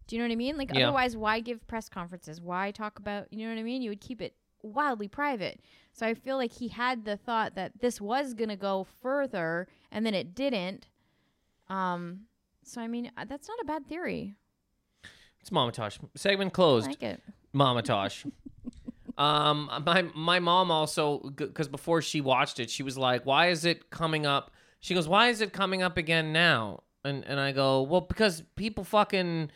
do 0.08 0.16
you 0.16 0.22
know 0.22 0.26
what 0.26 0.32
i 0.32 0.36
mean 0.36 0.56
like 0.56 0.74
Yeah. 0.74 0.88
otherwise 0.88 1.16
why 1.16 1.38
give 1.38 1.64
press 1.68 1.88
conferences 1.88 2.40
why 2.40 2.72
talk 2.72 2.98
about 2.98 3.32
you 3.32 3.46
know 3.46 3.54
what 3.54 3.60
i 3.60 3.62
mean 3.62 3.80
you 3.80 3.90
would 3.90 4.00
keep 4.00 4.20
it 4.20 4.34
wildly 4.64 5.08
private 5.08 5.60
so 5.92 6.06
i 6.06 6.14
feel 6.14 6.36
like 6.36 6.52
he 6.52 6.68
had 6.68 7.04
the 7.04 7.16
thought 7.16 7.54
that 7.54 7.72
this 7.80 8.00
was 8.00 8.34
going 8.34 8.48
to 8.48 8.56
go 8.56 8.86
further 9.02 9.68
and 9.92 10.04
then 10.06 10.14
it 10.14 10.34
didn't 10.34 10.86
um 11.68 12.20
so 12.64 12.80
i 12.80 12.86
mean 12.88 13.10
uh, 13.16 13.24
that's 13.24 13.48
not 13.48 13.58
a 13.60 13.64
bad 13.64 13.86
theory 13.86 14.34
It's 15.40 15.52
Mama 15.52 15.72
Tosh. 15.72 15.98
Segment 16.16 16.48
I 16.48 16.54
closed. 16.54 16.86
like 16.88 17.02
it 17.02 17.20
Mama 17.52 17.82
Tosh. 17.82 18.24
um, 19.18 19.70
my 19.86 20.02
my 20.14 20.40
mom 20.40 20.70
also 20.70 21.18
because 21.36 21.68
before 21.68 22.02
she 22.02 22.20
watched 22.20 22.58
it, 22.58 22.68
she 22.70 22.82
was 22.82 22.96
like, 22.98 23.24
"Why 23.24 23.48
is 23.48 23.64
it 23.64 23.90
coming 23.90 24.26
up?" 24.26 24.50
She 24.80 24.94
goes, 24.94 25.06
"Why 25.06 25.28
is 25.28 25.40
it 25.40 25.52
coming 25.52 25.82
up 25.82 25.96
again 25.96 26.32
now?" 26.32 26.82
And 27.04 27.24
and 27.26 27.38
I 27.38 27.52
go, 27.52 27.82
"Well, 27.82 28.00
because 28.00 28.42
people 28.56 28.82
fucking, 28.82 29.50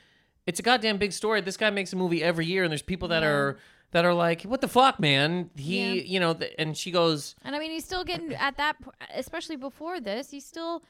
it's 0.47 0.61
a 0.61 0.63
goddamn 0.63 0.99
big 0.99 1.13
story. 1.13 1.41
This 1.41 1.57
guy 1.57 1.71
makes 1.71 1.93
a 1.93 1.97
movie 1.97 2.23
every 2.23 2.47
year, 2.47 2.63
and 2.63 2.71
there's 2.71 2.83
people 2.83 3.09
that 3.09 3.23
Yeah. 3.23 3.31
are 3.31 3.59
that 3.93 4.05
are 4.05 4.15
like, 4.15 4.43
what 4.43 4.61
the 4.61 4.69
fuck, 4.69 4.99
man? 5.01 5.51
He, 5.57 5.79
Yeah. 5.97 6.03
you 6.03 6.21
know." 6.21 6.35
th- 6.35 6.55
And 6.59 6.77
she 6.77 6.91
goes, 6.91 7.35
And 7.45 7.55
I 7.57 7.59
mean, 7.59 7.71
he's 7.71 7.85
still 7.85 8.05
getting 8.05 8.35
at 8.35 8.57
that, 8.57 8.77
especially 9.15 9.57
before 9.57 10.01
this, 10.01 10.31
he 10.31 10.41
still 10.41 10.83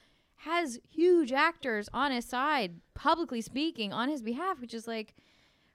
has 0.43 0.79
huge 0.89 1.33
actors 1.33 1.89
on 1.93 2.13
his 2.13 2.25
side, 2.25 2.81
publicly 2.95 3.41
speaking 3.41 3.93
on 3.93 4.09
his 4.09 4.23
behalf, 4.23 4.61
which 4.61 4.73
is 4.75 4.87
like, 4.87 5.15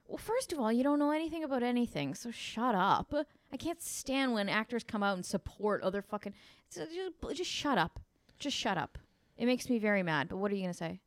well, 0.06 0.18
first 0.18 0.52
of 0.52 0.58
all, 0.60 0.70
you 0.72 0.82
don't 0.82 0.98
know 0.98 1.10
anything 1.10 1.44
about 1.44 1.62
anything, 1.62 2.14
so 2.14 2.30
shut 2.30 2.74
up. 2.74 3.12
I 3.52 3.56
can't 3.56 3.80
stand 3.82 4.32
when 4.34 4.48
actors 4.48 4.84
come 4.84 5.02
out 5.02 5.16
and 5.16 5.24
support 5.24 5.82
other 5.82 6.02
fucking. 6.02 6.34
Just, 6.74 6.90
just 7.34 7.50
shut 7.50 7.78
up. 7.78 8.00
Just 8.38 8.56
shut 8.56 8.76
up. 8.76 8.98
It 9.38 9.46
makes 9.46 9.68
me 9.70 9.78
very 9.78 10.02
mad. 10.02 10.28
But 10.28 10.36
what 10.36 10.50
are 10.52 10.54
you 10.54 10.62
gonna 10.62 10.74
say? 10.74 11.00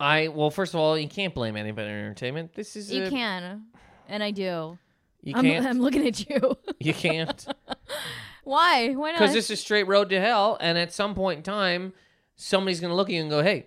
"I 0.00 0.28
well, 0.28 0.50
first 0.50 0.74
of 0.74 0.80
all, 0.80 0.96
you 0.98 1.08
can't 1.08 1.34
blame 1.34 1.56
anybody 1.56 1.88
in 1.88 1.94
entertainment. 1.94 2.54
This 2.54 2.74
is 2.76 2.92
You 2.92 3.04
a- 3.04 3.10
can, 3.10 3.66
and 4.08 4.22
I 4.22 4.30
do. 4.30 4.78
You 5.22 5.34
I'm, 5.36 5.44
can't, 5.44 5.66
I'm 5.66 5.80
looking 5.80 6.06
at 6.06 6.28
you. 6.28 6.56
you 6.80 6.94
can't." 6.94 7.46
Why? 8.44 8.94
Why 8.94 9.10
not? 9.10 9.20
Because 9.20 9.34
this 9.34 9.50
is 9.50 9.60
straight 9.60 9.86
road 9.86 10.08
to 10.10 10.20
hell, 10.20 10.56
and 10.60 10.78
at 10.78 10.92
some 10.92 11.14
point 11.14 11.38
in 11.38 11.42
time, 11.42 11.92
somebody's 12.36 12.80
gonna 12.80 12.94
look 12.94 13.08
at 13.08 13.14
you 13.14 13.20
and 13.20 13.30
go, 13.30 13.42
"Hey, 13.42 13.66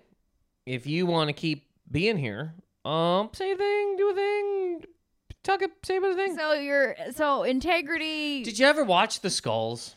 if 0.66 0.86
you 0.86 1.06
want 1.06 1.28
to 1.28 1.32
keep 1.32 1.66
being 1.90 2.18
here, 2.18 2.54
um, 2.84 3.30
say 3.32 3.52
a 3.52 3.56
thing, 3.56 3.96
do 3.96 4.10
a 4.10 4.14
thing, 4.14 4.84
talk, 5.44 5.62
a, 5.62 5.68
say 5.84 5.98
a 5.98 6.14
thing." 6.14 6.36
so 6.36 6.54
you're 6.54 6.96
so 7.14 7.44
integrity. 7.44 8.42
Did 8.42 8.58
you 8.58 8.66
ever 8.66 8.82
watch 8.82 9.20
The 9.20 9.30
Skulls? 9.30 9.94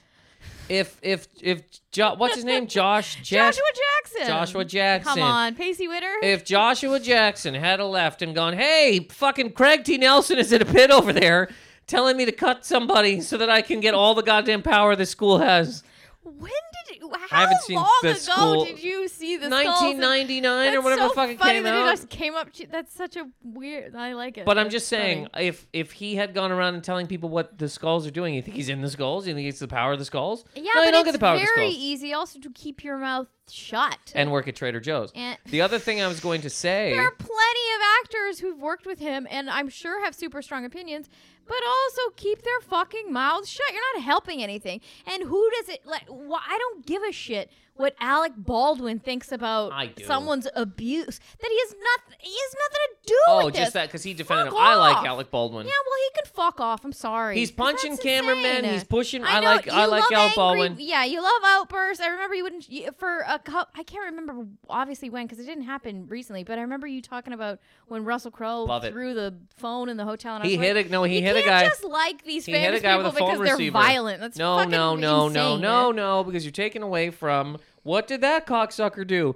If 0.69 0.97
if 1.01 1.27
if 1.41 1.61
jo- 1.91 2.15
what's 2.15 2.35
his 2.35 2.45
name, 2.45 2.67
Josh 2.67 3.15
Jack- 3.23 3.53
Joshua 3.53 3.63
Jackson. 4.03 4.27
Joshua 4.27 4.65
Jackson. 4.65 5.13
Come 5.13 5.23
on, 5.23 5.55
Pacey 5.55 5.87
Witter. 5.87 6.11
If 6.23 6.43
Joshua 6.45 6.99
Jackson 6.99 7.53
had 7.53 7.79
a 7.79 7.85
left 7.85 8.21
and 8.21 8.33
gone, 8.33 8.53
"Hey, 8.53 9.07
fucking 9.11 9.51
Craig 9.53 9.83
T. 9.83 9.97
Nelson 9.97 10.37
is 10.39 10.51
in 10.51 10.61
a 10.61 10.65
pit 10.65 10.91
over 10.91 11.13
there." 11.13 11.49
Telling 11.87 12.17
me 12.17 12.25
to 12.25 12.31
cut 12.31 12.65
somebody 12.65 13.21
so 13.21 13.37
that 13.37 13.47
I 13.49 13.61
can 13.61 13.79
get 13.79 13.93
all 13.93 14.15
the 14.15 14.23
goddamn 14.23 14.63
power 14.63 14.95
this 14.95 15.11
school 15.11 15.37
has. 15.37 15.83
when 16.23 16.49
did 16.87 17.01
how 17.29 17.37
haven't 17.41 17.61
seen 17.61 17.75
long 17.77 17.89
the 18.03 18.09
ago 18.11 18.17
school- 18.19 18.65
did 18.65 18.81
you 18.83 19.07
see 19.07 19.37
the 19.37 19.47
skulls? 19.47 19.65
1999 19.65 20.67
or 20.67 20.71
That's 20.71 20.83
whatever 20.83 21.01
so 21.09 21.13
fucking 21.15 21.37
funny 21.37 21.53
came 21.53 21.63
that 21.63 21.73
out. 21.73 21.87
It 21.87 21.91
just 21.91 22.09
came 22.09 22.35
up. 22.35 22.51
To, 22.53 22.67
that's 22.67 22.93
such 22.93 23.15
a 23.17 23.27
weird. 23.43 23.95
I 23.95 24.13
like 24.13 24.37
it. 24.37 24.45
But 24.45 24.57
I'm 24.57 24.65
That's 24.65 24.75
just 24.75 24.87
saying, 24.87 25.27
funny. 25.33 25.47
if 25.47 25.67
if 25.73 25.91
he 25.93 26.15
had 26.15 26.33
gone 26.33 26.51
around 26.51 26.75
and 26.75 26.83
telling 26.83 27.07
people 27.07 27.29
what 27.29 27.57
the 27.57 27.67
skulls 27.69 28.05
are 28.07 28.11
doing, 28.11 28.33
you 28.33 28.41
think 28.41 28.55
he's 28.55 28.69
in 28.69 28.81
the 28.81 28.89
skulls? 28.89 29.27
You 29.27 29.33
think 29.33 29.47
it's 29.47 29.59
the 29.59 29.67
power 29.67 29.93
of 29.93 29.99
the 29.99 30.05
skulls? 30.05 30.45
Yeah, 30.55 30.63
no, 30.63 30.71
but 30.75 30.85
you 30.85 30.91
don't 30.91 30.99
it's 31.01 31.05
get 31.07 31.11
the 31.13 31.19
power 31.19 31.35
of 31.35 31.39
the 31.41 31.47
very 31.55 31.71
skulls. 31.71 31.83
easy 31.83 32.13
also 32.13 32.39
to 32.39 32.49
keep 32.51 32.83
your 32.83 32.97
mouth 32.97 33.27
shut. 33.49 34.11
And 34.15 34.31
work 34.31 34.47
at 34.47 34.55
Trader 34.55 34.79
Joe's. 34.79 35.11
And- 35.15 35.37
The 35.45 35.61
other 35.61 35.77
thing 35.79 36.01
I 36.01 36.07
was 36.07 36.19
going 36.19 36.41
to 36.41 36.49
say, 36.65 36.93
there 36.93 37.01
are 37.03 37.11
plenty 37.11 37.29
of 37.75 37.81
actors 38.03 38.39
who've 38.39 38.59
worked 38.59 38.85
with 38.85 38.99
him, 38.99 39.27
and 39.29 39.49
I'm 39.49 39.69
sure 39.69 40.03
have 40.03 40.15
super 40.15 40.41
strong 40.41 40.65
opinions, 40.65 41.09
but 41.47 41.57
also 41.67 42.01
keep 42.15 42.41
their 42.41 42.59
fucking 42.61 43.11
mouths 43.11 43.49
shut. 43.49 43.65
You're 43.71 43.81
not 43.95 44.03
helping 44.03 44.41
anything. 44.41 44.81
And 45.05 45.23
who 45.23 45.49
does 45.59 45.69
it 45.69 45.85
like? 45.85 46.07
Wh- 46.07 46.49
I 46.49 46.57
don't 46.57 46.85
give 46.85 47.03
a 47.03 47.11
shit 47.11 47.51
what 47.77 47.95
Alec 47.99 48.31
Baldwin 48.37 48.99
thinks 48.99 49.31
about 49.31 49.73
someone's 50.05 50.47
abuse. 50.55 51.19
That 51.39 51.49
he 51.49 51.59
has 51.59 51.71
nothing. 51.71 52.17
He 52.19 52.31
has 52.31 52.55
nothing 52.55 52.79
to 53.03 53.07
do 53.07 53.15
oh, 53.27 53.45
with 53.45 53.55
just 53.55 53.65
this. 53.67 53.73
that 53.73 53.87
because 53.87 54.03
he 54.03 54.13
defended 54.13 54.47
him. 54.47 54.53
Fuck 54.53 54.61
I 54.61 54.75
like. 54.75 55.05
Alec 55.05 55.29
Baldwin. 55.29 55.65
Yeah, 55.67 55.73
well, 55.85 55.95
he 56.13 56.21
can 56.21 56.31
fuck 56.33 56.59
off. 56.61 56.85
I'm 56.85 56.93
sorry. 56.93 57.35
He's 57.37 57.49
'Cause 57.51 57.55
punching 57.57 57.91
that's 57.91 58.03
cameramen. 58.03 58.45
insane. 58.57 58.73
He's 58.73 58.83
pushing. 58.85 59.23
I, 59.25 59.39
know, 59.41 59.47
like. 59.47 59.65
you 59.65 59.71
I 59.73 59.85
like 59.85 60.03
love 60.03 60.11
Alec 60.11 60.13
angry- 60.29 60.35
Baldwin. 60.35 60.75
Yeah, 60.79 61.03
you 61.03 61.21
love 61.21 61.41
outbursts. 61.45 62.01
I 62.01 62.07
remember 62.07 62.35
you 62.35 62.43
wouldn't 62.43 62.69
you, 62.69 62.89
for 62.97 63.25
a 63.27 63.39
cup. 63.39 63.71
I 63.75 63.83
can't 63.83 64.05
remember 64.05 64.45
obviously 64.69 65.09
when 65.09 65.25
because 65.25 65.39
it 65.39 65.45
didn't 65.45 65.65
happen 65.65 66.07
recently. 66.07 66.43
But 66.43 66.57
I 66.57 66.61
remember 66.61 66.87
you 66.87 67.01
talking 67.01 67.33
about 67.33 67.59
when 67.87 68.05
Russell 68.05 68.31
Crowe 68.31 68.63
Love 68.63 68.85
it. 68.85 68.93
threw 68.93 69.13
the 69.13 69.35
phone 69.57 69.89
in 69.89 69.97
the 69.97 70.05
hotel. 70.05 70.35
And 70.35 70.43
I 70.43 70.47
He 70.47 70.57
was 70.57 70.65
hit 70.65 70.75
like, 70.77 70.85
a 70.85 70.89
no. 70.89 71.03
He 71.03 71.17
you 71.17 71.21
hit 71.23 71.35
a 71.35 71.41
can't 71.41 71.45
guy. 71.63 71.65
just 71.65 71.83
like 71.83 72.23
these 72.23 72.45
He 72.45 72.53
hit 72.53 72.61
famous 72.61 72.79
a 72.79 72.83
guy 72.83 72.97
with 72.97 73.05
people 73.07 73.17
a 73.17 73.19
phone 73.31 73.39
because 73.39 73.51
receiver. 73.59 73.73
they're 73.73 73.81
violent. 73.81 74.21
That's 74.21 74.37
no, 74.37 74.57
fucking 74.57 74.71
no, 74.71 74.95
no, 74.95 75.27
no, 75.27 75.53
insane. 75.55 75.61
no, 75.61 75.91
no, 75.91 76.23
because 76.23 76.45
you're 76.45 76.51
taking 76.53 76.81
away 76.81 77.09
from 77.09 77.57
what 77.85 78.07
did 78.07 78.19
that 78.21 78.45
cocksucker 78.45 79.05
do? 79.07 79.35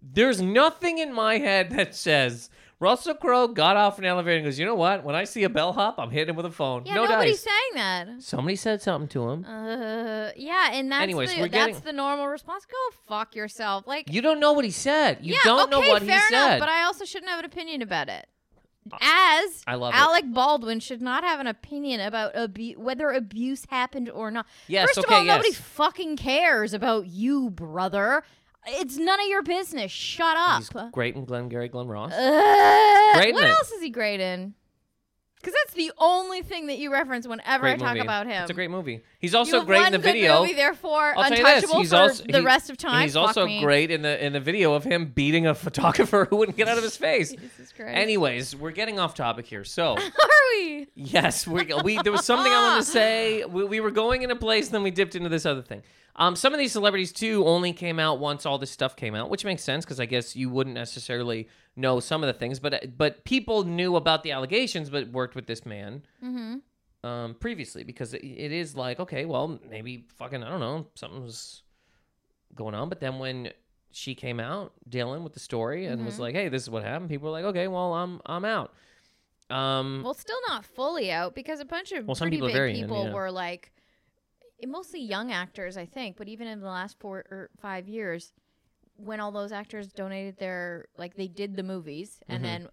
There's 0.00 0.40
nothing 0.40 0.98
in 0.98 1.12
my 1.12 1.38
head 1.38 1.70
that 1.70 1.94
says 1.94 2.50
Russell 2.78 3.14
Crowe 3.14 3.48
got 3.48 3.76
off 3.76 3.98
an 3.98 4.04
elevator 4.04 4.36
and 4.36 4.44
goes, 4.44 4.58
you 4.58 4.66
know 4.66 4.74
what? 4.74 5.02
When 5.04 5.14
I 5.14 5.24
see 5.24 5.42
a 5.44 5.48
bellhop, 5.48 5.98
I'm 5.98 6.10
hitting 6.10 6.30
him 6.30 6.36
with 6.36 6.44
a 6.46 6.50
phone. 6.50 6.84
Yeah, 6.84 6.94
no 6.94 7.04
nobody's 7.06 7.42
dice. 7.42 7.52
saying 7.52 7.74
that. 8.16 8.22
Somebody 8.22 8.56
said 8.56 8.82
something 8.82 9.08
to 9.08 9.28
him. 9.30 9.44
Uh, 9.44 10.30
yeah, 10.36 10.70
and 10.72 10.92
that's 10.92 11.02
Anyways, 11.02 11.34
the, 11.34 11.40
we're 11.40 11.48
that's 11.48 11.66
getting- 11.78 11.84
the 11.84 11.92
normal 11.92 12.26
response. 12.28 12.64
Go 12.66 12.96
fuck 13.08 13.34
yourself. 13.34 13.86
Like 13.86 14.12
You 14.12 14.20
don't 14.20 14.40
know 14.40 14.52
what 14.52 14.64
he 14.64 14.70
said. 14.70 15.18
You 15.22 15.34
yeah, 15.34 15.40
don't 15.44 15.62
okay, 15.62 15.70
know 15.70 15.88
what 15.88 16.02
fair 16.02 16.20
he 16.20 16.34
enough, 16.34 16.50
said. 16.50 16.58
But 16.60 16.68
I 16.68 16.84
also 16.84 17.04
shouldn't 17.04 17.30
have 17.30 17.38
an 17.38 17.44
opinion 17.46 17.80
about 17.82 18.08
it. 18.08 18.26
As 19.00 19.62
I 19.66 19.74
love 19.76 19.94
it. 19.94 19.98
Alec 19.98 20.24
Baldwin 20.32 20.78
should 20.80 21.00
not 21.00 21.24
have 21.24 21.40
an 21.40 21.46
opinion 21.46 22.00
about 22.00 22.34
abu- 22.36 22.78
whether 22.78 23.10
abuse 23.10 23.64
happened 23.70 24.10
or 24.10 24.30
not. 24.30 24.46
Yes, 24.68 24.88
First 24.88 24.98
okay, 25.06 25.14
of 25.14 25.18
all, 25.20 25.24
nobody 25.24 25.48
yes. 25.50 25.58
fucking 25.58 26.16
cares 26.16 26.74
about 26.74 27.06
you, 27.06 27.50
brother. 27.50 28.22
It's 28.66 28.96
none 28.96 29.20
of 29.20 29.26
your 29.26 29.42
business. 29.42 29.90
Shut 29.90 30.36
up. 30.38 30.58
He's 30.58 30.70
great 30.92 31.16
in 31.16 31.24
Glengarry 31.24 31.68
Glen 31.68 31.86
Ross. 31.86 32.12
Uh, 32.12 33.10
Great 33.14 33.34
what 33.34 33.44
it. 33.44 33.50
else 33.50 33.70
is 33.72 33.82
he 33.82 33.90
great 33.90 34.20
in? 34.20 34.54
Because 35.40 35.54
that's 35.62 35.74
the 35.74 35.92
only 35.98 36.40
thing 36.40 36.68
that 36.68 36.78
you 36.78 36.90
reference 36.90 37.28
whenever 37.28 37.62
great 37.64 37.74
I 37.74 37.76
talk 37.76 37.88
movie. 37.88 38.00
about 38.00 38.26
him. 38.26 38.42
It's 38.42 38.50
a 38.50 38.54
great 38.54 38.70
movie. 38.70 39.02
He's 39.24 39.34
also 39.34 39.64
great 39.64 39.86
in 39.86 39.92
the 39.92 39.98
video. 39.98 40.40
Movie, 40.42 40.52
therefore, 40.54 41.14
I'll 41.16 41.28
tell 41.28 41.38
you 41.38 41.44
this. 41.44 41.54
untouchable 41.64 41.80
He's 41.80 41.90
for 41.90 41.96
also 41.96 42.24
the 42.24 42.38
he- 42.40 42.44
rest 42.44 42.70
of 42.70 42.76
time. 42.76 43.02
He's 43.02 43.14
Fuck 43.14 43.28
also 43.28 43.46
me. 43.46 43.60
great 43.62 43.90
in 43.90 44.02
the 44.02 44.24
in 44.24 44.32
the 44.32 44.40
video 44.40 44.74
of 44.74 44.84
him 44.84 45.06
beating 45.06 45.46
a 45.46 45.54
photographer 45.66 46.26
who 46.28 46.36
wouldn't 46.36 46.56
get 46.58 46.68
out 46.68 46.76
of 46.78 46.84
his 46.84 46.96
face. 46.96 47.30
Jesus 47.40 47.72
Christ. 47.72 47.96
Anyways, 47.96 48.54
we're 48.54 48.70
getting 48.70 48.98
off 48.98 49.14
topic 49.14 49.46
here. 49.46 49.64
So 49.64 49.92
Are 49.96 50.00
we? 50.56 50.86
yes, 50.94 51.46
we 51.46 51.72
we 51.82 51.98
there 52.02 52.12
was 52.12 52.24
something 52.24 52.52
I 52.52 52.62
wanted 52.70 52.84
to 52.84 52.90
say. 52.90 53.44
We, 53.44 53.64
we 53.64 53.80
were 53.80 53.90
going 53.90 54.22
in 54.22 54.30
a 54.30 54.36
place, 54.36 54.68
then 54.68 54.82
we 54.82 54.90
dipped 54.90 55.14
into 55.16 55.28
this 55.28 55.46
other 55.46 55.62
thing. 55.62 55.82
Um, 56.16 56.36
some 56.36 56.52
of 56.52 56.60
these 56.60 56.70
celebrities 56.70 57.12
too 57.12 57.44
only 57.44 57.72
came 57.72 57.98
out 57.98 58.20
once 58.20 58.46
all 58.46 58.56
this 58.58 58.70
stuff 58.70 58.94
came 58.94 59.16
out, 59.16 59.30
which 59.30 59.44
makes 59.44 59.64
sense 59.64 59.84
because 59.84 59.98
I 59.98 60.06
guess 60.06 60.36
you 60.36 60.48
wouldn't 60.48 60.74
necessarily 60.74 61.48
know 61.74 61.98
some 61.98 62.22
of 62.22 62.28
the 62.28 62.32
things, 62.38 62.60
but 62.60 62.96
but 62.96 63.24
people 63.24 63.64
knew 63.64 63.96
about 63.96 64.22
the 64.22 64.30
allegations, 64.30 64.90
but 64.90 65.08
worked 65.08 65.34
with 65.34 65.46
this 65.46 65.66
man 65.66 66.02
Mm-hmm. 66.24 66.56
Um, 67.04 67.34
previously 67.34 67.84
because 67.84 68.14
it, 68.14 68.22
it 68.24 68.52
is 68.52 68.74
like 68.76 68.98
okay, 69.00 69.24
well 69.24 69.58
maybe 69.70 70.06
fucking 70.16 70.42
I 70.42 70.48
don't 70.48 70.60
know 70.60 70.86
something's 70.94 71.62
going 72.54 72.74
on, 72.74 72.88
but 72.88 73.00
then 73.00 73.18
when 73.18 73.50
she 73.90 74.14
came 74.14 74.40
out, 74.40 74.72
Dylan 74.88 75.22
with 75.22 75.34
the 75.34 75.40
story 75.40 75.86
and 75.86 76.04
was 76.04 76.16
Mhm. 76.16 76.20
like, 76.20 76.34
hey, 76.34 76.48
this 76.48 76.62
is 76.62 76.70
what 76.70 76.82
happened. 76.82 77.10
People 77.10 77.26
were 77.26 77.32
like, 77.32 77.44
okay, 77.44 77.68
well 77.68 77.94
I'm 77.94 78.20
I'm 78.26 78.44
out. 78.44 78.72
Um, 79.50 80.02
Well, 80.02 80.14
still 80.14 80.38
not 80.48 80.64
fully 80.64 81.12
out 81.12 81.34
because 81.34 81.60
a 81.60 81.64
bunch 81.64 81.92
of 81.92 82.06
Well, 82.06 82.14
some 82.14 82.26
pretty 82.26 82.38
people 82.38 82.48
big 82.48 82.54
very 82.54 82.78
in, 82.80 82.88
yeah. 82.88 83.12
were 83.12 83.30
like, 83.30 83.72
eh, 84.62 84.66
mostly 84.66 85.00
young 85.00 85.30
actors, 85.30 85.76
I 85.76 85.84
think. 85.84 86.16
But 86.16 86.28
even 86.28 86.46
in 86.48 86.60
the 86.60 86.66
last 86.66 86.98
four 86.98 87.24
or 87.30 87.50
five 87.60 87.86
years, 87.88 88.32
when 88.96 89.20
all 89.20 89.30
those 89.32 89.52
actors 89.52 89.88
donated 89.88 90.38
their 90.38 90.86
like 90.96 91.14
they 91.14 91.28
did 91.28 91.56
the 91.56 91.62
movies, 91.62 92.20
and 92.28 92.42
then 92.44 92.68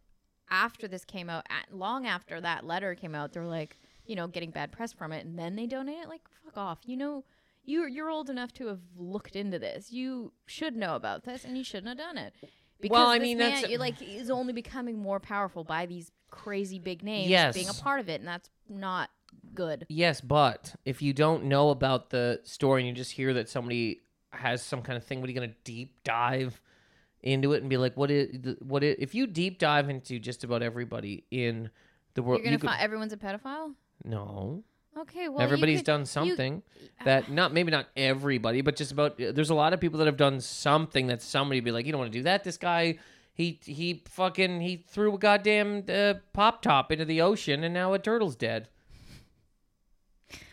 after 0.50 0.88
this 0.88 1.04
came 1.06 1.30
out, 1.30 1.46
long 1.72 2.06
after 2.08 2.40
that 2.42 2.66
letter 2.66 2.96
came 2.96 3.16
out, 3.16 3.34
they're 3.34 3.46
like, 3.46 3.78
you 4.06 4.16
know, 4.16 4.28
getting 4.28 4.52
bad 4.52 4.72
press 4.72 4.92
from 4.94 5.12
it, 5.12 5.26
and 5.26 5.38
then 5.38 5.56
they 5.56 5.68
donate 5.68 6.00
it. 6.04 6.10
Like, 6.10 6.22
fuck 6.44 6.58
off. 6.58 6.80
You 6.86 6.98
know, 6.98 7.24
you 7.64 7.86
you're 7.88 8.10
old 8.10 8.30
enough 8.30 8.54
to 8.54 8.68
have 8.68 8.80
looked 8.98 9.36
into 9.36 9.60
this. 9.60 9.92
You 9.92 10.34
should 10.46 10.76
know 10.76 10.96
about 10.96 11.24
this, 11.24 11.46
and 11.46 11.58
you 11.58 11.64
shouldn't 11.64 11.88
have 11.88 11.98
done 11.98 12.18
it. 12.18 12.34
Because 12.80 12.96
Well, 12.98 13.08
I 13.08 13.20
mean, 13.20 13.38
man, 13.38 13.52
that's- 13.52 13.70
you 13.72 13.78
like 13.78 14.02
is 14.02 14.32
only 14.32 14.54
becoming 14.54 14.98
more 15.00 15.20
powerful 15.20 15.64
by 15.64 15.86
these 15.86 16.12
crazy 16.32 16.80
big 16.80 17.04
names 17.04 17.30
Yes. 17.30 17.54
being 17.54 17.70
a 17.70 17.74
part 17.74 18.00
of 18.00 18.10
it, 18.10 18.20
and 18.22 18.28
that's 18.28 18.50
not 18.68 19.10
good. 19.54 19.86
Yes, 19.90 20.20
but 20.22 20.76
if 20.86 21.02
you 21.02 21.14
don't 21.14 21.44
know 21.46 21.70
about 21.70 22.10
the 22.10 22.40
story 22.44 22.82
and 22.82 22.88
you 22.90 22.94
just 22.96 23.12
hear 23.12 23.34
that 23.36 23.50
somebody 23.50 24.02
has 24.32 24.64
some 24.64 24.82
kind 24.82 24.98
of 24.98 25.04
thing, 25.06 25.20
what 25.20 25.28
are 25.30 25.32
you 25.34 25.38
going 25.40 25.50
to 25.50 25.56
deep 25.64 26.04
dive 26.04 26.60
into 27.22 27.54
it 27.54 27.62
and 27.62 27.70
be 27.70 27.78
like, 27.78 27.96
what 27.96 28.10
is, 28.10 28.56
what 28.62 28.84
is, 28.84 28.96
if 28.98 29.14
you 29.14 29.28
deep 29.28 29.60
dive 29.60 29.90
into 29.90 30.18
just 30.20 30.44
about 30.44 30.64
everybody 30.64 31.26
in 31.30 31.70
the 32.16 32.24
world, 32.24 32.40
You're 32.40 32.46
gonna 32.46 32.54
you 32.54 32.60
could- 32.60 32.70
find 32.70 32.82
everyone's 32.82 33.14
a 33.14 33.18
pedophile. 33.18 33.76
No, 34.04 34.64
Okay, 34.98 35.30
well, 35.30 35.40
you 35.40 35.44
everybody's 35.44 35.80
could- 35.80 35.86
done 35.86 36.00
you- 36.02 36.06
something 36.06 36.64
that 37.06 37.32
not, 37.32 37.54
maybe 37.54 37.72
not 37.72 37.88
everybody, 37.96 38.62
but 38.62 38.76
just 38.76 38.92
about, 38.92 39.18
there's 39.18 39.50
a 39.50 39.56
lot 39.56 39.74
of 39.74 39.80
people 39.80 39.98
that 40.00 40.06
have 40.06 40.18
done 40.18 40.40
something 40.42 41.08
that 41.08 41.22
somebody 41.22 41.60
be 41.62 41.72
like, 41.72 41.86
you 41.86 41.92
don't 41.92 42.00
want 42.00 42.12
to 42.12 42.18
do 42.20 42.24
that. 42.24 42.44
This 42.44 42.58
guy, 42.58 43.00
he, 43.34 43.60
he 43.64 44.04
fucking, 44.10 44.62
he 44.62 44.86
threw 44.90 45.16
a 45.16 45.18
goddamn 45.18 45.86
uh, 45.90 46.16
pop 46.34 46.62
top 46.62 46.92
into 46.92 47.06
the 47.06 47.22
ocean 47.22 47.64
and 47.64 47.74
now 47.74 47.94
a 47.94 48.00
turtle's 48.00 48.36
dead. 48.36 48.68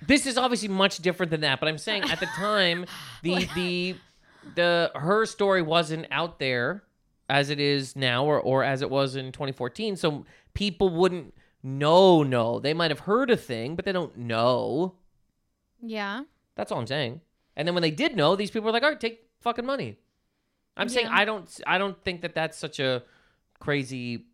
This 0.07 0.26
is 0.26 0.36
obviously 0.36 0.68
much 0.68 0.99
different 0.99 1.30
than 1.30 1.42
that, 1.42 1.61
but 1.61 1.68
I'm 1.68 1.78
saying 1.78 2.05
at 2.05 2.18
the 2.20 2.26
time, 2.26 2.84
the 3.22 3.49
the 3.55 3.94
the 4.57 4.90
her 4.94 5.24
story 5.26 5.62
wasn't 5.62 6.07
out 6.11 6.38
there 6.38 6.82
as 7.28 7.51
it 7.51 7.61
is 7.61 7.94
now, 7.94 8.24
or 8.24 8.40
or 8.40 8.64
as 8.64 8.82
it 8.82 8.90
was 8.90 9.14
in 9.16 9.30
2014. 9.32 9.94
So 9.96 10.24
people 10.55 10.88
wouldn't 10.90 11.32
know. 11.76 12.22
No, 12.22 12.58
they 12.58 12.74
might 12.74 12.90
have 12.90 13.00
heard 13.00 13.30
a 13.30 13.36
thing, 13.36 13.76
but 13.76 13.84
they 13.84 13.92
don't 13.92 14.16
know. 14.16 14.94
Yeah. 15.80 16.22
That's 16.54 16.72
all 16.72 16.78
I'm 16.78 16.86
saying. 16.86 17.20
And 17.56 17.66
then 17.66 17.74
when 17.74 17.82
they 17.82 17.90
did 17.90 18.16
know, 18.16 18.36
these 18.36 18.50
people 18.50 18.66
were 18.66 18.72
like, 18.72 18.82
"All 18.82 18.90
right, 18.90 19.00
take 19.00 19.28
fucking 19.40 19.66
money." 19.66 19.98
I'm 20.76 20.88
saying 20.88 21.08
I 21.08 21.24
don't 21.24 21.60
I 21.66 21.76
don't 21.76 22.02
think 22.04 22.22
that 22.22 22.34
that's 22.34 22.56
such 22.56 22.78
a 22.78 23.02
crazy 23.58 24.26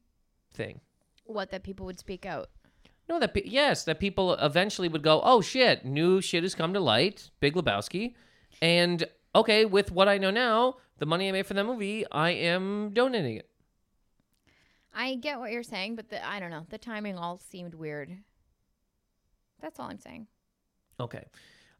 thing. 0.53 0.81
What 1.25 1.51
that 1.51 1.63
people 1.63 1.87
would 1.87 1.99
speak 1.99 2.27
out. 2.27 2.51
No, 3.09 3.19
that 3.19 3.35
pe- 3.35 3.47
yes, 3.47 3.85
that 3.85 3.99
people 3.99 4.35
eventually 4.35 4.89
would 4.89 5.03
go, 5.03 5.21
oh 5.25 5.41
shit, 5.41 5.85
new 5.85 6.21
shit 6.21 6.43
has 6.43 6.55
come 6.55 6.73
to 6.73 6.81
light, 6.81 7.31
Big 7.41 7.55
Lebowski, 7.55 8.15
and 8.63 9.05
okay, 9.35 9.65
with 9.65 9.91
what 9.91 10.09
I 10.09 10.17
know 10.19 10.31
now, 10.31 10.77
the 10.99 11.07
money 11.07 11.29
I 11.29 11.33
made 11.33 11.47
for 11.47 11.55
that 11.55 11.65
movie, 11.65 12.05
I 12.11 12.31
am 12.31 12.91
donating 12.95 13.37
it. 13.37 13.49
I 14.95 15.17
get 15.17 15.39
what 15.39 15.51
you're 15.51 15.63
saying, 15.63 15.97
but 15.97 16.09
the, 16.09 16.27
I 16.27 16.41
don't 16.41 16.51
know. 16.51 16.67
The 16.71 16.79
timing 16.79 17.17
all 17.17 17.39
seemed 17.39 17.75
weird. 17.75 18.17
That's 19.61 19.81
all 19.81 19.89
I'm 19.89 19.99
saying. 19.99 20.27
Okay, 21.01 21.25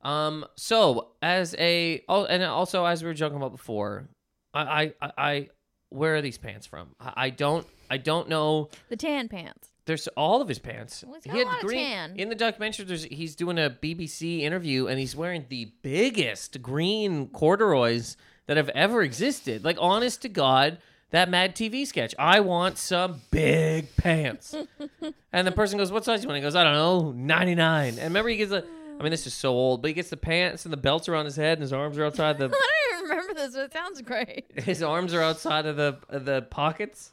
um, 0.03 0.45
so 0.57 1.13
as 1.23 1.55
a 1.59 2.03
oh, 2.09 2.25
and 2.25 2.43
also 2.43 2.85
as 2.85 3.03
we 3.03 3.09
were 3.09 3.15
joking 3.15 3.37
about 3.37 3.53
before, 3.53 4.09
I 4.53 4.93
I 5.01 5.13
I, 5.17 5.49
where 5.89 6.17
are 6.17 6.23
these 6.23 6.39
pants 6.39 6.67
from? 6.67 6.95
I, 7.01 7.13
I 7.17 7.31
don't 7.31 7.67
I 7.91 7.97
don't 7.97 8.29
know. 8.29 8.69
The 8.89 8.97
tan 8.97 9.29
pants. 9.29 9.71
There's 9.87 10.09
all 10.09 10.41
of 10.41 10.49
his 10.49 10.59
pants. 10.59 11.05
Well, 11.07 11.21
he's 11.23 11.33
got 11.33 11.43
a 11.43 11.45
lot 11.45 11.65
of 11.65 11.71
tan. 11.71 12.17
in 12.17 12.29
the 12.29 12.35
documentary. 12.35 12.87
There's 12.87 13.05
he's 13.05 13.35
doing 13.37 13.59
a 13.59 13.71
BBC 13.71 14.41
interview 14.41 14.87
and 14.87 14.99
he's 14.99 15.15
wearing 15.15 15.47
the 15.49 15.73
biggest 15.83 16.63
green 16.63 17.29
corduroys 17.29 18.17
that 18.47 18.57
have 18.57 18.71
ever 18.71 19.03
existed. 19.03 19.65
Like 19.65 19.77
honest 19.81 20.23
to 20.23 20.29
God, 20.29 20.79
that 21.15 21.31
Mad 21.31 21.55
TV 21.55 21.87
sketch. 21.87 22.13
I 22.19 22.41
want 22.41 22.77
some 22.77 23.21
big 23.31 23.95
pants. 23.97 24.55
and 25.33 25.47
the 25.47 25.53
person 25.53 25.79
goes, 25.79 25.91
"What 25.93 26.05
size 26.05 26.21
do 26.21 26.25
you 26.25 26.29
want?" 26.29 26.37
He 26.39 26.43
goes, 26.43 26.55
"I 26.57 26.65
don't 26.65 26.75
know, 26.75 27.13
99." 27.13 27.89
And 27.91 27.99
remember, 27.99 28.29
he 28.31 28.37
gets 28.37 28.53
a. 28.53 28.65
I 28.99 29.03
mean, 29.03 29.11
this 29.11 29.27
is 29.27 29.35
so 29.35 29.51
old, 29.53 29.81
but 29.83 29.89
he 29.89 29.95
gets 29.95 30.11
the 30.11 30.17
pants 30.17 30.65
and 30.65 30.73
the 30.73 30.77
belts 30.77 31.09
around 31.09 31.25
his 31.25 31.35
head 31.37 31.59
and 31.59 31.63
his 31.63 31.73
arms 31.73 31.99
are 31.99 32.05
outside 32.05 32.39
the. 32.39 32.45
I 32.49 32.49
don't 32.49 32.99
even 32.99 33.11
remember 33.11 33.35
this, 33.35 33.55
but 33.55 33.63
it 33.65 33.73
sounds 33.73 34.03
great. 34.03 34.45
his 34.57 34.83
arms 34.83 35.15
are 35.15 35.23
outside 35.23 35.67
of 35.67 35.77
the 35.77 35.99
of 36.09 36.25
the 36.25 36.43
pockets. 36.43 37.13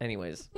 Anyways, 0.00 0.48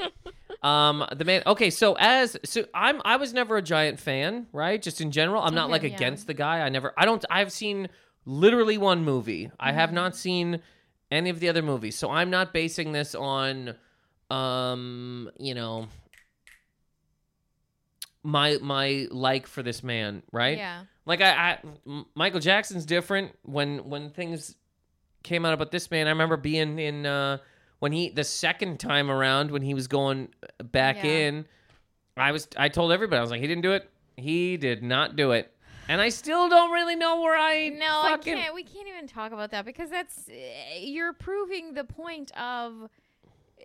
um, 0.63 1.05
the 1.17 1.25
man. 1.25 1.43
Okay, 1.47 1.71
so 1.71 1.97
as 1.99 2.37
so 2.45 2.65
I'm 2.75 3.01
I 3.05 3.17
was 3.17 3.33
never 3.35 3.57
a 3.57 3.63
giant 3.63 3.99
fan, 3.99 4.47
right? 4.53 4.81
Just 4.81 5.01
in 5.01 5.11
general, 5.11 5.43
I'm 5.43 5.55
not 5.55 5.65
Okay, 5.65 5.73
like 5.73 5.83
yeah. 5.83 5.97
against 5.97 6.27
the 6.27 6.35
guy. 6.35 6.61
I 6.61 6.69
never. 6.69 6.93
I 6.97 7.05
don't. 7.07 7.25
I've 7.31 7.51
seen 7.51 7.89
literally 8.25 8.79
one 8.79 9.05
movie. 9.05 9.51
I 9.59 9.73
have 9.73 9.89
Mm-hmm. 9.89 9.95
not 9.97 10.17
seen 10.17 10.61
any 11.13 11.31
of 11.31 11.39
the 11.41 11.49
other 11.49 11.63
movies, 11.63 11.97
so 11.97 12.11
I'm 12.11 12.31
not 12.31 12.53
basing 12.53 12.93
this 12.93 13.15
on, 13.15 13.75
um, 14.31 15.31
you 15.39 15.55
know, 15.55 15.89
my 18.23 18.59
my 18.61 19.07
like 19.11 19.47
for 19.47 19.63
this 19.63 19.83
man, 19.83 20.23
right? 20.33 20.57
Yeah. 20.57 20.85
Like 21.05 21.21
I, 21.21 21.59
Michael 22.15 22.41
Jackson's 22.41 22.87
different 22.87 23.33
when 23.43 23.89
when 23.89 24.11
things 24.11 24.55
came 25.23 25.45
out 25.45 25.53
about 25.55 25.71
this 25.73 25.91
man. 25.91 26.07
I 26.07 26.11
remember 26.11 26.37
being 26.37 26.79
in 26.79 27.07
uh 27.07 27.39
when 27.81 27.93
he 27.93 28.11
the 28.11 28.25
second 28.25 28.79
time 28.79 29.11
around 29.11 29.51
when 29.51 29.63
he 29.63 29.75
was 29.75 29.89
going 29.89 30.29
back 30.63 30.97
Yeah. 31.05 31.11
in. 31.29 31.47
I 32.17 32.31
was 32.33 32.47
I 32.57 32.69
told 32.69 32.93
everybody 32.93 33.19
I 33.19 33.23
was 33.23 33.31
like 33.31 33.41
he 33.41 33.47
didn't 33.49 33.63
do 33.63 33.73
it. 33.73 33.91
He 34.17 34.57
did 34.57 34.83
not 34.83 35.17
do 35.17 35.33
it. 35.33 35.53
And 35.89 36.01
I 36.01 36.09
still 36.09 36.49
don't 36.49 36.71
really 36.71 36.97
know 36.97 37.21
where 37.21 37.37
I 37.37 37.69
No, 37.69 38.03
fucking 38.03 38.35
I 38.35 38.43
can't. 38.43 38.55
We 38.55 38.63
can't 38.65 38.89
even 38.89 39.07
talk 39.07 39.33
about 39.33 39.51
that 39.51 39.65
because 39.65 39.91
that's 39.91 40.29
eh, 40.29 40.79
you're 40.79 41.13
proving 41.13 41.75
the 41.75 41.85
point 41.85 42.31
of 42.37 42.89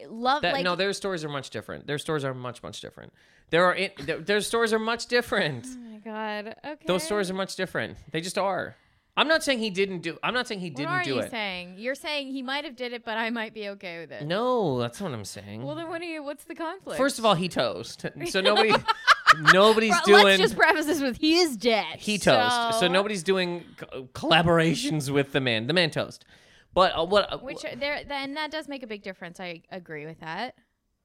love. 0.07 0.41
that, 0.41 0.53
like 0.53 0.63
no, 0.63 0.75
their 0.75 0.93
stories 0.93 1.23
are 1.23 1.29
much 1.29 1.49
different. 1.49 1.87
Their 1.87 1.97
stories 1.97 2.25
are 2.25 2.33
much 2.33 2.63
much 2.63 2.81
different. 2.81 3.13
There 3.49 3.65
are 3.65 3.75
in, 3.75 3.91
their, 3.99 4.19
their 4.19 4.41
stories 4.41 4.73
are 4.73 4.79
much 4.79 5.05
different. 5.07 5.65
oh 5.69 5.77
my 5.77 5.97
god. 5.99 6.55
Okay. 6.65 6.85
Those 6.85 7.03
stories 7.03 7.29
are 7.29 7.35
much 7.35 7.55
different. 7.55 7.97
They 8.11 8.21
just 8.21 8.37
are. 8.37 8.75
I'm 9.17 9.27
not 9.27 9.43
saying 9.43 9.57
he 9.59 9.71
didn't 9.71 10.01
do. 10.01 10.19
I'm 10.21 10.35
not 10.35 10.47
saying 10.47 10.59
he 10.59 10.69
didn't 10.69 11.03
do 11.03 11.13
it. 11.13 11.15
What 11.15 11.23
are 11.23 11.25
you 11.25 11.29
saying? 11.31 11.75
You're 11.77 11.95
saying 11.95 12.27
he 12.27 12.43
might 12.43 12.65
have 12.65 12.75
did 12.75 12.93
it, 12.93 13.03
but 13.03 13.17
I 13.17 13.31
might 13.31 13.51
be 13.51 13.67
okay 13.69 14.01
with 14.01 14.11
it. 14.11 14.27
No, 14.27 14.77
that's 14.79 15.01
what 15.01 15.11
I'm 15.11 15.25
saying. 15.25 15.63
Well, 15.63 15.73
then 15.73 15.89
what 15.89 16.01
are 16.01 16.05
you? 16.05 16.21
What's 16.21 16.43
the 16.43 16.53
conflict? 16.53 16.99
First 16.99 17.17
of 17.17 17.25
all, 17.25 17.33
he 17.33 17.49
toast. 17.49 18.05
So 18.27 18.41
nobody, 18.41 18.75
nobody's 19.53 19.95
Bro, 20.05 20.05
doing. 20.05 20.25
Let's 20.25 20.41
just 20.41 20.57
preface 20.57 20.85
this 20.85 21.01
with 21.01 21.17
he 21.17 21.37
is 21.37 21.57
dead. 21.57 21.97
he 21.97 22.17
toast. 22.17 22.73
So, 22.73 22.79
So, 22.81 22.87
nobody's 22.87 23.23
doing 23.23 23.63
co- 23.77 24.09
collaborations 24.13 25.09
with 25.09 25.31
the 25.31 25.41
man. 25.41 25.67
The 25.67 25.73
man 25.73 25.89
toast. 25.89 26.25
But 26.73 26.97
uh, 26.97 27.05
what? 27.05 27.31
Uh, 27.33 27.37
Which 27.39 27.63
there, 27.79 28.03
then 28.07 28.35
that 28.35 28.51
does 28.51 28.67
make 28.67 28.83
a 28.83 28.87
big 28.87 29.01
difference. 29.03 29.39
I 29.39 29.63
agree 29.71 30.05
with 30.05 30.19
that. 30.19 30.55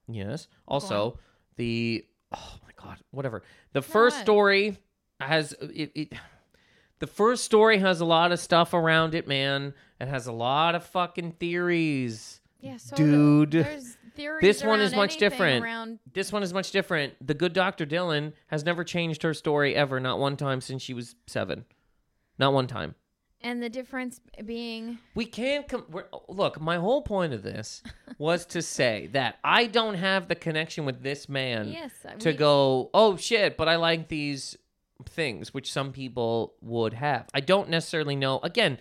yes. 0.07 0.47
Also, 0.67 1.17
the 1.55 2.05
oh 2.33 2.55
my 2.63 2.71
god, 2.81 2.97
whatever. 3.11 3.43
The 3.73 3.81
first 3.81 4.17
what? 4.17 4.23
story 4.23 4.77
has 5.19 5.53
it, 5.61 5.91
it. 5.95 6.13
The 6.99 7.07
first 7.07 7.43
story 7.43 7.79
has 7.79 7.99
a 8.01 8.05
lot 8.05 8.31
of 8.31 8.39
stuff 8.39 8.73
around 8.73 9.13
it, 9.15 9.27
man. 9.27 9.73
It 9.99 10.07
has 10.07 10.27
a 10.27 10.31
lot 10.31 10.75
of 10.75 10.85
fucking 10.85 11.33
theories. 11.33 12.39
Yeah, 12.61 12.77
so 12.77 12.95
Dude. 12.95 13.51
There's 13.51 13.97
theories 14.15 14.41
This 14.41 14.63
one 14.63 14.79
is 14.81 14.95
much 14.95 15.17
different. 15.17 15.63
Around 15.63 15.99
This 16.13 16.31
one 16.31 16.43
is 16.43 16.53
much 16.53 16.71
different. 16.71 17.13
The 17.25 17.33
good 17.33 17.53
Dr. 17.53 17.85
Dylan 17.85 18.33
has 18.47 18.63
never 18.63 18.83
changed 18.83 19.23
her 19.23 19.33
story 19.33 19.75
ever, 19.75 19.99
not 19.99 20.19
one 20.19 20.37
time 20.37 20.61
since 20.61 20.81
she 20.81 20.93
was 20.93 21.15
seven. 21.27 21.65
Not 22.39 22.53
one 22.53 22.67
time. 22.67 22.95
and 23.41 23.61
the 23.61 23.69
difference 23.69 24.21
being 24.45 24.97
We 25.15 25.25
can't 25.25 25.67
come. 25.67 25.85
Look, 26.29 26.59
my 26.61 26.77
whole 26.77 27.01
point 27.01 27.33
of 27.33 27.43
this 27.43 27.83
was 28.17 28.45
to 28.47 28.61
say 28.61 29.09
that 29.13 29.37
I 29.43 29.65
don't 29.67 29.95
have 29.95 30.27
the 30.27 30.35
connection 30.35 30.85
with 30.85 31.03
this 31.03 31.27
man 31.27 31.67
yes 31.67 31.91
to 32.19 32.33
go, 32.33 32.89
oh 32.93 33.17
shit, 33.17 33.57
but 33.57 33.67
I 33.67 33.75
like 33.75 34.07
these 34.07 34.57
things, 35.05 35.53
which 35.53 35.71
some 35.71 35.91
people 35.91 36.53
would 36.61 36.93
have. 36.93 37.27
I 37.33 37.41
don't 37.41 37.69
necessarily 37.69 38.15
know. 38.15 38.39
Again, 38.43 38.77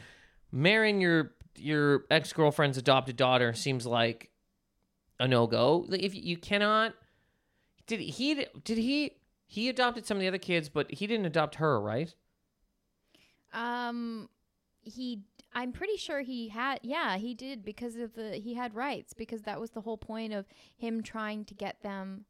marrying 0.53 1.01
your 1.01 1.33
your 1.57 2.05
ex 2.11 2.33
girlfriend's 2.33 2.79
adopted 2.79 3.17
daughter 3.17 3.53
seems 3.53 3.85
like 3.87 4.31
a 5.23 5.29
no 5.29 5.47
go. 5.47 5.87
If 5.91 6.15
you 6.15 6.37
cannot, 6.37 6.95
did 7.87 8.01
he 8.01 8.47
did 8.65 8.77
he 8.77 9.13
he 9.47 9.69
adopted 9.69 10.05
some 10.05 10.17
of 10.17 10.21
the 10.21 10.29
other 10.29 10.39
kids, 10.39 10.69
but 10.69 10.91
he 10.91 11.07
didn't 11.07 11.27
adopt 11.27 11.55
her, 11.57 11.81
right? 11.81 12.13
Um, 13.53 14.29
he. 14.83 15.21
I'm 15.55 15.73
pretty 15.73 15.97
sure 15.97 16.23
he 16.23 16.49
had. 16.49 16.81
Yeah, 16.83 17.19
he 17.19 17.35
did 17.35 17.65
because 17.65 17.97
of 17.97 18.15
the. 18.15 18.33
He 18.33 18.55
had 18.55 18.75
rights 18.75 19.15
because 19.15 19.43
that 19.43 19.61
was 19.61 19.71
the 19.71 19.81
whole 19.81 19.97
point 19.97 20.33
of 20.33 20.47
him 20.77 21.03
trying 21.03 21.45
to 21.45 21.55
get 21.55 21.83
them, 21.83 22.25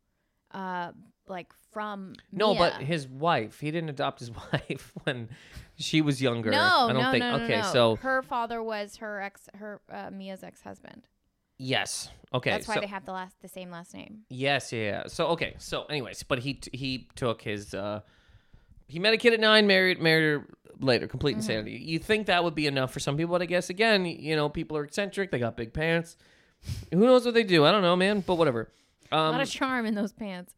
uh, 0.50 0.92
like 1.26 1.52
from. 1.70 2.14
No, 2.30 2.54
but 2.54 2.74
his 2.82 3.08
wife. 3.08 3.60
He 3.60 3.70
didn't 3.70 3.90
adopt 3.90 4.18
his 4.18 4.30
wife 4.52 4.92
when 5.04 5.30
she 5.76 6.02
was 6.02 6.20
younger. 6.20 6.50
no, 6.50 6.58
I 6.58 6.92
don't 6.92 7.02
no, 7.02 7.10
think. 7.10 7.22
no, 7.22 7.38
no, 7.38 7.44
okay, 7.44 7.62
so 7.62 7.96
her 7.96 8.22
father 8.22 8.62
was 8.62 8.96
her 8.96 9.22
ex, 9.22 9.48
her 9.54 9.80
uh, 9.90 10.10
Mia's 10.10 10.42
ex-husband. 10.42 11.08
Yes. 11.62 12.10
Okay, 12.34 12.50
That's 12.50 12.66
why 12.66 12.74
so 12.76 12.80
they 12.80 12.86
have 12.86 13.04
the 13.04 13.12
last, 13.12 13.36
the 13.42 13.48
same 13.48 13.70
last 13.70 13.92
name. 13.94 14.22
yes, 14.30 14.72
yeah, 14.72 14.80
yeah. 14.82 15.02
So 15.06 15.26
okay, 15.28 15.54
so 15.58 15.84
anyways, 15.84 16.22
but 16.22 16.38
he 16.40 16.54
t- 16.54 16.76
he 16.76 17.08
took 17.14 17.42
his. 17.42 17.74
uh 17.74 18.00
He 18.88 18.98
met 18.98 19.12
a 19.12 19.18
kid 19.18 19.32
at 19.34 19.40
nine, 19.40 19.66
married 19.66 20.00
married 20.00 20.24
her 20.40 20.46
later. 20.80 21.06
Complete 21.06 21.32
Mm-hmm. 21.32 21.40
insanity. 21.40 21.72
You 21.72 21.98
think 21.98 22.26
that 22.28 22.42
would 22.44 22.54
be 22.54 22.66
enough 22.66 22.90
for 22.92 23.00
some 23.00 23.16
people? 23.18 23.32
But 23.32 23.42
I 23.42 23.46
guess 23.46 23.68
again, 23.70 24.06
you 24.06 24.34
know, 24.34 24.48
people 24.48 24.76
are 24.78 24.84
eccentric. 24.84 25.30
They 25.30 25.38
got 25.38 25.56
big 25.58 25.72
pants. 25.74 26.16
Who 26.90 27.00
knows 27.04 27.24
what 27.26 27.34
they 27.34 27.44
do? 27.44 27.64
I 27.66 27.70
don't 27.72 27.82
know, 27.82 27.96
man. 27.96 28.20
But 28.26 28.36
whatever. 28.36 28.72
Um, 29.10 29.18
a 29.18 29.22
Um, 29.24 29.32
lot 29.32 29.40
of 29.42 29.50
charm 29.50 29.84
in 29.84 29.94
those 29.94 30.12
pants. 30.12 30.54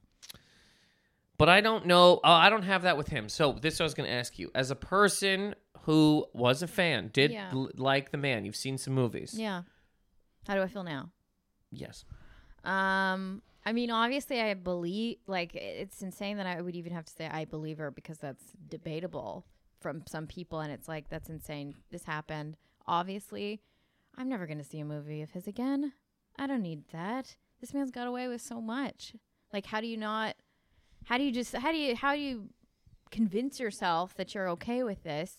But 1.37 1.49
I 1.49 1.61
don't 1.61 1.87
know. 1.87 2.19
Uh, 2.23 2.29
I 2.29 2.51
don't 2.51 2.63
have 2.63 2.83
that 2.83 2.97
with 2.97 3.09
him. 3.09 3.29
So 3.29 3.53
this 3.53 3.81
I 3.81 3.85
was 3.85 3.95
going 3.95 4.09
to 4.09 4.15
ask 4.15 4.39
you, 4.39 4.51
as 4.55 4.71
a 4.71 4.77
person 4.77 5.55
who 5.83 6.27
was 6.33 6.63
a 6.63 6.69
fan, 6.69 7.11
did 7.13 7.33
Yeah. 7.33 7.51
l- 7.53 7.71
like 7.77 8.13
the 8.13 8.17
man. 8.19 8.45
You've 8.45 8.55
seen 8.57 8.79
some 8.79 8.95
movies. 8.95 9.35
Yeah. 9.37 9.63
How 10.47 10.55
do 10.55 10.63
I 10.63 10.69
feel 10.69 10.85
now? 10.85 11.11
Yes. 11.71 12.05
Um, 12.65 13.43
I 13.67 13.73
mean, 13.73 13.91
obviously, 13.91 14.41
I 14.41 14.55
believe. 14.55 15.19
Like, 15.27 15.55
it's 15.55 16.03
insane 16.03 16.37
that 16.37 16.47
I 16.47 16.61
would 16.61 16.77
even 16.77 16.93
have 16.93 17.05
to 17.07 17.13
say 17.13 17.27
I 17.27 17.45
believe 17.45 17.79
her 17.79 17.91
because 17.91 18.19
that's 18.19 18.45
debatable 18.69 19.47
from 19.81 20.03
some 20.07 20.27
people, 20.27 20.61
and 20.61 20.73
it's 20.73 20.89
like 20.89 21.09
that's 21.09 21.29
insane. 21.29 21.75
This 21.91 22.05
happened. 22.05 22.57
Obviously, 22.87 23.61
I'm 24.17 24.29
never 24.29 24.47
gonna 24.47 24.65
see 24.65 24.81
a 24.81 24.85
movie 24.85 25.23
of 25.23 25.31
his 25.31 25.47
again. 25.47 25.93
I 26.39 26.47
don't 26.47 26.63
need 26.63 26.85
that. 26.93 27.37
This 27.61 27.73
man's 27.73 27.91
got 27.91 28.07
away 28.07 28.29
with 28.29 28.41
so 28.41 28.61
much. 28.61 29.15
Like, 29.53 29.67
how 29.67 29.81
do 29.81 29.87
you 29.87 29.97
not? 29.97 30.37
How 31.05 31.19
do 31.19 31.25
you 31.25 31.33
just? 31.33 31.55
How 31.55 31.71
do 31.71 31.79
you? 31.79 31.97
How 31.97 32.15
do 32.15 32.21
you 32.21 32.49
convince 33.11 33.61
yourself 33.61 34.15
that 34.17 34.35
you're 34.35 34.49
okay 34.51 34.83
with 34.83 35.03
this, 35.03 35.37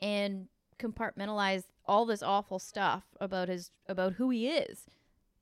and 0.00 0.48
compartmentalize 0.78 1.64
all 1.88 2.06
this 2.06 2.22
awful 2.22 2.58
stuff 2.58 3.04
about 3.20 3.48
his 3.48 3.70
about 3.88 4.14
who 4.14 4.30
he 4.30 4.48
is? 4.48 4.86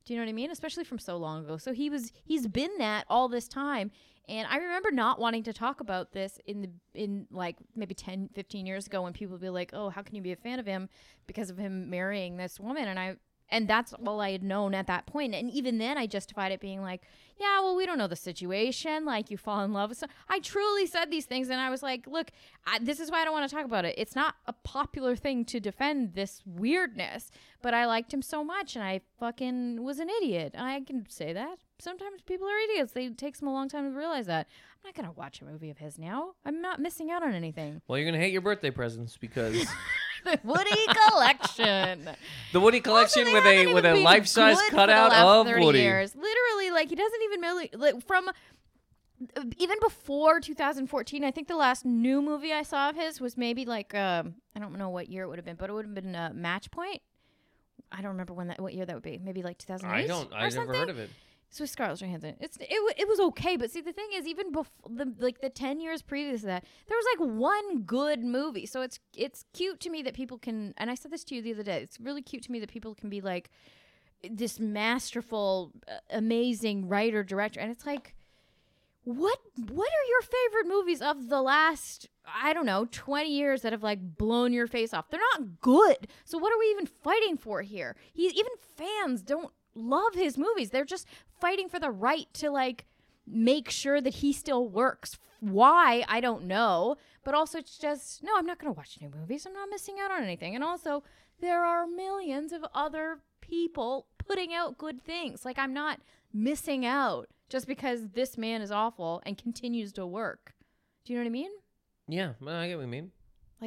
Do 0.05 0.15
you 0.15 0.21
know 0.21 0.25
what 0.25 0.31
I 0.31 0.35
mean? 0.35 0.51
Especially 0.51 0.85
from 0.85 1.01
so 1.01 1.17
long 1.17 1.45
ago. 1.45 1.57
So 1.57 1.73
he 1.73 1.91
was 1.91 2.13
he's 2.25 2.47
been 2.47 2.79
that 2.79 3.05
all 3.11 3.29
this 3.29 3.49
time. 3.49 3.91
And 4.29 4.49
I 4.49 4.57
remember 4.57 4.91
not 4.91 5.21
wanting 5.21 5.45
to 5.45 5.53
talk 5.53 5.81
about 5.81 6.13
this 6.13 6.39
in 6.47 6.63
the 6.63 6.71
in 6.95 7.27
like 7.31 7.57
maybe 7.75 7.95
10 7.95 8.31
15 8.35 8.67
years 8.67 8.87
ago 8.87 9.03
when 9.03 9.13
people 9.13 9.33
would 9.33 9.41
be 9.41 9.51
like, 9.51 9.71
"Oh, 9.73 9.91
how 9.91 10.03
can 10.03 10.15
you 10.15 10.23
be 10.23 10.33
a 10.33 10.37
fan 10.37 10.59
of 10.59 10.67
him 10.67 10.89
because 11.27 11.51
of 11.51 11.59
him 11.59 11.91
marrying 11.91 12.37
this 12.37 12.59
woman?" 12.59 12.89
And 12.89 12.99
I 12.99 13.17
and 13.51 13.69
that's 13.69 13.93
all 13.93 14.21
I 14.21 14.33
had 14.33 14.43
known 14.43 14.75
at 14.75 14.87
that 14.87 15.07
point. 15.07 15.35
And 15.35 15.51
even 15.51 15.79
then 15.79 15.97
I 15.97 16.07
justified 16.07 16.53
it 16.53 16.61
being 16.61 16.83
like, 16.83 17.03
"Yeah, 17.39 17.61
well, 17.61 17.77
we 17.77 17.87
don't 17.87 17.99
know 17.99 18.07
the 18.07 18.17
situation. 18.17 19.05
Like 19.05 19.31
you 19.31 19.37
fall 19.37 19.63
in 19.65 19.73
love 19.73 19.91
with 19.91 19.99
some 19.99 20.11
I 20.29 20.41
truly 20.41 20.87
said 20.87 21.11
these 21.11 21.27
things 21.27 21.49
and 21.49 21.61
I 21.61 21.71
was 21.71 21.83
like, 21.83 22.07
"Look, 22.07 22.31
I, 22.67 22.79
this 22.79 23.01
is 23.01 23.11
why 23.11 23.23
I 23.23 23.25
don't 23.25 23.33
want 23.33 23.49
to 23.49 23.55
talk 23.55 23.65
about 23.65 23.85
it. 23.85 23.95
It's 23.97 24.17
not 24.17 24.35
a 24.47 24.53
popular 24.53 25.17
thing 25.17 25.45
to 25.47 25.61
defend 25.61 26.15
this 26.15 26.43
weirdness, 26.45 27.31
but 27.63 27.75
I 27.75 27.87
liked 27.87 28.13
him 28.13 28.23
so 28.23 28.43
much 28.45 28.75
and 28.77 28.85
I 28.85 29.01
fucking 29.19 29.83
was 29.83 29.99
an 29.99 30.09
idiot. 30.11 30.55
I 30.57 30.81
can 30.81 31.07
say 31.09 31.33
that. 31.33 31.59
Sometimes 31.79 32.23
people 32.23 32.49
are 32.49 32.59
idiots. 32.71 32.93
They 32.93 33.07
it 33.07 33.19
takes 33.19 33.41
them 33.41 33.49
a 33.49 33.53
long 33.53 33.69
time 33.69 33.91
to 33.93 33.97
realize 33.97 34.27
that. 34.27 34.49
I'm 34.77 34.89
not 34.89 34.95
going 34.95 35.13
to 35.13 35.19
watch 35.19 35.41
a 35.41 35.45
movie 35.45 35.71
of 35.71 35.79
his 35.79 35.99
now. 35.99 36.35
I'm 36.45 36.63
not 36.63 36.81
missing 36.81 37.11
out 37.11 37.23
on 37.23 37.35
anything. 37.35 37.83
Well, 37.87 37.99
you're 37.99 38.07
gonna 38.11 38.23
hate 38.23 38.33
your 38.33 38.41
birthday 38.41 38.71
presents 38.71 39.17
because 39.17 39.67
Woody 40.45 40.87
collection. 41.09 42.11
the 42.53 42.61
Woody 42.61 42.81
collection 42.81 43.23
Also, 43.29 43.33
they 43.33 43.35
with 43.35 43.45
haven't 43.45 43.59
a 43.59 43.63
even 43.63 43.75
with 43.75 43.87
a 43.87 43.93
been 43.95 44.03
life 44.05 44.27
size 44.27 44.57
good 44.57 44.65
for 44.67 44.71
the 44.71 44.77
cutout 44.77 45.11
last 45.11 45.25
of 45.25 45.47
30 45.47 45.65
Woody. 45.65 45.79
Years. 45.81 46.15
Literally, 46.15 46.71
like 46.71 46.89
he 46.89 46.95
doesn't 46.97 47.23
even 47.23 47.41
really 47.41 47.71
like 47.75 48.07
from 48.07 48.31
even 49.59 49.79
before 49.81 50.41
2014. 50.41 51.25
I 51.25 51.31
think 51.31 51.49
the 51.49 51.57
last 51.57 51.85
new 51.85 52.21
movie 52.21 52.53
I 52.53 52.63
saw 52.63 52.91
of 52.91 52.97
his 52.97 53.21
was 53.21 53.37
maybe 53.37 53.65
like 53.65 53.95
um, 53.95 54.35
I 54.55 54.61
don't 54.61 54.77
know 54.77 54.91
what 54.91 55.09
year 55.09 55.25
it 55.25 55.29
would 55.29 55.39
have 55.39 55.45
been, 55.47 55.57
but 55.57 55.71
it 55.71 55.73
would 55.73 55.87
have 55.87 55.95
been 55.95 56.15
uh, 56.15 56.31
Match 56.35 56.71
Point. 56.71 57.01
I 57.93 58.03
don't 58.03 58.11
remember 58.13 58.35
when 58.35 58.49
that 58.49 58.61
what 58.61 58.75
year 58.75 58.85
that 58.85 58.95
would 58.95 59.03
be. 59.03 59.19
Maybe 59.19 59.43
like 59.43 59.59
2008. 59.59 60.05
I 60.05 60.07
don't. 60.07 60.31
or 60.33 60.37
I 60.37 60.41
never 60.43 60.51
something? 60.51 60.75
heard 60.75 60.91
of 60.91 60.99
it. 60.99 61.11
So 61.57 61.65
Scarlett 61.65 62.01
Johansson. 62.01 62.37
It's 62.39 62.59
it, 62.59 62.69
it 62.99 63.09
was 63.09 63.19
okay, 63.19 63.57
but 63.57 63.71
see 63.71 63.81
the 63.81 63.93
thing 63.93 64.09
is, 64.13 64.27
even 64.27 64.53
before 64.53 64.91
the 64.91 65.11
like 65.19 65.41
the 65.41 65.49
ten 65.49 65.81
years 65.81 66.03
previous 66.03 66.43
to 66.43 66.49
that, 66.49 66.65
there 66.87 66.99
was 66.99 67.07
like 67.19 67.31
one 67.31 67.81
good 67.83 68.23
movie. 68.23 68.67
So 68.67 68.83
it's 68.83 69.01
it's 69.17 69.47
cute 69.55 69.81
to 69.81 69.89
me 69.89 70.03
that 70.03 70.13
people 70.13 70.37
can, 70.37 70.75
and 70.77 70.91
I 70.91 70.95
said 70.95 71.11
this 71.11 71.25
to 71.25 71.35
you 71.35 71.41
the 71.41 71.55
other 71.55 71.63
day. 71.63 71.81
It's 71.83 71.99
really 71.99 72.21
cute 72.21 72.43
to 72.43 72.53
me 72.53 72.61
that 72.61 72.69
people 72.69 72.95
can 72.95 73.09
be 73.09 73.23
like 73.23 73.49
this 74.29 74.61
masterful, 74.61 75.73
uh, 75.89 75.95
amazing 76.11 76.89
writer 76.89 77.25
director, 77.25 77.59
and 77.59 77.73
it's 77.73 77.87
like, 77.87 78.15
what 79.05 79.39
what 79.57 79.89
are 79.89 80.07
your 80.11 80.23
favorite 80.23 80.69
movies 80.69 81.01
of 81.01 81.31
the 81.31 81.41
last 81.41 82.11
I 82.27 82.53
don't 82.53 82.67
know 82.67 82.87
twenty 82.91 83.35
years 83.35 83.63
that 83.63 83.73
have 83.73 83.83
like 83.83 84.19
blown 84.19 84.53
your 84.53 84.67
face 84.67 84.93
off? 84.93 85.09
They're 85.09 85.21
not 85.39 85.63
good. 85.63 86.09
So 86.27 86.37
what 86.37 86.53
are 86.53 86.59
we 86.59 86.67
even 86.67 86.85
fighting 86.85 87.39
for 87.39 87.63
here? 87.63 87.97
He 88.13 88.27
even 88.27 88.53
fans 88.77 89.23
don't 89.23 89.53
love 89.79 90.15
his 90.15 90.39
movies. 90.39 90.71
They're 90.71 90.87
just 90.87 91.07
fighting 91.41 91.69
for 91.69 91.79
the 91.79 91.91
right 91.91 92.27
to 92.35 92.51
like 92.51 92.85
make 93.27 93.71
sure 93.71 94.01
that 94.01 94.15
he 94.15 94.33
still 94.33 94.69
works. 94.69 95.19
Why 95.41 96.05
I 96.09 96.21
don't 96.21 96.45
know, 96.45 96.97
but 97.25 97.35
also 97.35 97.59
it's 97.59 97.79
just 97.79 98.23
no. 98.23 98.33
I'm 98.37 98.47
not 98.47 98.59
going 98.59 98.73
to 98.73 98.77
watch 98.77 98.99
new 99.01 99.11
movies. 99.11 99.47
I'm 99.47 99.53
not 99.53 99.69
missing 99.71 99.97
out 100.01 100.11
on 100.11 100.23
anything. 100.23 100.55
And 100.55 100.65
also, 100.65 101.03
there 101.41 101.65
are 101.65 101.87
millions 101.87 102.53
of 102.53 102.65
other 102.75 103.19
people 103.41 104.07
putting 104.19 104.55
out 104.55 104.79
good 104.79 105.05
things. 105.05 105.45
Like 105.45 105.59
I'm 105.59 105.75
not 105.75 106.01
missing 106.33 106.85
out 106.87 107.29
just 107.49 107.67
because 107.67 108.09
this 108.09 108.37
man 108.37 108.63
is 108.63 108.71
awful 108.71 109.23
and 109.25 109.39
continues 109.39 109.93
to 109.93 110.07
work. 110.07 110.55
Do 111.05 111.13
you 111.13 111.19
know 111.19 111.25
what 111.25 111.29
I 111.29 111.33
mean? 111.33 111.51
Yeah, 112.09 112.33
I 112.47 112.69
get 112.69 112.77
what 112.77 112.83
you 112.83 112.89
mean. 112.89 113.13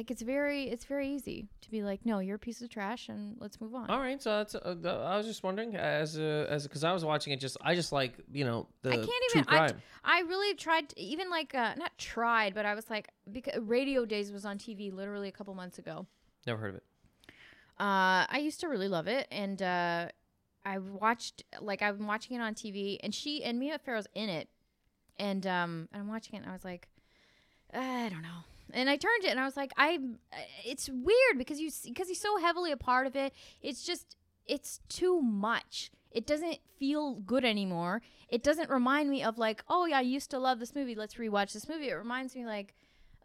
Like 0.00 0.10
it's 0.10 0.22
very 0.22 0.62
it's 0.62 0.86
very 0.86 1.12
easy 1.12 1.46
to 1.60 1.70
be 1.70 1.82
like, 1.82 2.06
no, 2.06 2.20
you're 2.20 2.36
a 2.36 2.38
piece 2.38 2.62
of 2.62 2.70
trash, 2.70 3.10
and 3.10 3.36
let's 3.38 3.60
move 3.60 3.74
on. 3.74 3.90
All 3.90 4.00
right, 4.00 4.20
so 4.22 4.38
that's. 4.38 4.54
Uh, 4.54 4.74
th- 4.82 4.86
I 4.86 5.18
was 5.18 5.26
just 5.26 5.42
wondering, 5.42 5.76
as 5.76 6.16
a, 6.16 6.46
as 6.48 6.62
because 6.62 6.84
I 6.84 6.92
was 6.94 7.04
watching 7.04 7.34
it, 7.34 7.36
just 7.38 7.58
I 7.60 7.74
just 7.74 7.92
like 7.92 8.14
you 8.32 8.46
know 8.46 8.66
the 8.80 8.92
I 8.92 8.94
can't 8.94 9.08
true 9.08 9.40
even. 9.42 9.44
I, 9.48 9.56
crime. 9.58 9.82
I 10.02 10.20
really 10.20 10.54
tried, 10.54 10.88
to, 10.88 10.98
even 10.98 11.28
like 11.28 11.54
uh, 11.54 11.74
not 11.76 11.98
tried, 11.98 12.54
but 12.54 12.64
I 12.64 12.74
was 12.74 12.88
like, 12.88 13.10
because 13.30 13.60
Radio 13.60 14.06
Days 14.06 14.32
was 14.32 14.46
on 14.46 14.56
TV 14.56 14.90
literally 14.90 15.28
a 15.28 15.32
couple 15.32 15.52
months 15.52 15.78
ago. 15.78 16.06
Never 16.46 16.58
heard 16.58 16.70
of 16.70 16.76
it. 16.76 16.84
Uh, 17.78 18.24
I 18.26 18.40
used 18.42 18.60
to 18.60 18.68
really 18.68 18.88
love 18.88 19.06
it, 19.06 19.28
and 19.30 19.60
uh, 19.60 20.08
I 20.64 20.78
watched 20.78 21.44
like 21.60 21.82
I've 21.82 21.98
been 21.98 22.06
watching 22.06 22.38
it 22.38 22.40
on 22.40 22.54
TV, 22.54 22.96
and 23.02 23.14
she 23.14 23.44
and 23.44 23.58
Mia 23.58 23.78
Farrow's 23.78 24.06
in 24.14 24.30
it, 24.30 24.48
and 25.18 25.46
um, 25.46 25.90
I'm 25.92 26.08
watching 26.08 26.36
it, 26.36 26.38
and 26.38 26.48
I 26.48 26.54
was 26.54 26.64
like, 26.64 26.88
I 27.74 28.08
don't 28.08 28.22
know. 28.22 28.44
And 28.74 28.88
I 28.88 28.96
turned 28.96 29.24
it, 29.24 29.30
and 29.30 29.40
I 29.40 29.44
was 29.44 29.56
like, 29.56 29.72
I. 29.76 29.98
Uh, 30.32 30.36
it's 30.64 30.88
weird 30.88 31.38
because 31.38 31.60
you 31.60 31.70
because 31.84 32.08
he's 32.08 32.20
so 32.20 32.38
heavily 32.38 32.72
a 32.72 32.76
part 32.76 33.06
of 33.06 33.16
it. 33.16 33.32
It's 33.62 33.84
just 33.84 34.16
it's 34.46 34.80
too 34.88 35.20
much. 35.22 35.90
It 36.10 36.26
doesn't 36.26 36.58
feel 36.78 37.14
good 37.14 37.44
anymore. 37.44 38.02
It 38.28 38.42
doesn't 38.42 38.68
remind 38.70 39.10
me 39.10 39.22
of 39.22 39.38
like, 39.38 39.62
oh 39.68 39.86
yeah, 39.86 39.98
I 39.98 40.02
used 40.02 40.30
to 40.30 40.38
love 40.38 40.58
this 40.58 40.74
movie. 40.74 40.94
Let's 40.94 41.14
rewatch 41.14 41.52
this 41.52 41.68
movie. 41.68 41.88
It 41.88 41.94
reminds 41.94 42.34
me 42.34 42.44
like, 42.44 42.74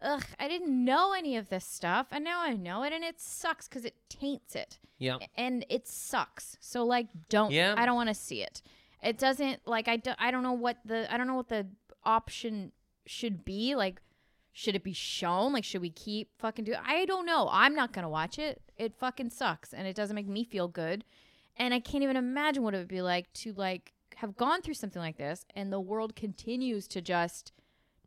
ugh, 0.02 0.24
I 0.38 0.46
didn't 0.48 0.84
know 0.84 1.12
any 1.12 1.36
of 1.36 1.48
this 1.48 1.64
stuff, 1.64 2.08
and 2.10 2.22
now 2.22 2.40
I 2.40 2.52
know 2.54 2.82
it, 2.84 2.92
and 2.92 3.02
it 3.02 3.20
sucks 3.20 3.66
because 3.68 3.84
it 3.84 3.94
taints 4.08 4.54
it 4.54 4.78
Yeah, 4.98 5.18
and 5.36 5.66
it 5.68 5.88
sucks. 5.88 6.56
So 6.60 6.84
like, 6.84 7.08
don't. 7.28 7.50
Yeah. 7.50 7.74
I 7.76 7.86
don't 7.86 7.96
want 7.96 8.08
to 8.08 8.14
see 8.14 8.42
it. 8.42 8.62
It 9.02 9.18
doesn't 9.18 9.66
like 9.66 9.88
I. 9.88 9.96
Do, 9.96 10.12
I 10.18 10.30
don't 10.30 10.42
know 10.42 10.52
what 10.52 10.78
the 10.84 11.12
I 11.12 11.16
don't 11.16 11.26
know 11.26 11.34
what 11.34 11.48
the 11.48 11.66
option 12.04 12.72
should 13.06 13.44
be. 13.44 13.74
Like, 13.74 14.00
should 14.58 14.74
it 14.74 14.82
be 14.82 14.94
shown? 14.94 15.52
Like, 15.52 15.64
should 15.64 15.82
we 15.82 15.90
keep 15.90 16.30
fucking 16.38 16.64
do? 16.64 16.74
I 16.82 17.04
don't 17.04 17.26
know. 17.26 17.46
I'm 17.52 17.74
not 17.74 17.92
gonna 17.92 18.08
watch 18.08 18.38
it. 18.38 18.62
It 18.78 18.94
fucking 18.96 19.28
sucks, 19.28 19.74
and 19.74 19.86
it 19.86 19.94
doesn't 19.94 20.14
make 20.14 20.26
me 20.26 20.44
feel 20.44 20.66
good. 20.66 21.04
And 21.58 21.74
I 21.74 21.80
can't 21.80 22.02
even 22.02 22.16
imagine 22.16 22.62
what 22.62 22.72
it 22.74 22.78
would 22.78 22.88
be 22.88 23.02
like 23.02 23.30
to 23.34 23.52
like 23.52 23.92
have 24.16 24.34
gone 24.34 24.62
through 24.62 24.72
something 24.74 25.02
like 25.02 25.18
this, 25.18 25.44
and 25.54 25.70
the 25.70 25.78
world 25.78 26.16
continues 26.16 26.88
to 26.88 27.02
just 27.02 27.52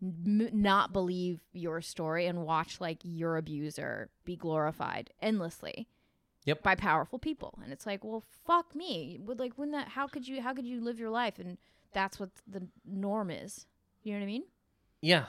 m- 0.02 0.50
not 0.52 0.92
believe 0.92 1.42
your 1.54 1.82
story 1.82 2.26
and 2.26 2.44
watch 2.48 2.82
like 2.82 2.98
your 3.04 3.38
abuser 3.38 4.10
be 4.26 4.36
glorified 4.36 5.12
endlessly 5.22 5.88
Yep. 6.46 6.64
by 6.64 6.74
powerful 6.74 7.20
people 7.20 7.60
and 7.62 7.72
it's 7.72 7.86
like 7.86 8.04
well 8.04 8.24
fuck 8.48 8.74
me 8.74 9.20
would 9.24 9.40
like 9.40 9.54
when 9.58 9.70
that 9.72 9.90
how 9.90 10.08
could 10.08 10.26
you 10.28 10.42
how 10.42 10.54
could 10.54 10.66
you 10.66 10.82
live 10.82 10.98
your 10.98 11.10
life 11.12 11.38
and 11.38 11.58
that's 11.92 12.18
what 12.20 12.30
the 12.48 12.66
norm 12.86 13.30
is 13.30 13.68
you 14.04 14.14
know 14.14 14.20
what 14.20 14.24
i 14.24 14.26
mean 14.26 14.44
yeah. 15.02 15.26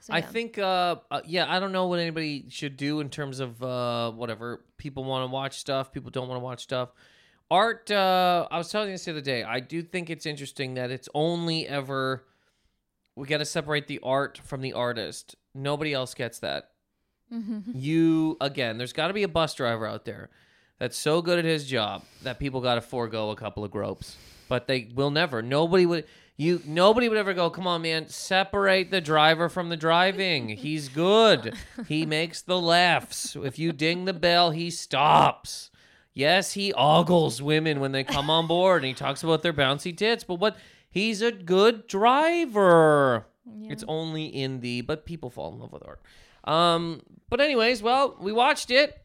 So, 0.00 0.14
I 0.14 0.20
think, 0.20 0.58
uh, 0.58 0.96
uh, 1.10 1.20
yeah, 1.24 1.52
I 1.52 1.58
don't 1.60 1.72
know 1.72 1.86
what 1.86 1.98
anybody 1.98 2.46
should 2.48 2.76
do 2.76 3.00
in 3.00 3.10
terms 3.10 3.40
of 3.40 3.62
uh, 3.62 4.10
whatever. 4.12 4.64
People 4.76 5.04
want 5.04 5.28
to 5.28 5.32
watch 5.32 5.58
stuff, 5.58 5.92
people 5.92 6.10
don't 6.10 6.28
want 6.28 6.40
to 6.40 6.44
watch 6.44 6.62
stuff. 6.62 6.90
Art, 7.50 7.90
uh, 7.90 8.46
I 8.50 8.58
was 8.58 8.70
telling 8.70 8.88
you 8.88 8.94
this 8.94 9.06
the 9.06 9.12
other 9.12 9.20
day. 9.20 9.42
I 9.42 9.60
do 9.60 9.82
think 9.82 10.10
it's 10.10 10.26
interesting 10.26 10.74
that 10.74 10.90
it's 10.90 11.08
only 11.14 11.66
ever 11.66 12.24
we 13.16 13.26
got 13.26 13.38
to 13.38 13.44
separate 13.44 13.88
the 13.88 13.98
art 14.02 14.38
from 14.44 14.60
the 14.60 14.72
artist. 14.74 15.34
Nobody 15.54 15.92
else 15.92 16.14
gets 16.14 16.38
that. 16.40 16.70
you 17.74 18.36
again, 18.40 18.78
there's 18.78 18.92
got 18.92 19.08
to 19.08 19.14
be 19.14 19.22
a 19.22 19.28
bus 19.28 19.54
driver 19.54 19.86
out 19.86 20.04
there 20.04 20.30
that's 20.78 20.96
so 20.96 21.20
good 21.20 21.38
at 21.38 21.44
his 21.44 21.66
job 21.66 22.02
that 22.22 22.38
people 22.38 22.60
got 22.60 22.76
to 22.76 22.80
forego 22.80 23.30
a 23.30 23.36
couple 23.36 23.64
of 23.64 23.70
gropes. 23.70 24.16
But 24.48 24.66
they 24.66 24.88
will 24.94 25.10
never. 25.10 25.42
Nobody 25.42 25.84
would. 25.84 26.04
You 26.40 26.62
nobody 26.64 27.08
would 27.08 27.18
ever 27.18 27.34
go. 27.34 27.50
Come 27.50 27.66
on, 27.66 27.82
man. 27.82 28.08
Separate 28.08 28.92
the 28.92 29.00
driver 29.00 29.48
from 29.48 29.70
the 29.70 29.76
driving. 29.76 30.48
He's 30.50 30.88
good. 30.88 31.54
He 31.88 32.06
makes 32.06 32.40
the 32.42 32.60
laughs. 32.60 33.36
If 33.42 33.58
you 33.58 33.72
ding 33.72 34.04
the 34.04 34.12
bell, 34.12 34.52
he 34.52 34.70
stops. 34.70 35.72
Yes, 36.14 36.52
he 36.52 36.72
ogles 36.74 37.42
women 37.42 37.80
when 37.80 37.90
they 37.90 38.04
come 38.04 38.30
on 38.30 38.46
board, 38.46 38.82
and 38.82 38.86
he 38.88 38.94
talks 38.94 39.24
about 39.24 39.42
their 39.42 39.52
bouncy 39.52 39.96
tits. 39.96 40.22
But 40.22 40.36
what? 40.36 40.56
He's 40.88 41.22
a 41.22 41.32
good 41.32 41.88
driver. 41.88 43.26
Yeah. 43.44 43.72
It's 43.72 43.84
only 43.88 44.26
in 44.26 44.60
the. 44.60 44.82
But 44.82 45.04
people 45.04 45.30
fall 45.30 45.52
in 45.52 45.58
love 45.58 45.72
with 45.72 45.82
art. 45.84 46.00
Um. 46.44 47.02
But 47.28 47.40
anyways, 47.40 47.82
well, 47.82 48.16
we 48.20 48.32
watched 48.32 48.70
it. 48.70 48.96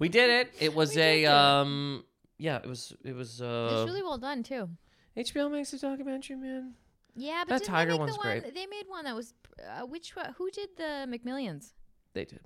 We 0.00 0.08
did 0.08 0.28
it. 0.28 0.52
It 0.58 0.74
was 0.74 0.96
a 0.96 1.22
it. 1.22 1.26
um. 1.26 2.02
Yeah, 2.38 2.56
it 2.56 2.66
was. 2.66 2.92
It 3.04 3.14
was. 3.14 3.40
Uh, 3.40 3.68
it's 3.74 3.88
really 3.88 4.02
well 4.02 4.18
done 4.18 4.42
too 4.42 4.68
HBO 5.16 5.50
makes 5.50 5.72
a 5.72 5.78
documentary, 5.78 6.36
man. 6.36 6.74
yeah 7.14 7.44
but 7.46 7.58
That 7.60 7.64
Tiger 7.64 7.96
one's 7.96 8.12
the 8.14 8.18
one, 8.18 8.40
great. 8.40 8.54
they 8.54 8.66
made 8.66 8.84
one 8.88 9.04
that 9.04 9.14
was 9.14 9.34
uh, 9.60 9.84
which 9.86 10.12
who 10.36 10.50
did 10.50 10.70
the 10.76 11.06
mcmillions 11.08 11.72
They 12.14 12.24
did. 12.24 12.40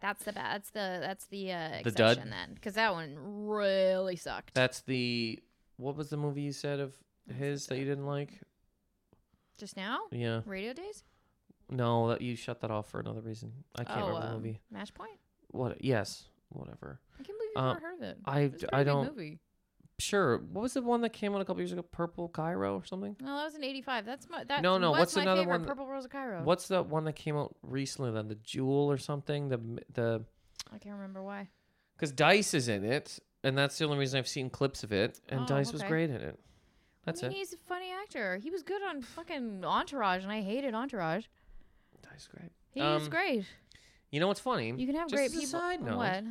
that's 0.00 0.24
the 0.24 0.32
bad. 0.32 0.54
that's 0.54 0.70
the 0.70 0.98
that's 1.00 1.26
the 1.26 1.52
uh 1.52 1.68
The 1.82 1.90
dud? 1.90 2.10
exception 2.12 2.30
then 2.30 2.54
because 2.54 2.74
that 2.74 2.92
one 2.92 3.16
really 3.46 4.16
sucked 4.16 4.54
That's 4.54 4.80
the. 4.82 5.40
What 5.76 5.96
was 5.96 6.08
the 6.08 6.16
movie 6.16 6.42
you 6.42 6.52
said 6.52 6.78
of 6.78 6.94
his 7.36 7.66
that 7.66 7.78
you 7.78 7.84
didn't 7.84 8.06
like? 8.06 8.40
just 9.58 9.76
now 9.76 10.00
Yeah. 10.12 10.40
radio 10.46 10.72
days 10.72 11.04
No, 11.70 12.08
that 12.10 12.20
you 12.20 12.36
shut 12.36 12.60
that 12.60 12.70
off 12.70 12.88
for 12.90 13.00
another 13.00 13.20
reason. 13.20 13.52
I 13.76 13.84
can't 13.84 14.02
oh 14.02 14.06
remember 14.08 14.20
the 14.26 14.32
um, 14.34 14.36
movie. 14.42 14.60
match 14.70 14.94
point 14.94 15.18
What? 15.48 15.82
Yes. 15.84 16.28
Whatever. 16.50 17.00
i 17.18 17.22
can't 17.24 17.36
believe 17.38 17.50
you've 17.56 17.64
Um, 17.64 17.74
never 17.74 17.86
heard 17.86 17.96
of 17.96 18.02
it 18.02 18.18
I 18.24 18.40
It's 18.42 18.62
a 18.62 18.66
d- 18.66 18.72
I 18.72 18.84
don't- 18.84 19.06
movie. 19.06 19.40
Sure. 19.98 20.38
What 20.38 20.62
was 20.62 20.74
the 20.74 20.82
one 20.82 21.02
that 21.02 21.12
came 21.12 21.34
out 21.34 21.40
a 21.40 21.44
couple 21.44 21.60
years 21.60 21.72
ago? 21.72 21.82
Purple 21.82 22.28
Cairo 22.28 22.76
or 22.76 22.84
something? 22.84 23.14
No, 23.20 23.36
that 23.36 23.44
was 23.44 23.54
in 23.54 23.62
'85. 23.62 24.04
That's 24.04 24.28
my 24.28 24.42
that. 24.44 24.60
No, 24.62 24.76
no, 24.76 24.90
Was 24.90 24.98
what's 25.00 25.16
my 25.16 25.22
another 25.22 25.46
one- 25.46 25.64
Purple 25.64 25.86
Rose 25.86 26.04
of 26.04 26.10
Cairo. 26.10 26.42
What's 26.42 26.66
the 26.68 26.82
one 26.82 27.04
that 27.04 27.14
came 27.14 27.36
out 27.36 27.54
recently? 27.62 28.10
Then 28.10 28.26
the 28.28 28.34
Jewel 28.34 28.90
or 28.90 28.98
something. 28.98 29.48
The 29.48 29.58
the 29.92 30.24
I 30.72 30.78
can't 30.78 30.96
remember 30.96 31.22
why. 31.22 31.48
because 31.96 32.10
Dice 32.10 32.54
is 32.54 32.68
in 32.68 32.84
it, 32.84 33.20
and 33.44 33.56
that's 33.56 33.78
the 33.78 33.84
only 33.84 33.98
reason 33.98 34.18
I've 34.18 34.26
seen 34.28 34.50
clips 34.50 34.82
of 34.82 34.92
it. 34.92 35.20
And 35.28 35.42
Oh, 35.42 35.46
Dice 35.46 35.72
was 35.72 35.82
great 35.84 36.10
in 36.10 36.16
it. 36.20 36.40
That's 37.04 37.22
I 37.22 37.28
mean, 37.28 37.36
it. 37.36 37.38
he's 37.38 37.52
a 37.52 37.56
funny 37.58 37.90
actor. 37.92 38.38
He 38.38 38.50
was 38.50 38.62
good 38.64 38.82
on 38.82 39.00
fucking 39.02 39.64
Entourage, 39.64 40.22
and 40.24 40.32
I 40.32 40.40
hated 40.40 40.74
Entourage. 40.74 41.26
Dice 42.02 42.26
great. 42.26 42.50
He's 42.70 42.82
Um, 42.82 43.08
great. 43.10 43.44
You 44.10 44.20
know 44.20 44.26
what's 44.26 44.40
funny? 44.40 44.72
You 44.76 44.86
can 44.86 44.96
have 44.96 45.08
Just 45.08 45.14
great 45.20 45.30
people. 45.32 45.60
Side 45.60 45.82
note, 45.82 45.98
What? 45.98 46.24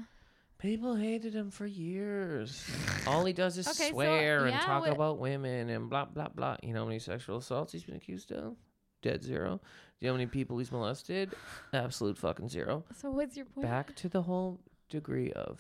People 0.64 0.96
hated 0.96 1.34
him 1.34 1.52
for 1.52 1.66
years. 1.66 2.66
All 3.06 3.26
he 3.26 3.34
does 3.34 3.58
is 3.58 3.68
Okay, 3.72 3.90
so, 3.90 3.92
swear 3.92 4.46
and 4.46 4.52
yeah, 4.52 4.62
talk 4.62 4.84
what- 4.84 4.94
about 4.94 5.20
women 5.20 5.70
and 5.70 5.90
blah 5.90 6.06
blah 6.06 6.30
blah. 6.30 6.56
You 6.64 6.74
know 6.74 6.80
how 6.84 6.86
many 6.86 7.00
sexual 7.00 7.38
assaults 7.38 7.74
he's 7.74 7.84
been 7.84 7.98
accused 7.98 8.32
of? 8.32 8.56
Dead 9.02 9.22
zero. 9.22 9.60
Do 10.00 10.06
you 10.06 10.08
know 10.08 10.14
how 10.14 10.18
many 10.20 10.28
people 10.28 10.58
he's 10.60 10.72
molested? 10.72 11.34
Absolute 11.74 12.18
fucking 12.18 12.48
zero. 12.48 12.86
So 12.98 13.12
what's 13.12 13.36
your 13.36 13.46
point? 13.46 13.68
Back 13.68 13.94
to 13.98 14.08
the 14.08 14.22
whole 14.22 14.62
degree 14.88 15.34
of 15.34 15.60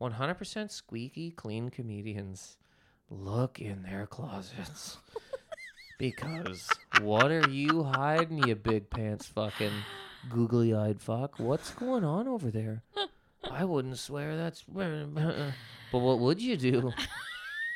100% 0.00 0.70
squeaky 0.70 1.32
clean 1.32 1.68
comedians. 1.68 2.56
Look 3.10 3.60
in 3.60 3.82
their 3.82 4.06
closets. 4.06 4.98
because 5.98 6.68
what 7.00 7.32
are 7.32 7.50
you 7.50 7.82
hiding, 7.82 8.46
you 8.46 8.54
big 8.54 8.90
pants 8.90 9.26
fucking 9.26 9.72
googly 10.28 10.72
eyed 10.72 11.00
fuck? 11.00 11.40
What's 11.40 11.72
going 11.72 12.04
on 12.04 12.28
over 12.28 12.52
there? 12.52 12.84
I 13.48 13.64
wouldn't 13.64 13.98
swear 13.98 14.36
that's. 14.36 14.64
But 15.92 15.98
what 15.98 16.20
would 16.20 16.40
you 16.40 16.56
do? 16.56 16.92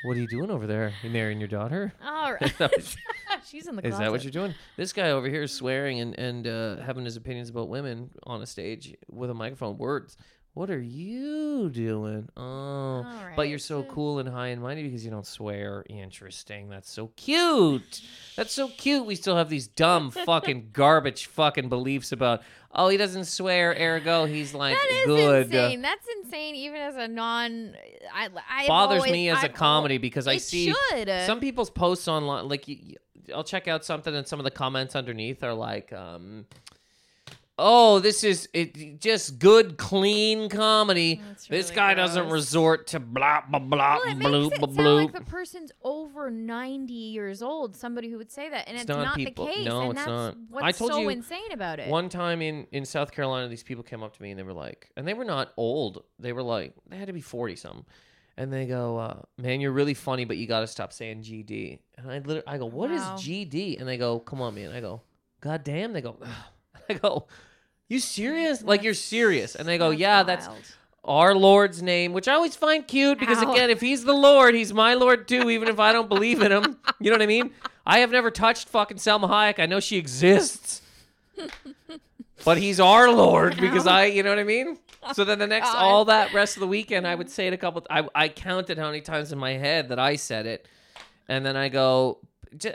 What 0.05 0.17
are 0.17 0.21
you 0.21 0.29
doing 0.29 0.51
over 0.51 0.67
there? 0.69 0.93
You 1.03 1.11
marrying 1.11 1.41
your 1.41 1.49
daughter? 1.49 1.93
All 2.05 2.33
right. 2.41 2.97
She's 3.45 3.67
in 3.67 3.75
the 3.77 3.83
is 3.85 3.91
closet. 3.91 4.05
that 4.05 4.11
what 4.13 4.23
you're 4.23 4.31
doing? 4.31 4.55
This 4.77 4.93
guy 4.93 5.11
over 5.11 5.29
here 5.29 5.43
is 5.43 5.53
swearing 5.53 5.99
and 6.01 6.17
and 6.19 6.47
uh, 6.47 6.77
having 6.83 7.05
his 7.05 7.17
opinions 7.17 7.49
about 7.51 7.69
women 7.69 8.11
on 8.25 8.41
a 8.43 8.47
stage 8.47 8.95
with 9.11 9.31
a 9.31 9.35
microphone. 9.35 9.79
Words. 9.79 10.17
What 10.53 10.71
are 10.71 10.81
you 10.81 11.69
doing? 11.71 12.29
Oh, 12.37 13.05
but 13.35 13.49
you're 13.49 13.59
so- 13.59 13.83
cool 13.83 14.21
and 14.21 14.29
high 14.29 14.49
and 14.49 14.63
mighty 14.63 14.85
because 14.85 15.05
you 15.05 15.11
don't 15.11 15.27
swear. 15.27 15.85
Interesting. 15.91 16.69
That's 16.69 16.89
so 16.89 17.09
cute. 17.17 18.01
That's 18.37 18.53
so 18.53 18.69
cute. 18.69 19.05
We 19.05 19.17
still 19.17 19.35
have 19.37 19.49
these 19.49 19.67
dumb 19.67 20.13
fucking 20.13 20.69
garbage 20.73 21.27
fucking 21.27 21.69
beliefs 21.69 22.13
about. 22.13 22.43
Oh, 22.75 22.89
he 22.89 22.97
doesn't 22.97 23.27
swear. 23.27 23.73
Ergo, 23.79 24.25
he's 24.25 24.53
like 24.53 24.77
That 24.77 24.91
is 24.91 25.07
good. 25.07 25.47
insane. 25.47 25.83
That's 25.83 26.07
insane. 26.23 26.55
Even 26.57 26.81
as 26.81 26.97
a 26.97 27.07
non, 27.07 27.77
I, 28.13 28.29
I 28.51 28.67
bothers 28.67 28.99
always, 28.99 29.13
me 29.13 29.29
as 29.31 29.37
a 29.37 29.45
I've 29.47 29.51
al- 29.51 29.57
comedy 29.57 29.99
because 29.99 30.27
I 30.27 30.39
see 30.39 30.73
should. 30.91 31.09
some 31.27 31.39
people's 31.41 31.71
posts 31.71 32.09
online 32.09 32.49
like 32.49 32.69
I'll 33.35 33.45
check 33.45 33.69
out 33.69 33.85
something 33.85 34.15
and 34.15 34.27
some 34.27 34.41
of 34.41 34.45
the 34.45 34.51
comments 34.51 34.95
underneath 34.97 35.43
are 35.45 35.55
like 35.55 35.93
um 35.93 36.47
oh, 37.59 37.99
this 38.01 38.25
is 38.25 38.49
it, 38.53 39.01
just 39.01 39.39
good, 39.39 39.77
clean 39.79 40.49
comedy. 40.49 41.21
That's 41.29 41.47
this 41.47 41.67
really 41.67 41.77
guy 41.77 41.95
doesn't 41.95 42.29
resort 42.31 42.89
to 42.89 43.01
blah 43.01 43.43
blah 43.49 43.59
blah 43.61 43.97
Well, 44.05 44.09
it 44.11 44.19
bloop 44.19 44.51
makes 44.51 44.57
it 44.57 44.61
bloop 44.63 44.77
sound 44.77 44.97
like 44.97 45.13
the 45.13 45.31
person's 45.31 45.73
over 45.83 46.31
90 46.31 46.93
years 46.93 47.43
old. 47.43 47.77
Somebody 47.77 48.11
who 48.11 48.19
would 48.19 48.31
say 48.33 48.49
that, 48.51 48.67
and 48.69 48.77
It's 48.77 48.83
it's, 48.83 48.89
not 48.89 49.05
not, 49.05 49.17
people- 49.17 49.47
the 49.47 49.53
case. 49.53 49.65
no, 49.67 49.81
and 49.83 49.91
it's 49.93 49.99
that's 50.01 50.09
not. 50.09 50.37
what's 50.51 50.65
I 50.65 50.73
told 50.73 50.93
so 50.93 51.01
you 51.01 51.09
insane 51.11 51.53
about 51.53 51.79
it. 51.79 51.89
One 51.89 52.09
time 52.09 52.43
in 52.43 52.67
in 52.73 52.85
South 52.85 53.13
Carolina, 53.13 53.49
these 53.49 53.63
people 53.63 53.85
came 53.85 54.03
up 54.03 54.17
to 54.17 54.23
me 54.23 54.31
and 54.31 54.39
they 54.39 54.43
were 54.45 54.53
like, 54.53 54.91
and 54.97 55.07
they 55.07 55.15
were 55.15 55.25
not 55.25 55.53
old. 55.57 56.03
They 56.19 56.33
were 56.33 56.43
like, 56.43 56.75
they 56.89 56.97
had 56.97 57.07
to 57.07 57.13
be 57.13 57.21
forty 57.21 57.57
something. 57.57 57.85
And 58.37 58.53
they 58.53 58.67
go, 58.67 58.99
uh, 58.99 59.21
"Man, 59.39 59.61
you're 59.61 59.71
really 59.71 59.95
funny, 59.95 60.25
but 60.25 60.37
you 60.37 60.49
got 60.49 60.59
to 60.61 60.67
stop 60.67 60.93
saying 60.93 61.23
GD." 61.23 61.79
And 61.97 62.11
I 62.11 62.15
literally, 62.19 62.43
I 62.49 62.59
go, 62.59 62.67
"What 62.67 62.91
is 62.91 63.01
Wow. 63.01 63.15
GD?" 63.17 63.79
And 63.79 63.87
they 63.89 63.97
go, 63.97 64.19
"Come 64.19 64.41
on, 64.43 64.57
man." 64.57 64.73
I 64.73 64.81
go, 64.81 65.03
"God 65.41 65.63
damn." 65.63 65.93
They 65.93 66.01
go, 66.01 66.17
I 66.91 66.95
go, 66.95 67.27
"You 67.89 67.99
serious? 68.01 68.63
like 68.63 68.83
you're 68.83 68.95
serious?" 68.95 69.55
And 69.55 69.67
they 69.69 69.79
go, 69.79 69.91
"Yeah, 69.91 70.23
that's 70.23 70.49
wild. 70.49 70.63
our 71.05 71.35
Lord's 71.35 71.83
name," 71.83 72.13
which 72.13 72.29
I 72.29 72.35
always 72.35 72.57
find 72.57 72.87
cute 72.87 73.19
because 73.19 73.43
Ow. 73.43 73.53
again, 73.53 73.71
if 73.71 73.81
He's 73.81 74.05
the 74.05 74.13
Lord, 74.15 74.55
He's 74.55 74.73
my 74.73 74.95
Lord 74.95 75.27
too, 75.29 75.51
even 75.51 75.69
if 75.69 75.79
I 75.79 75.93
don't 75.93 76.09
believe 76.09 76.43
in 76.43 76.53
Him. 76.53 76.79
You 77.01 77.11
know 77.11 77.15
what 77.17 77.23
I 77.23 77.27
mean? 77.27 77.51
I 77.85 77.99
have 77.99 78.11
never 78.11 78.31
touched 78.31 78.69
fucking 78.69 78.97
Salma 78.97 79.29
Hayek. 79.29 79.59
I 79.59 79.67
know 79.67 79.79
she 79.81 79.99
exists, 79.99 80.81
but 82.45 82.57
He's 82.59 82.81
our 82.81 83.11
Lord 83.11 83.57
because 83.59 83.87
I, 83.87 84.07
you 84.07 84.23
know 84.23 84.31
what 84.31 84.39
I 84.39 84.45
mean. 84.45 84.79
So 85.13 85.25
then 85.25 85.39
the 85.39 85.47
next, 85.47 85.67
God. 85.73 85.83
all 85.83 86.05
that 86.07 86.33
rest 86.33 86.57
of 86.57 86.61
the 86.61 86.67
weekend, 86.67 87.07
I 87.07 87.15
would 87.15 87.29
say 87.29 87.47
it 87.47 87.53
a 87.53 87.59
couple. 87.59 87.85
I 87.91 88.09
I 88.15 88.29
counted 88.29 88.79
how 88.79 88.87
many 88.87 89.01
times 89.03 89.33
in 89.33 89.39
my 89.39 89.53
head 89.53 89.89
that 89.91 89.99
I 89.99 90.17
said 90.17 90.47
it, 90.47 90.67
and 91.29 91.45
then 91.45 91.57
I 91.57 91.69
go. 91.69 92.19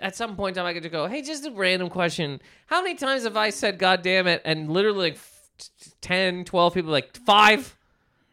At 0.02 0.16
some 0.16 0.36
point 0.36 0.56
in 0.58 0.62
time, 0.62 0.70
I 0.70 0.74
could 0.74 0.84
just 0.84 0.92
go, 0.92 1.08
"Hey, 1.08 1.22
just 1.22 1.46
a 1.46 1.52
random 1.52 1.90
question. 1.90 2.42
How 2.68 2.82
many 2.82 2.96
times 2.96 3.24
have 3.24 3.38
I 3.38 3.50
said 3.50 3.78
God 3.80 4.02
damn 4.02 4.28
it?" 4.28 4.42
And 4.46 4.70
literally, 4.72 5.12
like 5.12 5.14
f- 5.16 5.70
10, 6.02 6.46
12 6.46 6.74
people, 6.74 6.92
like 6.92 7.16
five. 7.26 7.76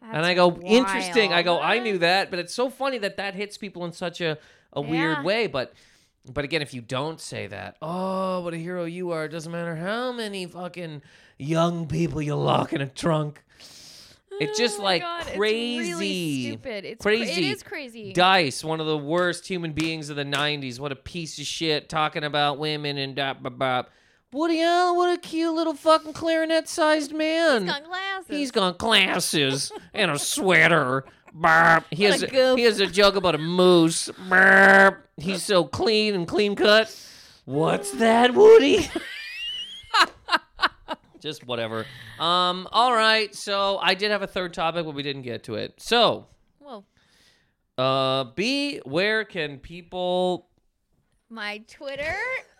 and 0.01 0.25
I 0.25 0.33
That's 0.33 0.37
go, 0.37 0.61
interesting. 0.61 1.33
I 1.33 1.43
go. 1.43 1.59
I 1.59 1.79
knew 1.79 1.97
that, 1.99 2.29
but 2.29 2.39
it's 2.39 2.53
so 2.53 2.69
funny 2.69 2.97
that 2.99 3.17
that 3.17 3.35
hits 3.35 3.57
people 3.57 3.83
in 3.85 3.91
such 3.91 4.21
a, 4.21 4.37
a 4.73 4.81
weird 4.81 5.17
Yeah. 5.17 5.23
way. 5.23 5.47
But, 5.47 5.73
but 6.31 6.43
again, 6.45 6.61
if 6.61 6.73
you 6.73 6.81
don't 6.81 7.19
say 7.19 7.47
that, 7.47 7.75
oh, 7.81 8.41
what 8.41 8.53
a 8.53 8.57
hero 8.57 8.85
you 8.85 9.11
are. 9.11 9.25
It 9.25 9.29
doesn't 9.29 9.51
matter 9.51 9.75
how 9.75 10.11
many 10.13 10.45
fucking 10.45 11.01
young 11.37 11.87
people 11.87 12.21
you 12.21 12.35
lock 12.35 12.71
in 12.73 12.79
a 12.81 12.87
trunk. 12.87 13.43
It's 14.39 14.57
just 14.57 14.79
Oh 14.79 14.83
like 14.83 15.01
God, 15.01 15.21
it's 15.27 15.37
crazy. 15.37 15.93
really 15.93 16.41
stupid. 16.49 16.85
It's 16.85 17.01
cra- 17.01 17.17
crazy. 17.17 17.31
it 17.47 17.51
is 17.51 17.63
crazy. 17.63 18.13
Dice, 18.13 18.63
one 18.63 18.79
of 18.79 18.85
the 18.87 18.97
worst 18.97 19.47
human 19.47 19.73
beings 19.73 20.09
of 20.09 20.15
the 20.15 20.23
'90s. 20.25 20.79
What 20.79 20.91
a 20.91 20.95
piece 20.95 21.39
of 21.39 21.45
shit, 21.45 21.89
talking 21.89 22.23
about 22.23 22.57
women 22.59 22.97
and 22.97 23.15
da 23.15 23.33
ba 23.33 23.49
ba. 23.49 23.85
Woody 24.33 24.61
Allen, 24.61 24.97
what 24.97 25.17
a 25.17 25.21
cute 25.21 25.53
little 25.55 25.73
fucking 25.73 26.11
clarinet-sized 26.13 27.13
man. 27.13 27.61
He's 27.63 27.71
got 27.71 27.83
glasses. 27.85 28.27
He's 28.27 28.51
got 28.51 28.77
glasses 28.77 29.71
and 29.93 30.11
a 30.11 30.19
sweater. 30.19 31.05
Burp. 31.33 31.85
He 31.91 32.03
has 32.05 32.23
a 32.23 32.27
a, 32.27 32.55
he 32.57 32.63
has 32.63 32.79
a 32.79 32.87
joke 32.87 33.15
about 33.15 33.35
a 33.35 33.37
moose. 33.37 34.09
Burp. 34.29 35.07
He's 35.17 35.43
so 35.43 35.63
clean 35.63 36.13
and 36.15 36.27
clean 36.27 36.55
cut. 36.55 36.93
What's 37.45 37.91
that, 37.91 38.33
Woody? 38.33 38.89
Just 41.19 41.45
whatever. 41.47 41.85
Um. 42.19 42.67
All 42.71 42.93
right. 42.93 43.33
So 43.35 43.77
I 43.81 43.93
did 43.93 44.11
have 44.11 44.21
a 44.21 44.27
third 44.27 44.53
topic, 44.53 44.85
but 44.85 44.93
we 44.95 45.03
didn't 45.03 45.23
get 45.23 45.43
to 45.45 45.55
it. 45.55 45.73
So, 45.77 46.27
Well, 46.59 46.85
uh, 47.77 48.25
B, 48.35 48.79
where 48.85 49.23
can 49.25 49.57
people? 49.59 50.47
my 51.29 51.57
Twitter, 51.67 52.15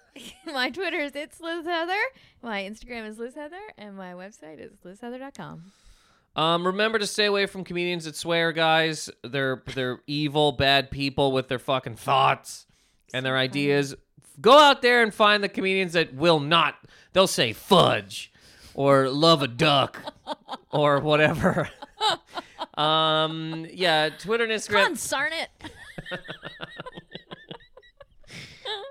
my 0.46 0.70
Twitter 0.70 0.98
is 1.00 1.16
it's 1.16 1.40
Liz 1.40 1.66
Heather. 1.66 1.94
My 2.42 2.64
Instagram 2.64 3.08
is 3.08 3.18
Liz 3.18 3.34
Heather, 3.36 3.62
and 3.78 3.96
my 3.96 4.12
website 4.14 4.60
is 4.60 4.74
lizheather.com. 4.86 5.72
Um, 6.36 6.68
remember 6.68 7.00
to 7.00 7.08
stay 7.08 7.26
away 7.26 7.46
from 7.48 7.64
comedians 7.64 8.06
that 8.06 8.16
swear, 8.16 8.52
guys. 8.52 9.10
They're 9.24 9.64
they're 9.74 10.02
evil, 10.06 10.52
bad 10.52 10.92
people 10.92 11.32
with 11.32 11.48
their 11.48 11.60
fucking 11.60 11.96
thoughts 11.96 12.66
and 13.14 13.26
their 13.26 13.38
ideas. 13.38 13.96
Go 14.40 14.60
out 14.60 14.84
there 14.84 15.02
and 15.02 15.12
find 15.12 15.44
the 15.44 15.50
comedians 15.50 15.94
that 15.94 16.14
will 16.14 16.40
not. 16.40 16.76
They'll 17.14 17.26
say 17.26 17.54
fudge 17.54 18.32
or 18.78 19.10
love 19.10 19.42
a 19.42 19.48
duck 19.48 20.00
or 20.72 21.00
whatever. 21.02 21.70
um, 22.82 23.66
yeah, 23.74 24.08
Twitter 24.10 24.46
and 24.46 24.54
Instagram. 24.54 24.88
Consarn 24.92 25.32
it. 25.34 25.50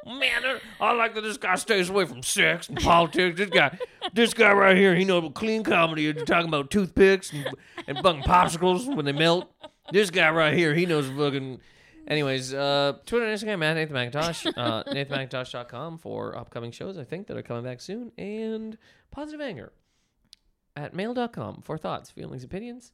Man, 0.07 0.45
I- 0.45 0.61
I 0.81 0.93
like 0.93 1.15
that 1.15 1.23
this 1.23 1.37
guy 1.37 1.55
stays 1.57 1.89
away 1.91 2.05
from 2.07 2.23
sex 2.23 2.69
and 2.69 2.81
politics. 2.81 3.39
This 3.39 3.51
guy, 3.51 3.79
this 4.13 4.35
guy 4.35 4.53
right 4.53 4.77
here, 4.77 4.95
he 4.95 5.05
knows 5.05 5.19
about 5.19 5.35
clean 5.35 5.63
comedy. 5.65 6.03
You're 6.03 6.13
talking 6.15 6.49
about 6.49 6.71
toothpicks 6.71 7.33
and, 7.33 7.49
and 7.87 7.99
fucking 7.99 8.23
popsicles 8.23 8.95
when 8.95 9.05
they 9.05 9.13
melt. 9.13 9.51
This 9.93 10.11
guy 10.11 10.31
right 10.31 10.55
here, 10.55 10.75
he 10.75 10.87
knows 10.87 11.09
fucking. 11.09 11.61
Anyways, 12.07 12.55
uh, 12.55 12.95
Twitter 13.05 13.27
and 13.27 13.37
Instagram 13.37 13.65
at 13.65 13.75
Nathan 13.75 13.95
Macintosh, 13.95 14.47
uh, 14.47 14.85
NathanMacintosh.com 14.87 15.99
for 15.99 16.37
upcoming 16.39 16.71
shows 16.71 16.97
I 16.99 17.05
think 17.05 17.27
that 17.27 17.37
are 17.37 17.43
coming 17.43 17.65
back 17.65 17.81
soon, 17.81 18.13
and 18.17 18.79
Positive 19.11 19.41
Anger 19.41 19.73
at 20.77 20.95
mail.com 20.95 21.63
for 21.63 21.77
thoughts, 21.79 22.11
feelings, 22.11 22.45
opinions 22.45 22.93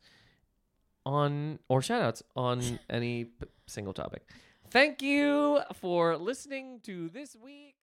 on 1.05 1.59
or 1.69 1.83
shout 1.83 2.01
outs 2.01 2.23
on 2.37 2.79
any 2.91 3.25
p- 3.25 3.47
single 3.67 3.93
topic. 3.93 4.23
Thank 4.71 5.03
you 5.03 5.61
for 5.75 6.17
listening 6.17 6.81
to 6.85 7.11
this 7.11 7.37
week. 7.37 7.75